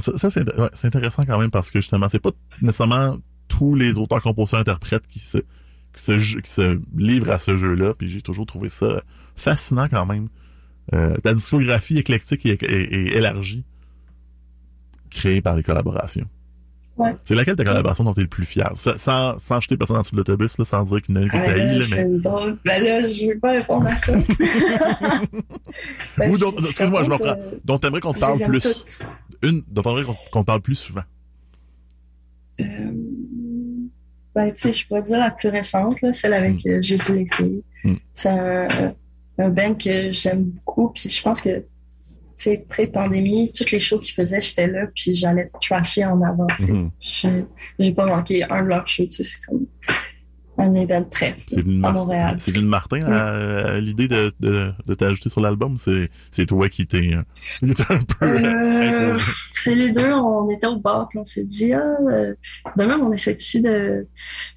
Ça, 0.00 0.16
ça 0.16 0.30
c'est 0.30 0.58
ouais, 0.58 0.68
intéressant 0.84 1.24
quand 1.24 1.38
même 1.38 1.50
parce 1.50 1.70
que 1.70 1.80
justement, 1.80 2.08
c'est 2.08 2.18
pas 2.18 2.30
nécessairement 2.62 3.16
tous 3.48 3.74
les 3.74 3.98
auteurs, 3.98 4.22
compositeurs, 4.22 4.60
interprètes 4.60 5.06
qui 5.06 5.18
se, 5.18 5.38
qui 5.92 6.02
se, 6.02 6.38
qui 6.40 6.50
se 6.50 6.80
livrent 6.96 7.30
à 7.30 7.38
ce 7.38 7.56
jeu-là. 7.56 7.94
Puis 7.94 8.08
j'ai 8.08 8.20
toujours 8.20 8.46
trouvé 8.46 8.68
ça 8.68 9.02
fascinant 9.36 9.88
quand 9.88 10.06
même. 10.06 10.28
Euh, 10.92 11.16
ta 11.18 11.32
discographie 11.32 11.98
éclectique 11.98 12.44
et, 12.44 13.16
élargie, 13.16 13.64
créée 15.10 15.40
par 15.40 15.56
les 15.56 15.62
collaborations. 15.62 16.28
Ouais. 16.96 17.16
C'est 17.24 17.34
laquelle 17.34 17.56
ta 17.56 17.64
collaboration 17.64 18.04
dont 18.04 18.14
tu 18.14 18.20
es 18.20 18.22
le 18.22 18.28
plus 18.28 18.46
fier? 18.46 18.70
Sans, 18.74 19.36
sans 19.36 19.60
jeter 19.60 19.76
personne 19.76 19.96
en 19.96 20.02
dessous 20.02 20.12
de 20.12 20.18
l'autobus, 20.18 20.56
sans 20.62 20.84
dire 20.84 21.02
qu'il 21.02 21.16
y 21.16 21.18
en 21.18 21.22
a 21.22 21.26
ah, 21.32 21.56
là, 21.56 21.84
mais... 21.90 22.18
drôle. 22.20 22.56
Ben 22.64 22.82
là, 22.82 23.00
je 23.00 23.32
veux 23.32 23.38
pas 23.38 23.52
répondre 23.52 23.88
à 23.88 23.96
ça. 23.96 24.12
ben, 26.18 26.30
Ou 26.30 26.36
excuse-moi, 26.60 27.02
je 27.02 27.10
me 27.10 27.14
reprends. 27.14 27.36
Dont 27.64 27.78
t'aimerais 27.78 28.00
qu'on 28.00 28.12
te 28.12 28.20
parle 28.20 28.38
plus. 28.38 29.02
Une 29.42 29.64
dont 29.68 29.82
t'aimerais 29.82 30.04
qu'on 30.30 30.42
te 30.42 30.46
parle 30.46 30.60
plus 30.60 30.76
souvent. 30.76 31.02
Euh... 32.60 32.64
Ben, 34.34 34.52
tu 34.52 34.62
sais, 34.62 34.72
je 34.72 34.86
pourrais 34.86 35.02
dire 35.02 35.18
la 35.18 35.30
plus 35.30 35.48
récente, 35.48 36.00
là, 36.00 36.12
celle 36.12 36.34
avec 36.34 36.64
mm. 36.64 36.68
Euh, 36.68 36.82
Jésus 36.82 37.14
les 37.14 37.26
filles. 37.32 37.62
Mm. 37.84 37.94
C'est 38.12 38.28
un, 38.28 38.68
un 39.38 39.48
band 39.48 39.74
que 39.74 40.12
j'aime 40.12 40.44
beaucoup, 40.44 40.90
puis 40.90 41.08
je 41.08 41.22
pense 41.22 41.40
que 41.40 41.64
sais, 42.36 42.66
pré-pandémie, 42.68 43.52
toutes 43.52 43.70
les 43.70 43.80
shows 43.80 43.98
qu'ils 43.98 44.14
faisaient, 44.14 44.40
j'étais 44.40 44.66
là, 44.66 44.86
puis 44.94 45.14
j'allais 45.14 45.50
trasher 45.60 46.04
en 46.04 46.20
avant. 46.22 46.46
Mm 46.68 46.88
J'ai 47.78 47.92
pas 47.92 48.06
manqué 48.06 48.44
un 48.44 48.62
de 48.62 48.68
leurs 48.68 48.86
shows, 48.86 49.06
c'est 49.10 49.24
comme 49.46 49.66
un 50.58 50.74
événement 50.74 51.08
bref 51.10 51.44
à 51.82 51.92
Montréal. 51.92 52.36
C'est 52.38 52.56
Lynn 52.56 52.66
Martin, 52.66 53.02
euh, 53.02 53.80
l'idée 53.80 54.08
de, 54.08 54.32
de, 54.40 54.72
de 54.86 54.94
t'ajouter 54.94 55.28
sur 55.28 55.40
l'album, 55.40 55.76
c'est 55.76 56.46
toi 56.46 56.68
qui 56.74 56.86
t'es 56.86 57.12
un 57.12 57.24
peu 58.18 58.26
euh, 58.26 59.14
C'est 59.18 59.74
les 59.74 59.90
deux, 59.90 60.12
on 60.12 60.48
était 60.50 60.66
au 60.66 60.76
bar, 60.76 61.08
puis 61.08 61.18
on 61.18 61.24
s'est 61.24 61.44
dit, 61.44 61.72
ah, 61.72 61.96
euh, 62.10 62.34
demain, 62.76 62.98
on 62.98 63.10
essaie 63.12 63.34
ici 63.34 63.62
de, 63.62 64.06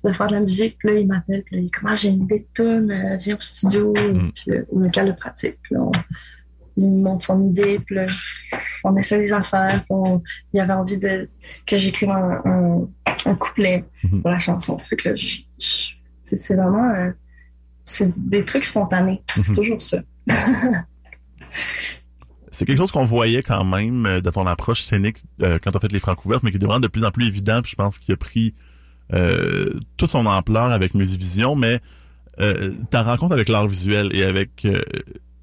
de 0.03 0.11
faire 0.11 0.27
de 0.27 0.33
la 0.33 0.41
musique, 0.41 0.77
puis 0.77 0.89
là, 0.89 0.99
il 0.99 1.07
m'appelle, 1.07 1.43
puis 1.43 1.55
là, 1.55 1.61
il 1.63 1.71
comment 1.71 1.95
j'ai 1.95 2.09
une 2.09 2.23
idée 2.23 2.39
de 2.39 2.47
tune, 2.53 2.91
euh, 2.91 3.17
viens 3.17 3.35
au 3.35 3.39
studio, 3.39 3.93
mm. 3.93 4.31
puis 4.35 4.51
au 4.69 4.79
local 4.79 5.07
de 5.07 5.13
pratique, 5.13 5.55
puis 5.63 5.75
là, 5.75 5.81
on, 5.81 5.91
il 6.77 6.89
montre 6.89 7.25
son 7.25 7.43
idée, 7.47 7.79
puis 7.79 7.97
on 8.83 8.95
essaie 8.95 9.19
des 9.19 9.33
affaires, 9.33 9.83
on, 9.89 10.21
il 10.53 10.59
avait 10.59 10.73
envie 10.73 10.99
de, 10.99 11.27
que 11.65 11.77
j'écrive 11.77 12.11
un, 12.11 12.87
un, 13.25 13.35
couplet 13.35 13.83
mhm. 14.03 14.21
pour 14.21 14.29
la 14.29 14.39
chanson. 14.39 14.77
Fait 14.77 14.95
que 14.95 15.13
c'est 16.19 16.55
vraiment, 16.55 16.93
euh, 16.93 17.11
c'est 17.83 18.13
des 18.29 18.45
trucs 18.45 18.65
spontanés. 18.65 19.21
C'est 19.35 19.49
mhm. 19.49 19.55
toujours 19.55 19.81
ça. 19.81 19.97
c'est 22.51 22.65
quelque 22.65 22.77
chose 22.77 22.91
qu'on 22.91 23.03
voyait 23.03 23.43
quand 23.43 23.65
même 23.65 24.05
euh, 24.05 24.21
dans 24.21 24.31
ton 24.31 24.45
approche 24.47 24.81
scénique 24.81 25.17
euh, 25.41 25.57
quand 25.61 25.71
tu 25.71 25.77
as 25.77 25.79
fait 25.79 25.91
les 25.91 25.99
francs 25.99 26.23
ouverts, 26.25 26.39
mais 26.43 26.51
qui 26.51 26.57
est 26.57 26.63
vraiment 26.63 26.79
de 26.79 26.87
plus 26.87 27.03
en 27.03 27.11
plus 27.11 27.25
évident. 27.27 27.61
Puis 27.61 27.71
je 27.71 27.75
pense 27.75 27.97
qu'il 27.99 28.13
a 28.13 28.17
pris 28.17 28.53
toute 29.95 30.09
son 30.09 30.25
ampleur 30.25 30.69
avec 30.69 30.93
Musivision, 30.93 31.55
mais 31.55 31.79
ta 32.89 33.03
rencontre 33.03 33.31
avec 33.31 33.47
l'art 33.47 33.65
visuel 33.65 34.13
et 34.13 34.23
avec 34.23 34.67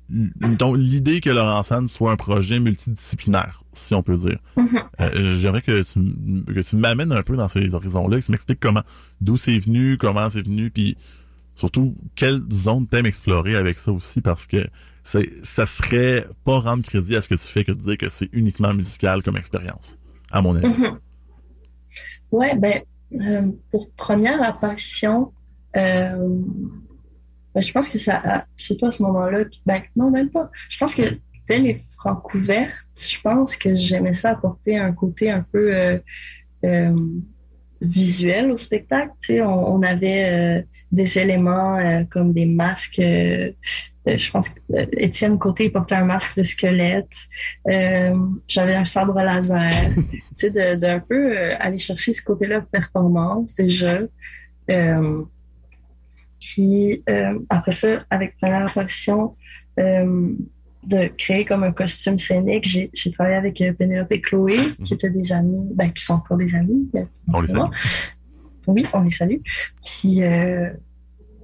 donc 0.08 0.76
l'idée 0.76 1.20
que 1.20 1.30
Laurent 1.30 1.62
soit 1.88 2.12
un 2.12 2.16
projet 2.16 2.60
multidisciplinaire, 2.60 3.62
si 3.72 3.94
on 3.94 4.02
peut 4.02 4.16
dire. 4.16 4.38
Mm-hmm. 4.56 4.82
Euh, 5.00 5.34
j'aimerais 5.34 5.62
que 5.62 5.82
tu, 5.82 6.44
que 6.44 6.60
tu 6.60 6.76
m'amènes 6.76 7.12
un 7.12 7.22
peu 7.22 7.36
dans 7.36 7.48
ces 7.48 7.74
horizons-là, 7.74 8.20
que 8.20 8.24
tu 8.24 8.32
m'expliques 8.32 8.60
comment, 8.60 8.82
d'où 9.20 9.36
c'est 9.36 9.58
venu, 9.58 9.96
comment 9.96 10.28
c'est 10.28 10.42
venu, 10.42 10.70
puis 10.70 10.96
surtout 11.54 11.96
quelle 12.14 12.42
zone 12.52 12.86
t'aimes 12.86 13.06
explorer 13.06 13.56
avec 13.56 13.78
ça 13.78 13.92
aussi, 13.92 14.20
parce 14.20 14.46
que 14.46 14.66
ça 15.02 15.66
serait 15.66 16.26
pas 16.44 16.60
rendre 16.60 16.82
crédit 16.82 17.16
à 17.16 17.20
ce 17.20 17.28
que 17.28 17.34
tu 17.34 17.46
fais 17.46 17.64
que 17.64 17.72
de 17.72 17.80
dire 17.80 17.96
que 17.96 18.08
c'est 18.08 18.28
uniquement 18.32 18.74
musical 18.74 19.22
comme 19.22 19.36
expérience, 19.36 19.98
à 20.30 20.42
mon 20.42 20.56
avis. 20.56 20.68
Mm-hmm. 20.68 20.98
Ouais, 22.32 22.58
ben 22.58 22.82
euh, 23.20 23.52
pour 23.70 23.90
première 23.92 24.42
apparition, 24.42 25.32
euh, 25.76 26.38
ben, 27.54 27.62
je 27.62 27.72
pense 27.72 27.88
que 27.88 27.98
ça, 27.98 28.46
surtout 28.56 28.86
à 28.86 28.90
ce 28.90 29.02
moment-là, 29.04 29.44
ben, 29.64 29.82
non, 29.94 30.10
même 30.10 30.30
pas. 30.30 30.50
Je 30.68 30.76
pense 30.76 30.94
que 30.94 31.02
dès 31.48 31.58
les 31.58 31.74
francs 31.74 32.34
ouvertes, 32.34 32.88
je 32.94 33.20
pense 33.20 33.56
que 33.56 33.74
j'aimais 33.74 34.12
ça 34.12 34.30
apporter 34.30 34.76
un 34.76 34.92
côté 34.92 35.30
un 35.30 35.44
peu 35.52 35.74
euh, 35.74 35.98
euh, 36.64 36.96
visuel 37.80 38.50
au 38.50 38.56
spectacle. 38.56 39.12
Tu 39.20 39.34
sais, 39.34 39.42
on, 39.42 39.74
on 39.74 39.82
avait 39.82 40.24
euh, 40.24 40.62
des 40.90 41.18
éléments 41.18 41.78
comme 42.10 42.32
des 42.32 42.46
masques. 42.46 43.00
je 43.00 44.30
pense 44.32 44.48
que 44.48 44.60
Étienne 45.00 45.38
Côté 45.38 45.70
portait 45.70 45.94
un 45.94 46.04
masque 46.04 46.36
de 46.36 46.42
squelette. 46.42 47.14
J'avais 48.48 48.74
un 48.74 48.84
sabre 48.84 49.14
laser. 49.22 49.90
tu 50.36 50.50
sais, 50.50 50.76
d'un 50.76 50.98
peu 50.98 51.36
aller 51.60 51.78
chercher 51.78 52.12
ce 52.12 52.22
côté-là 52.22 52.60
de 52.60 52.66
performance 52.66 53.54
déjà. 53.54 54.00
Puis 56.44 57.02
euh, 57.08 57.38
après 57.48 57.72
ça, 57.72 57.98
avec 58.10 58.36
première 58.36 58.66
apparition, 58.66 59.34
euh, 59.80 60.32
de 60.82 61.06
créer 61.16 61.46
comme 61.46 61.64
un 61.64 61.72
costume 61.72 62.18
scénique, 62.18 62.66
j'ai 62.66 63.10
travaillé 63.12 63.36
avec 63.36 63.60
euh, 63.62 63.72
Pénélope 63.72 64.12
et 64.12 64.20
Chloé, 64.20 64.58
qui 64.84 64.92
mhm. 64.92 64.98
étaient 64.98 65.10
des 65.10 65.32
amis, 65.32 65.72
ben, 65.74 65.90
qui 65.90 66.04
sont 66.04 66.14
encore 66.14 66.36
des 66.36 66.54
amis. 66.54 66.90
On 67.32 67.40
les 67.40 67.48
salue. 67.48 67.70
Oui, 68.66 68.86
on 68.92 69.00
les 69.00 69.10
salue. 69.10 69.38
Puis 69.82 70.20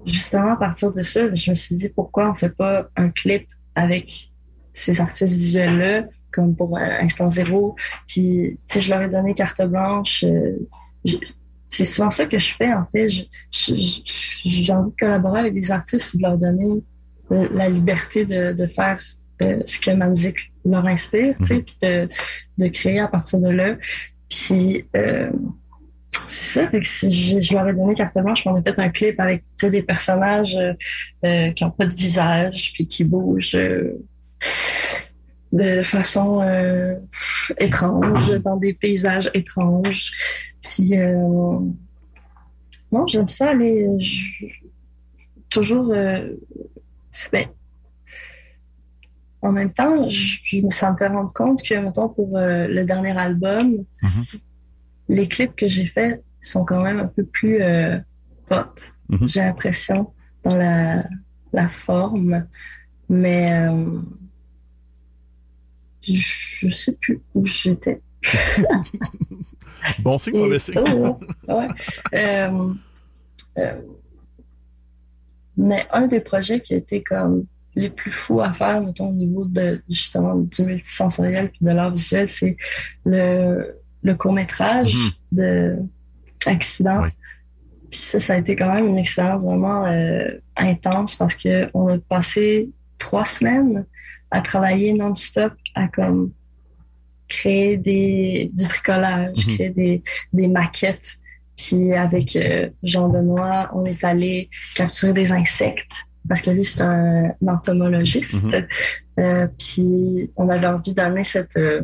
justement, 0.04 0.52
à 0.52 0.56
partir 0.56 0.92
de 0.92 1.02
ça, 1.02 1.34
je 1.34 1.50
me 1.50 1.54
suis 1.54 1.76
dit 1.76 1.88
pourquoi 1.88 2.30
on 2.30 2.34
fait 2.34 2.54
pas 2.54 2.88
un 2.96 3.08
clip 3.08 3.46
avec 3.74 4.30
ces 4.74 5.00
artistes 5.00 5.34
visuels-là, 5.34 6.04
comme 6.30 6.54
pour 6.54 6.78
Instant 6.78 7.30
Zéro? 7.30 7.74
Puis, 8.06 8.58
tu 8.58 8.64
sais, 8.66 8.80
je 8.80 8.90
leur 8.90 9.02
ai 9.02 9.08
donné 9.08 9.32
carte 9.32 9.62
blanche 9.62 10.24
c'est 11.70 11.84
souvent 11.84 12.10
ça 12.10 12.26
que 12.26 12.38
je 12.38 12.52
fais, 12.54 12.72
en 12.72 12.84
fait. 12.86 13.08
J'ai 13.50 14.72
envie 14.72 14.90
de 14.90 14.96
collaborer 14.98 15.40
avec 15.40 15.54
des 15.54 15.70
artistes 15.70 16.14
et 16.14 16.18
de 16.18 16.22
leur 16.22 16.36
donner 16.36 16.82
euh, 17.32 17.48
la 17.52 17.68
liberté 17.68 18.24
de, 18.24 18.52
de 18.52 18.66
faire 18.66 19.00
euh, 19.42 19.60
ce 19.64 19.78
que 19.78 19.90
ma 19.92 20.06
musique 20.06 20.52
leur 20.64 20.86
inspire, 20.86 21.34
tu 21.38 21.44
sais, 21.44 21.54
mhm. 21.54 21.64
puis 21.64 21.76
de, 21.82 22.08
de, 22.58 22.68
créer 22.68 23.00
à 23.00 23.08
partir 23.08 23.40
de 23.40 23.48
là. 23.48 23.76
Puis, 24.28 24.84
euh, 24.96 25.30
c'est 26.28 26.60
ça, 26.60 26.68
fait 26.68 26.80
que 26.80 26.86
je, 26.86 27.40
je, 27.40 27.54
leur 27.54 27.66
ai 27.68 27.72
donné 27.72 27.94
carte 27.94 28.18
blanche, 28.18 28.42
on 28.46 28.56
a 28.56 28.62
fait 28.62 28.78
un 28.78 28.90
clip 28.90 29.18
avec 29.18 29.42
des 29.62 29.82
personnages 29.82 30.56
euh, 31.24 31.52
qui 31.52 31.64
n'ont 31.64 31.70
pas 31.70 31.86
de 31.86 31.94
visage, 31.94 32.72
puis 32.74 32.86
qui 32.86 33.04
bougent 33.04 33.56
de 35.52 35.82
façon 35.82 36.44
étrange, 37.58 38.38
dans 38.40 38.56
des 38.56 38.74
paysages 38.74 39.30
étranges. 39.34 40.49
Puis, 40.62 40.98
euh, 40.98 41.58
moi, 42.90 43.04
j'aime 43.06 43.28
ça 43.28 43.50
aller 43.50 43.88
toujours. 45.48 45.92
Euh, 45.92 46.28
ben, 47.32 47.46
en 49.42 49.52
même 49.52 49.72
temps, 49.72 50.08
je, 50.08 50.60
ça 50.70 50.92
me 50.92 50.98
fait 50.98 51.06
rendre 51.06 51.32
compte 51.32 51.62
que, 51.62 51.74
mettons, 51.74 52.08
pour 52.08 52.36
euh, 52.36 52.66
le 52.66 52.84
dernier 52.84 53.16
album, 53.16 53.84
mm-hmm. 54.02 54.40
les 55.08 55.26
clips 55.26 55.56
que 55.56 55.66
j'ai 55.66 55.86
faits 55.86 56.22
sont 56.42 56.64
quand 56.64 56.82
même 56.82 57.00
un 57.00 57.06
peu 57.06 57.24
plus 57.24 57.62
euh, 57.62 57.98
pop. 58.46 58.80
Mm-hmm. 59.10 59.28
J'ai 59.28 59.40
l'impression 59.40 60.12
dans 60.44 60.56
la, 60.56 61.04
la 61.52 61.68
forme. 61.68 62.46
Mais 63.08 63.66
je, 66.02 66.12
je 66.12 66.68
sais 66.68 66.96
plus 66.96 67.20
où 67.34 67.44
j'étais. 67.44 68.00
bon 70.00 70.18
signe, 70.18 70.38
mauvais 70.38 70.58
signe. 70.58 70.74
ouais. 71.48 71.68
Euh, 72.14 72.74
euh, 73.58 73.80
mais 75.56 75.86
un 75.92 76.06
des 76.06 76.20
projets 76.20 76.60
qui 76.60 76.74
a 76.74 76.76
été 76.76 77.02
comme 77.02 77.44
les 77.74 77.90
plus 77.90 78.10
fous 78.10 78.40
à 78.40 78.52
faire, 78.52 78.80
mettons, 78.80 79.10
au 79.10 79.12
niveau 79.12 79.44
de 79.44 79.82
justement 79.88 80.34
du 80.36 80.62
multisensoriel 80.62 81.50
puis 81.50 81.60
de 81.62 81.70
l'art 81.70 81.90
visuel, 81.90 82.28
c'est 82.28 82.56
le, 83.04 83.76
le 84.02 84.14
court-métrage 84.14 84.96
de 85.32 85.76
Accident. 86.46 87.04
Puis 87.90 87.98
ça, 87.98 88.18
ça 88.18 88.34
a 88.34 88.38
été 88.38 88.56
quand 88.56 88.72
même 88.72 88.86
une 88.86 88.98
expérience 88.98 89.44
vraiment 89.44 89.84
euh, 89.86 90.28
intense 90.56 91.14
parce 91.14 91.34
que 91.34 91.68
on 91.74 91.88
a 91.88 91.98
passé 91.98 92.70
trois 92.98 93.24
semaines 93.24 93.84
à 94.30 94.40
travailler 94.40 94.94
non-stop 94.94 95.52
à 95.74 95.88
comme 95.88 96.32
créer 97.30 97.78
des, 97.78 98.50
du 98.52 98.66
bricolage, 98.66 99.46
mhm. 99.46 99.54
créer 99.54 99.70
des, 99.70 100.02
des 100.32 100.48
maquettes. 100.48 101.14
Puis 101.56 101.94
avec 101.94 102.36
euh, 102.36 102.68
Jean 102.82 103.08
Benoît, 103.08 103.70
on 103.74 103.84
est 103.84 104.04
allé 104.04 104.50
capturer 104.74 105.14
des 105.14 105.32
insectes 105.32 106.04
parce 106.28 106.42
que 106.42 106.50
lui, 106.50 106.64
c'est 106.64 106.82
un 106.82 107.34
entomologiste. 107.46 108.44
Mhm. 108.44 108.66
euh, 109.20 109.48
puis 109.58 110.30
on 110.36 110.48
avait 110.48 110.66
envie 110.66 110.94
d'amener 110.94 111.24
cette 111.24 111.56
euh, 111.56 111.82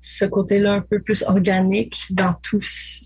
ce 0.00 0.24
côté-là 0.24 0.74
un 0.74 0.80
peu 0.80 1.00
plus 1.00 1.22
organique 1.24 2.06
dans 2.10 2.34
tout 2.42 2.60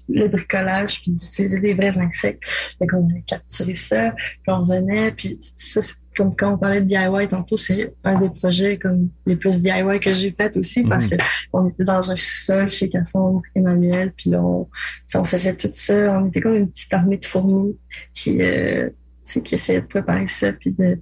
le 0.09 0.29
bricolage, 0.29 1.01
puis 1.01 1.13
d'utiliser 1.13 1.61
des 1.61 1.75
vrais 1.75 1.99
insectes. 1.99 2.45
Fait 2.79 2.87
qu'on 2.87 3.09
avait 3.09 3.25
capturé 3.27 3.75
ça, 3.75 4.13
puis 4.13 4.49
on 4.49 4.61
revenait, 4.61 5.13
puis 5.13 5.39
ça, 5.57 5.81
comme 6.17 6.35
quand 6.37 6.55
on 6.55 6.59
parlait 6.59 6.81
de 6.81 6.87
DIY 6.87 7.29
tantôt, 7.29 7.57
c'est 7.57 7.95
un 8.05 8.21
des 8.21 8.31
projets 8.31 8.79
comme 8.79 9.09
les 9.27 9.37
plus 9.37 9.61
DIY 9.61 10.01
que 10.01 10.13
j'ai 10.13 10.31
fait 10.31 10.57
aussi 10.57 10.85
parce 10.85 11.07
que 11.07 11.17
on 11.53 11.67
était 11.69 11.85
dans 11.85 12.11
un 12.11 12.17
sol 12.17 12.69
chez 12.69 12.89
Cassandre 12.89 13.43
Emmanuel, 13.55 14.13
puis 14.17 14.31
là 14.31 14.43
on, 14.43 14.69
on 15.15 15.25
faisait 15.25 15.57
tout 15.57 15.71
ça, 15.73 16.19
on 16.19 16.25
était 16.25 16.41
comme 16.41 16.57
une 16.57 16.69
petite 16.69 16.93
armée 16.93 17.19
de 17.19 17.25
fourmis 17.25 17.77
qui 18.13 18.43
euh, 18.43 18.91
qui 19.25 19.55
essayait 19.55 19.81
de 19.81 19.87
préparer 19.87 20.27
ça 20.27 20.53
puis 20.53 20.73
de, 20.73 20.99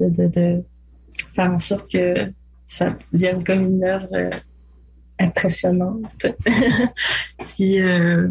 de, 0.00 0.26
de, 0.26 0.62
faire 1.34 1.52
en 1.52 1.58
sorte 1.58 1.90
que 1.90 2.32
ça 2.66 2.96
devienne 3.12 3.44
comme 3.44 3.60
une 3.62 3.84
œuvre 3.84 4.08
euh, 4.12 4.30
impressionnante. 5.18 6.04
puis 7.38 7.82
euh, 7.82 8.28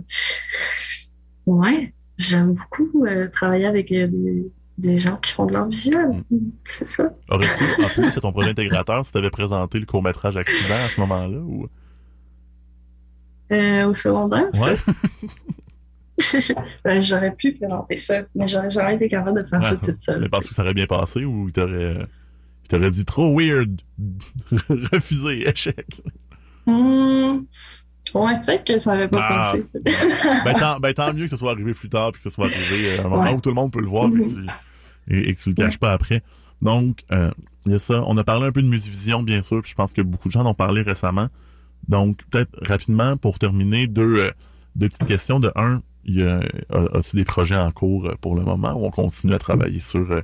ouais, 1.46 1.94
j'aime 2.18 2.54
beaucoup 2.54 3.06
euh, 3.06 3.28
travailler 3.30 3.66
avec 3.66 3.90
des 3.90 4.52
des 4.80 4.98
gens 4.98 5.18
qui 5.18 5.34
font 5.34 5.46
de 5.46 5.54
l'art 5.54 5.68
visuel. 5.68 6.24
Mm. 6.32 6.38
C'est 6.64 6.88
ça. 6.88 7.12
Aurais-tu, 7.30 7.84
en 7.84 7.88
plus, 7.88 8.12
c'est 8.12 8.22
ton 8.22 8.32
projet 8.32 8.52
intégrateur, 8.52 9.04
si 9.04 9.12
tu 9.12 9.18
avais 9.18 9.30
présenté 9.30 9.80
le 9.80 9.86
court-métrage 9.86 10.38
Accident 10.38 10.76
à 10.76 10.88
ce 10.88 11.02
moment-là? 11.02 11.38
Ou... 11.38 11.68
Euh, 13.52 13.86
au 13.86 13.94
secondaire, 13.94 14.48
ouais. 14.62 14.76
ben, 16.84 17.02
j'aurais 17.02 17.34
pu 17.34 17.54
présenter 17.54 17.98
ça, 17.98 18.22
mais 18.36 18.48
j'aurais 18.48 18.70
jamais 18.70 18.96
été 18.96 19.10
capable 19.10 19.42
de 19.42 19.48
faire 19.48 19.64
ça 19.64 19.76
toute 19.76 20.00
seule. 20.00 20.22
Mais 20.22 20.30
parce 20.30 20.48
que 20.48 20.54
ça 20.54 20.62
aurait 20.62 20.74
bien 20.74 20.86
passé 20.86 21.26
ou 21.26 21.48
il 21.48 21.54
t'aurait, 21.54 21.98
il 22.64 22.68
t'aurait 22.70 22.92
dit 22.92 23.06
trop 23.06 23.38
weird, 23.38 23.82
refusé, 24.92 25.50
échec? 25.50 26.02
Mmh. 26.68 27.40
Ouais, 28.14 28.34
peut-être 28.46 28.66
que 28.66 28.78
ça 28.78 28.94
n'avait 28.94 29.08
pas 29.08 29.26
ah. 29.30 29.36
passé. 29.36 29.66
ben, 30.46 30.54
tant, 30.54 30.80
ben, 30.80 30.94
tant, 30.94 31.14
mieux 31.14 31.24
que 31.24 31.30
ce 31.30 31.38
soit 31.38 31.52
arrivé 31.52 31.74
plus 31.74 31.90
tard, 31.90 32.12
puis 32.12 32.18
que 32.20 32.24
ce 32.24 32.30
soit 32.30 32.46
arrivé 32.46 33.00
à 33.00 33.06
un 33.06 33.10
moment 33.10 33.32
où 33.32 33.42
tout 33.42 33.50
le 33.50 33.56
monde 33.56 33.72
peut 33.72 33.82
le 33.82 33.88
voir, 33.88 34.10
puis 34.10 34.24
mm-hmm. 34.24 34.50
et, 35.10 35.34
que 35.34 35.42
tu 35.42 35.50
le 35.50 35.56
caches 35.56 35.78
pas 35.78 35.94
après. 35.94 36.24
Donc, 36.62 37.04
euh, 37.12 37.32
il 37.66 37.74
y 37.74 37.76
a 37.76 37.80
ça. 37.80 38.04
On 38.06 38.18
a 38.18 38.24
parlé 38.24 38.48
un 38.48 38.52
peu 38.52 38.62
de 38.62 38.68
Musivision, 38.68 39.24
bien 39.24 39.42
sûr, 39.42 39.62
puis 39.62 39.72
je 39.72 39.76
pense 39.76 39.94
que 39.94 40.02
beaucoup 40.02 40.28
de 40.28 40.34
gens 40.34 40.42
en 40.42 40.52
ont 40.52 40.54
parlé 40.54 40.82
récemment. 40.82 41.28
Donc, 41.88 42.24
peut-être 42.30 42.52
rapidement, 42.62 43.18
pour 43.18 43.40
terminer, 43.40 43.88
deux, 43.88 44.18
euh, 44.18 44.32
deux 44.76 44.90
petites 44.90 45.08
questions. 45.08 45.40
De 45.40 45.52
un, 45.56 45.82
y 46.06 46.22
a, 46.22 46.42
as-tu 46.70 47.16
des 47.16 47.26
projets 47.26 47.58
en 47.58 47.72
cours 47.72 48.08
euh, 48.08 48.16
pour 48.20 48.36
le 48.36 48.44
moment 48.44 48.74
où 48.74 48.86
on 48.86 48.92
continue 48.92 49.34
à 49.34 49.40
travailler 49.40 49.80
sur 49.80 50.22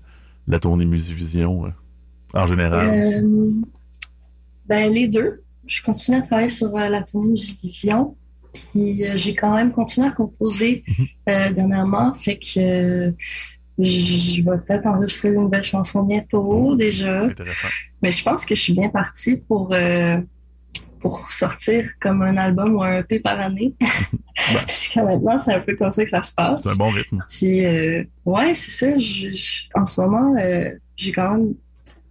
la 0.47 0.59
tournée 0.59 0.85
Musivision 0.85 1.71
en 2.33 2.47
général? 2.47 3.23
ben, 4.67 4.91
les 4.91 5.07
deux. 5.07 5.44
Je 5.67 5.81
continue 5.81 6.17
à 6.17 6.21
travailler 6.21 6.49
sur 6.49 6.75
la 6.75 7.01
tournée 7.01 7.29
Musivision. 7.29 8.15
Puis 8.53 9.03
j'ai 9.15 9.35
quand 9.35 9.53
même 9.53 9.71
continué 9.71 10.07
à 10.07 10.11
composer 10.11 10.83
mm-hmm. 10.87 11.53
dernièrement. 11.53 12.13
Fait 12.13 12.37
que 12.37 13.13
je 13.77 14.41
vais 14.41 14.57
peut-être 14.57 14.85
enregistrer 14.87 15.29
une 15.29 15.35
nouvelle 15.35 15.63
chanson 15.63 16.03
bientôt 16.03 16.75
déjà. 16.75 17.27
Mais 18.01 18.11
je 18.11 18.23
pense 18.23 18.45
que 18.45 18.55
je 18.55 18.61
suis 18.61 18.73
bien 18.73 18.89
partie 18.89 19.43
pour, 19.47 19.73
euh, 19.73 20.17
pour 20.99 21.31
sortir 21.31 21.89
comme 21.99 22.21
un 22.21 22.37
album 22.37 22.75
ou 22.75 22.83
un 22.83 22.99
EP 22.99 23.19
par 23.19 23.39
année. 23.39 23.73
Jusqu'à 24.67 25.03
maintenant, 25.03 25.37
c'est 25.37 25.53
un 25.53 25.61
peu 25.61 25.75
comme 25.75 25.91
ça 25.91 26.03
que 26.03 26.09
ça 26.09 26.21
se 26.21 26.33
passe. 26.33 26.63
C'est 26.63 26.69
un 26.69 26.75
bon 26.75 26.89
rythme. 26.89 27.23
Puis, 27.29 27.65
euh, 27.65 28.03
ouais, 28.25 28.53
c'est 28.53 28.97
ça. 28.97 29.79
en 29.79 29.85
ce 29.85 30.01
moment, 30.01 30.35
euh, 30.37 30.71
j'ai 30.95 31.11
quand 31.11 31.31
même. 31.31 31.55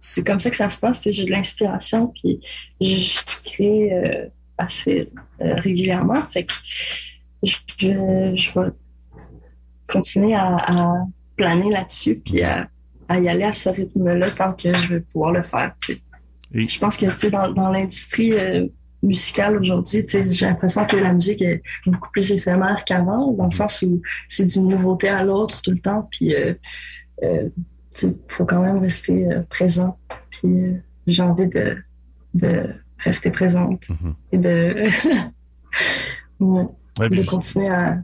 C'est 0.07 0.23
comme 0.23 0.39
ça 0.39 0.51
que 0.51 0.55
ça 0.55 0.69
se 0.69 0.79
passe. 0.79 1.09
J'ai 1.09 1.25
de 1.25 1.31
l'inspiration, 1.31 2.07
puis 2.07 2.39
je 2.79 3.19
crée 3.43 4.29
assez 4.57 5.09
régulièrement. 5.39 6.21
Fait 6.27 6.45
que 6.45 6.53
je, 7.43 7.55
je 8.35 8.59
vais 8.59 8.69
continuer 9.87 10.35
à 10.35 11.05
planer 11.35 11.71
là-dessus, 11.71 12.21
puis 12.23 12.43
à, 12.43 12.69
y 13.09 13.27
aller 13.27 13.43
à 13.43 13.53
ce 13.53 13.69
rythme-là 13.69 14.29
tant 14.31 14.53
que 14.53 14.73
je 14.73 14.93
vais 14.93 14.99
pouvoir 14.99 15.31
le 15.31 15.43
faire. 15.43 15.75
Je 16.53 16.79
pense 16.79 16.97
que 16.97 17.29
dans, 17.29 17.51
dans 17.51 17.69
l'industrie 17.69 18.33
euh, 18.33 18.67
musicale 19.03 19.57
aujourd'hui, 19.57 20.05
j'ai 20.07 20.45
l'impression 20.45 20.85
que 20.85 20.95
la 20.97 21.13
musique 21.13 21.41
est 21.41 21.61
beaucoup 21.85 22.09
plus 22.11 22.31
éphémère 22.31 22.83
qu'avant, 22.85 23.31
dans 23.33 23.45
le 23.45 23.51
sens 23.51 23.81
où 23.81 24.01
c'est 24.27 24.45
d'une 24.45 24.67
nouveauté 24.69 25.09
à 25.09 25.23
l'autre 25.23 25.61
tout 25.61 25.71
le 25.71 25.79
temps, 25.79 26.07
puis 26.11 26.33
il 28.01 28.09
euh, 28.09 28.11
euh, 28.11 28.13
faut 28.27 28.45
quand 28.45 28.61
même 28.61 28.79
rester 28.79 29.27
présent. 29.49 29.97
Puis 30.29 30.73
j'ai 31.07 31.23
envie 31.23 31.47
de, 31.47 31.77
de 32.33 32.67
rester 32.99 33.31
présente 33.31 33.83
mm-hmm. 33.83 34.13
et 34.31 34.37
de, 34.37 34.89
de 37.09 37.29
continuer 37.29 37.69
à, 37.69 37.97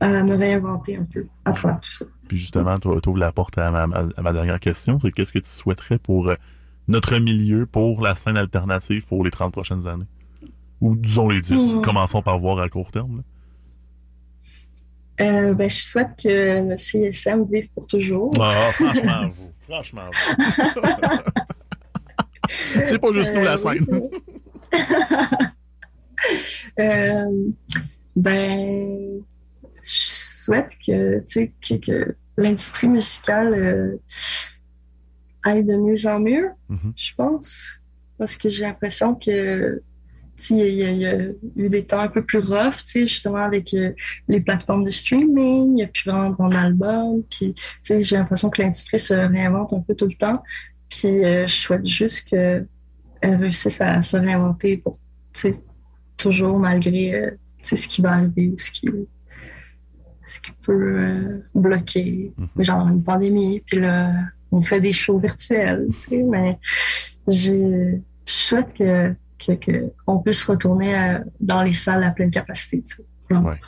à 0.00 0.22
me 0.22 0.36
réinventer 0.36 0.96
un 0.96 1.04
peu 1.04 1.26
à 1.44 1.54
faire 1.54 1.80
tout 1.80 1.90
ça. 1.90 2.04
Puis 2.28 2.36
justement, 2.36 2.76
tu 2.78 2.88
ouvres 2.88 3.18
la 3.18 3.32
porte 3.32 3.58
à 3.58 3.70
ma, 3.86 4.32
dernière 4.32 4.60
question, 4.60 4.98
c'est 5.00 5.10
qu'est-ce 5.10 5.32
que 5.32 5.38
tu 5.38 5.48
souhaiterais 5.48 5.98
pour 5.98 6.28
euh, 6.28 6.36
notre 6.86 7.16
milieu, 7.18 7.66
pour 7.66 8.02
la 8.02 8.14
scène 8.14 8.36
alternative 8.36 9.06
pour 9.06 9.24
les 9.24 9.30
30 9.30 9.52
prochaines 9.52 9.86
années? 9.86 10.06
Ou 10.80 10.94
disons 10.94 11.28
les 11.28 11.40
10, 11.40 11.74
hmm. 11.74 11.82
commençons 11.82 12.22
par 12.22 12.38
voir 12.38 12.60
à 12.60 12.68
court 12.68 12.92
terme. 12.92 13.22
Euh, 15.20 15.52
ben, 15.54 15.68
je 15.68 15.82
souhaite 15.82 16.10
que 16.22 16.68
le 16.68 16.76
CSM 16.76 17.44
vive 17.50 17.68
pour 17.74 17.86
toujours. 17.86 18.32
Ah, 18.40 18.70
franchement, 18.72 19.32
vous. 19.36 19.52
Franchement, 19.68 20.10
vous. 20.12 20.34
c'est 22.48 22.98
pas 22.98 23.12
juste 23.12 23.34
nous 23.34 23.42
la 23.42 23.54
euh, 23.54 23.56
scène. 23.56 23.86
ben, 28.16 29.22
je 29.82 29.90
souhaite 29.90 30.76
que, 30.86 31.20
que, 31.60 31.74
que 31.74 32.16
l'industrie 32.36 32.88
musicale 32.88 33.54
euh, 33.54 33.96
aille 35.42 35.64
de 35.64 35.76
mieux 35.76 36.06
en 36.06 36.20
mieux, 36.20 36.50
mm-hmm. 36.70 36.92
je 36.94 37.14
pense. 37.16 37.70
Parce 38.18 38.36
que 38.36 38.48
j'ai 38.48 38.62
l'impression 38.62 39.14
que 39.16 39.82
il 40.50 40.58
y, 40.58 41.06
a 41.06 41.16
eu 41.56 41.68
des 41.68 41.84
temps 41.84 42.00
un 42.00 42.08
peu 42.08 42.24
plus 42.24 42.38
rough, 42.38 42.84
justement 42.94 43.38
avec 43.38 43.74
euh, 43.74 43.92
les 44.28 44.40
plateformes 44.40 44.84
de 44.84 44.90
streaming, 44.90 45.76
il 45.76 45.80
y 45.80 45.84
a 45.84 45.88
pu 45.88 46.08
vendre 46.08 46.40
en 46.40 46.48
album, 46.48 47.22
puis 47.30 47.54
j'ai 47.84 48.16
l'impression 48.16 48.50
que 48.50 48.62
l'industrie 48.62 48.98
se 48.98 49.14
réinvente 49.14 49.72
un 49.72 49.80
peu 49.80 49.94
tout 49.94 50.06
le 50.06 50.14
temps. 50.14 50.42
Puis 50.88 51.24
euh, 51.24 51.46
je 51.46 51.54
souhaite 51.54 51.86
juste 51.86 52.28
qu'elle 52.28 52.66
réussisse 53.22 53.80
à 53.80 54.00
se 54.02 54.16
réinventer 54.16 54.78
pour 54.78 54.98
toujours 56.16 56.58
malgré 56.58 57.32
ce 57.62 57.74
qui 57.74 58.02
va 58.02 58.14
arriver 58.14 58.48
ou 58.48 58.58
ce 58.58 58.70
qui 58.70 58.88
ce 60.28 60.40
qui 60.40 60.52
peut 60.62 60.98
euh, 60.98 61.40
bloquer, 61.54 62.32
mhm. 62.36 62.64
genre 62.64 62.86
une 62.88 63.02
pandémie, 63.02 63.60
puis 63.66 63.80
là, 63.80 64.12
on 64.52 64.62
fait 64.62 64.80
des 64.80 64.92
shows 64.92 65.18
virtuels, 65.18 65.88
tu 65.92 65.98
sais, 65.98 66.22
mais 66.22 66.58
je 67.26 67.98
souhaite 68.26 68.74
que, 68.74 69.14
que, 69.38 69.92
on 70.06 70.18
puisse 70.18 70.44
retourner 70.44 70.98
euh, 70.98 71.18
dans 71.40 71.62
les 71.62 71.72
salles 71.72 72.04
à 72.04 72.10
pleine 72.10 72.30
capacité. 72.30 72.84
Ouais. 73.30 73.60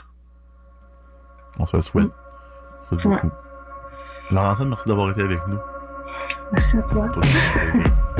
On 1.59 1.67
se 1.67 1.77
le 1.77 1.83
souhaite. 1.83 2.11
C'est 2.89 3.07
ouais. 3.07 3.19
Laurence, 4.33 4.61
merci 4.61 4.89
d'avoir 4.89 5.11
été 5.11 5.23
avec 5.23 5.41
nous. 5.49 5.59
Merci 6.53 6.79
à 6.79 6.83
toi. 6.83 7.11
Je 7.15 8.20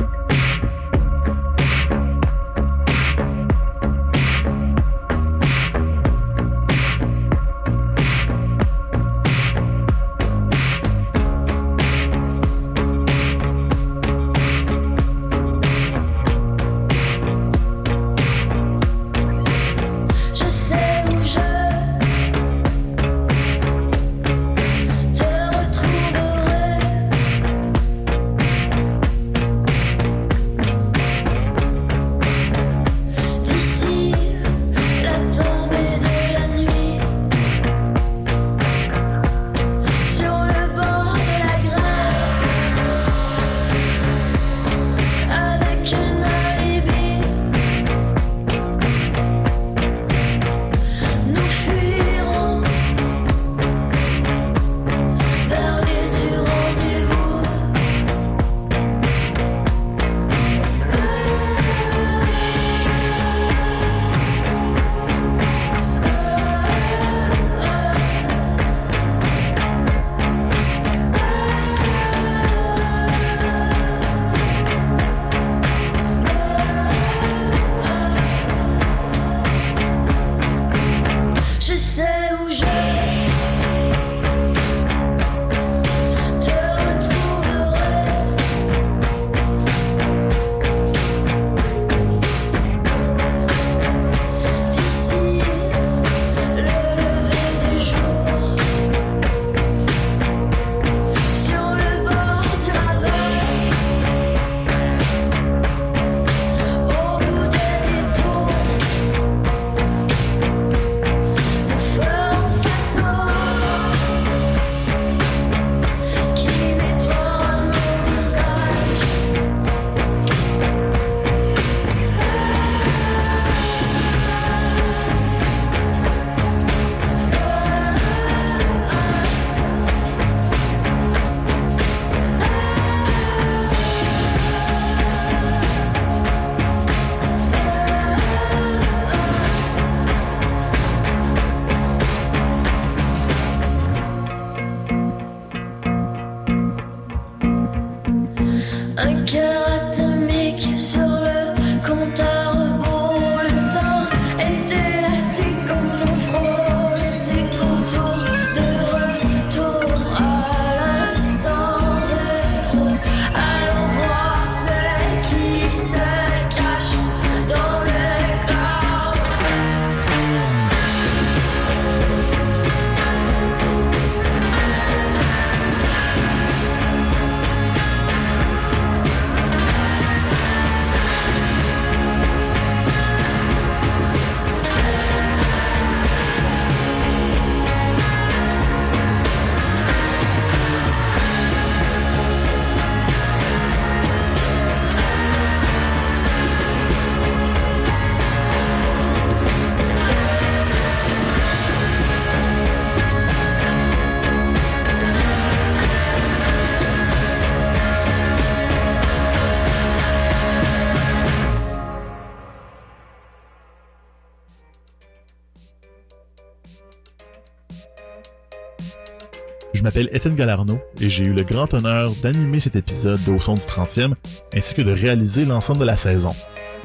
m'appelle 219.91 220.09
Étienne 220.13 220.35
Galarno 220.35 220.79
et 221.01 221.09
j'ai 221.09 221.25
eu 221.25 221.33
le 221.33 221.43
grand 221.43 221.73
honneur 221.73 222.13
d'animer 222.23 222.61
cet 222.61 222.77
épisode 222.77 223.21
de 223.25 223.33
Au 223.33 223.39
son 223.39 223.55
du 223.55 223.59
30e 223.59 224.13
ainsi 224.55 224.73
que 224.73 224.81
de 224.81 224.93
réaliser 224.93 225.43
l'ensemble 225.43 225.81
de 225.81 225.85
la 225.85 225.97
saison. 225.97 226.33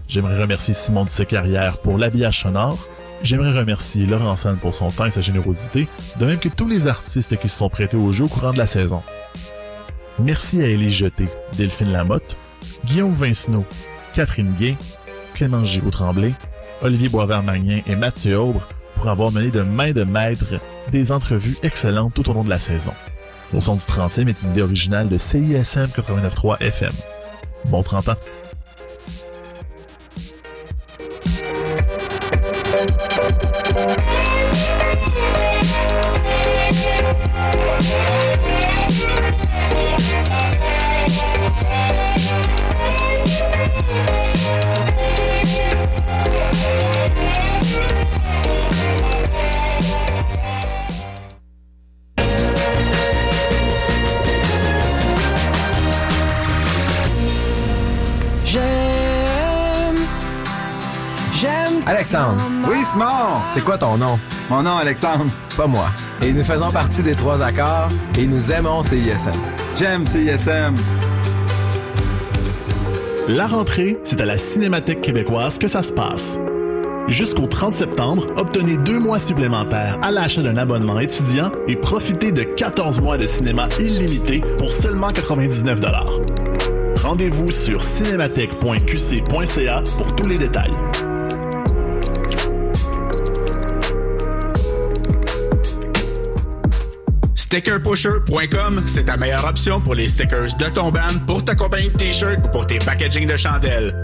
J'aimerais 0.09 0.41
remercier 0.41 0.75
Simon 0.75 1.05
de 1.05 1.09
ses 1.09 1.25
carrières 1.25 1.79
pour 1.79 1.99
l'habillage 1.99 2.41
sonore. 2.41 2.89
J'aimerais 3.23 3.57
remercier 3.57 4.07
Laurent 4.07 4.35
San 4.35 4.57
pour 4.57 4.75
son 4.75 4.91
temps 4.91 5.07
et 5.07 5.13
sa 5.13 5.21
générosité, 5.21 5.87
de 6.19 6.27
même 6.27 6.41
que 6.41 6.49
tous 6.49 6.67
les 6.67 6.89
artistes 6.89 7.37
qui 7.37 7.49
se 7.49 7.59
sont 7.59 7.69
prêtés 7.69 7.97
au 7.97 8.11
jeu 8.11 8.25
au 8.25 8.29
courant 8.29 8.53
de 8.53 8.59
la 8.59 8.67
saison. 8.67 9.01
Merci 10.19 10.61
à 10.61 10.67
Élie 10.67 10.91
Jeté, 10.91 11.29
Delphine 11.57 11.93
Lamotte, 11.93 12.37
Guillaume 12.87 13.13
Vincenot, 13.13 13.65
Catherine 14.15 14.53
Gay, 14.59 14.75
Clément 15.33 15.65
Giroux-Tremblay, 15.65 16.33
Olivier 16.83 17.09
Boisvert-Magnin 17.09 17.83
et 17.87 17.95
Mathieu 17.95 18.37
Aubre 18.37 18.67
pour 18.97 19.09
avoir 19.09 19.31
mené 19.31 19.53
de 19.53 19.63
main 19.63 19.93
de 19.93 20.03
maître 20.03 20.55
des 20.91 21.13
entrevues 21.13 21.57
excellentes 21.63 22.15
tout 22.15 22.29
au 22.31 22.33
long 22.33 22.45
de 22.45 22.51
la 22.51 22.61
saison. 22.61 22.93
Au 23.55 23.61
son 23.61 23.75
du 23.75 23.83
30e 23.83 24.29
est 24.29 24.43
une 24.43 24.51
idée 24.51 24.63
originale 24.63 25.09
de 25.09 25.19
CISM 25.19 25.87
89.3 25.87 26.61
FM. 26.61 26.93
Bon 27.67 27.83
30 27.83 28.09
ans! 28.11 28.17
Simon. 62.91 63.41
C'est 63.53 63.65
quoi 63.65 63.79
ton 63.79 63.99
nom? 63.99 64.19
Mon 64.49 64.63
nom, 64.63 64.77
Alexandre. 64.77 65.27
Pas 65.57 65.67
moi. 65.67 65.89
Et 66.23 66.33
nous 66.33 66.45
faisons 66.45 66.71
partie 66.71 67.03
des 67.03 67.15
trois 67.15 67.43
accords 67.43 67.89
et 68.19 68.27
nous 68.27 68.53
aimons 68.53 68.83
CISM. 68.83 69.33
J'aime 69.77 70.07
CISM. 70.07 70.75
La 73.29 73.49
rentrée, 73.49 73.99
c'est 74.05 74.21
à 74.21 74.25
la 74.25 74.39
Cinémathèque 74.39 75.01
québécoise 75.01 75.59
que 75.59 75.67
ça 75.67 75.83
se 75.83 75.93
passe. 75.93 76.39
Jusqu'au 77.09 77.47
30 77.47 77.73
septembre, 77.73 78.27
obtenez 78.37 78.77
deux 78.79 78.99
mois 78.99 79.19
supplémentaires 79.19 79.99
à 80.03 80.13
l'achat 80.13 80.43
d'un 80.43 80.57
abonnement 80.57 81.01
étudiant 81.01 81.51
et 81.69 81.77
profitez 81.77 82.33
de 82.33 82.43
14 82.43 83.01
mois 83.01 83.19
de 83.19 83.27
cinéma 83.27 83.69
illimité 83.81 84.43
pour 84.59 84.73
seulement 84.73 85.11
99 85.11 85.81
Rendez-vous 87.03 87.51
sur 87.51 87.83
cinémathèque.qc.ca 87.83 89.83
pour 89.99 90.15
tous 90.15 90.27
les 90.27 90.39
détails. 90.39 90.75
StickerPusher.com, 97.47 98.83
c'est 98.87 99.05
ta 99.05 99.17
meilleure 99.17 99.45
option 99.45 99.81
pour 99.81 99.95
les 99.95 100.09
stickers 100.09 100.57
de 100.59 100.65
ton 100.65 100.91
band, 100.91 101.21
pour 101.29 101.45
ta 101.45 101.55
compagnie 101.55 101.91
de 101.91 101.97
t-shirts 101.97 102.45
ou 102.45 102.49
pour 102.49 102.67
tes 102.67 102.81
packaging 102.81 103.29
de 103.29 103.37
chandelles. 103.37 103.95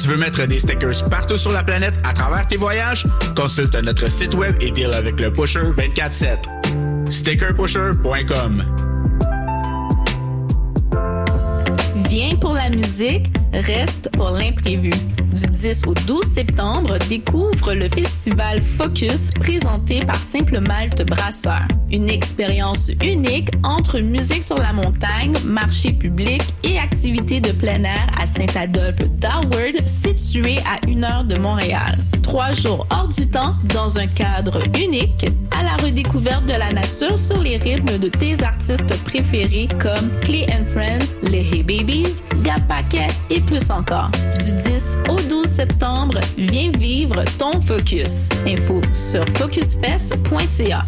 Tu 0.00 0.08
veux 0.08 0.16
mettre 0.16 0.46
des 0.46 0.58
stickers 0.58 1.06
partout 1.10 1.36
sur 1.36 1.52
la 1.52 1.62
planète 1.62 1.92
à 2.02 2.14
travers 2.14 2.48
tes 2.48 2.56
voyages? 2.56 3.06
Consulte 3.36 3.74
notre 3.74 4.10
site 4.10 4.34
web 4.34 4.56
et 4.62 4.70
deal 4.70 4.90
avec 4.94 5.20
le 5.20 5.30
Pusher 5.30 5.70
24-7. 5.76 7.12
StickerPusher.com 7.12 8.64
Viens 12.08 12.36
pour 12.36 12.54
la 12.54 12.70
musique, 12.70 13.26
reste 13.52 14.08
pour 14.16 14.30
l'imprévu. 14.30 14.92
Du 15.32 15.46
10 15.46 15.86
au 15.86 15.94
12 15.94 16.24
septembre, 16.24 16.98
découvre 17.08 17.72
le 17.72 17.88
festival 17.88 18.60
Focus 18.60 19.30
présenté 19.40 20.04
par 20.04 20.22
Simple 20.22 20.60
Malte 20.60 21.06
Brasseur. 21.06 21.62
Une 21.90 22.10
expérience 22.10 22.90
unique 23.02 23.48
entre 23.64 24.00
musique 24.00 24.42
sur 24.42 24.58
la 24.58 24.72
montagne, 24.72 25.36
marché 25.44 25.92
public 25.92 26.42
et 26.62 26.78
activités 26.78 27.40
de 27.40 27.52
plein 27.52 27.82
air 27.84 28.06
à 28.20 28.26
Saint-Adolphe 28.26 29.08
d'Howard, 29.18 29.80
situé 29.82 30.58
à 30.58 30.86
une 30.88 31.04
heure 31.04 31.24
de 31.24 31.36
Montréal. 31.36 31.94
Trois 32.22 32.52
jours 32.52 32.86
hors 32.90 33.08
du 33.08 33.26
temps 33.28 33.54
dans 33.64 33.98
un 33.98 34.06
cadre 34.06 34.62
unique 34.78 35.26
à 35.50 35.62
la 35.62 35.76
redécouverte 35.84 36.46
de 36.46 36.54
la 36.54 36.72
nature 36.72 37.18
sur 37.18 37.38
les 37.38 37.56
rythmes 37.56 37.98
de 37.98 38.08
tes 38.08 38.42
artistes 38.42 38.94
préférés 39.04 39.68
comme 39.80 40.10
Clay 40.20 40.46
and 40.50 40.64
Friends, 40.64 41.16
les 41.22 41.40
Hey 41.40 41.62
Babies, 41.62 42.22
Gap 42.42 42.66
Paquet 42.68 43.08
et 43.30 43.40
plus 43.40 43.70
encore. 43.70 44.10
Du 44.38 44.52
10 44.70 44.98
au 45.08 45.20
12 45.20 45.46
septembre, 45.46 46.20
viens 46.36 46.70
vivre 46.72 47.24
ton 47.38 47.60
focus. 47.60 48.28
Info 48.46 48.80
sur 48.92 49.24
focusfest.ca. 49.36 50.84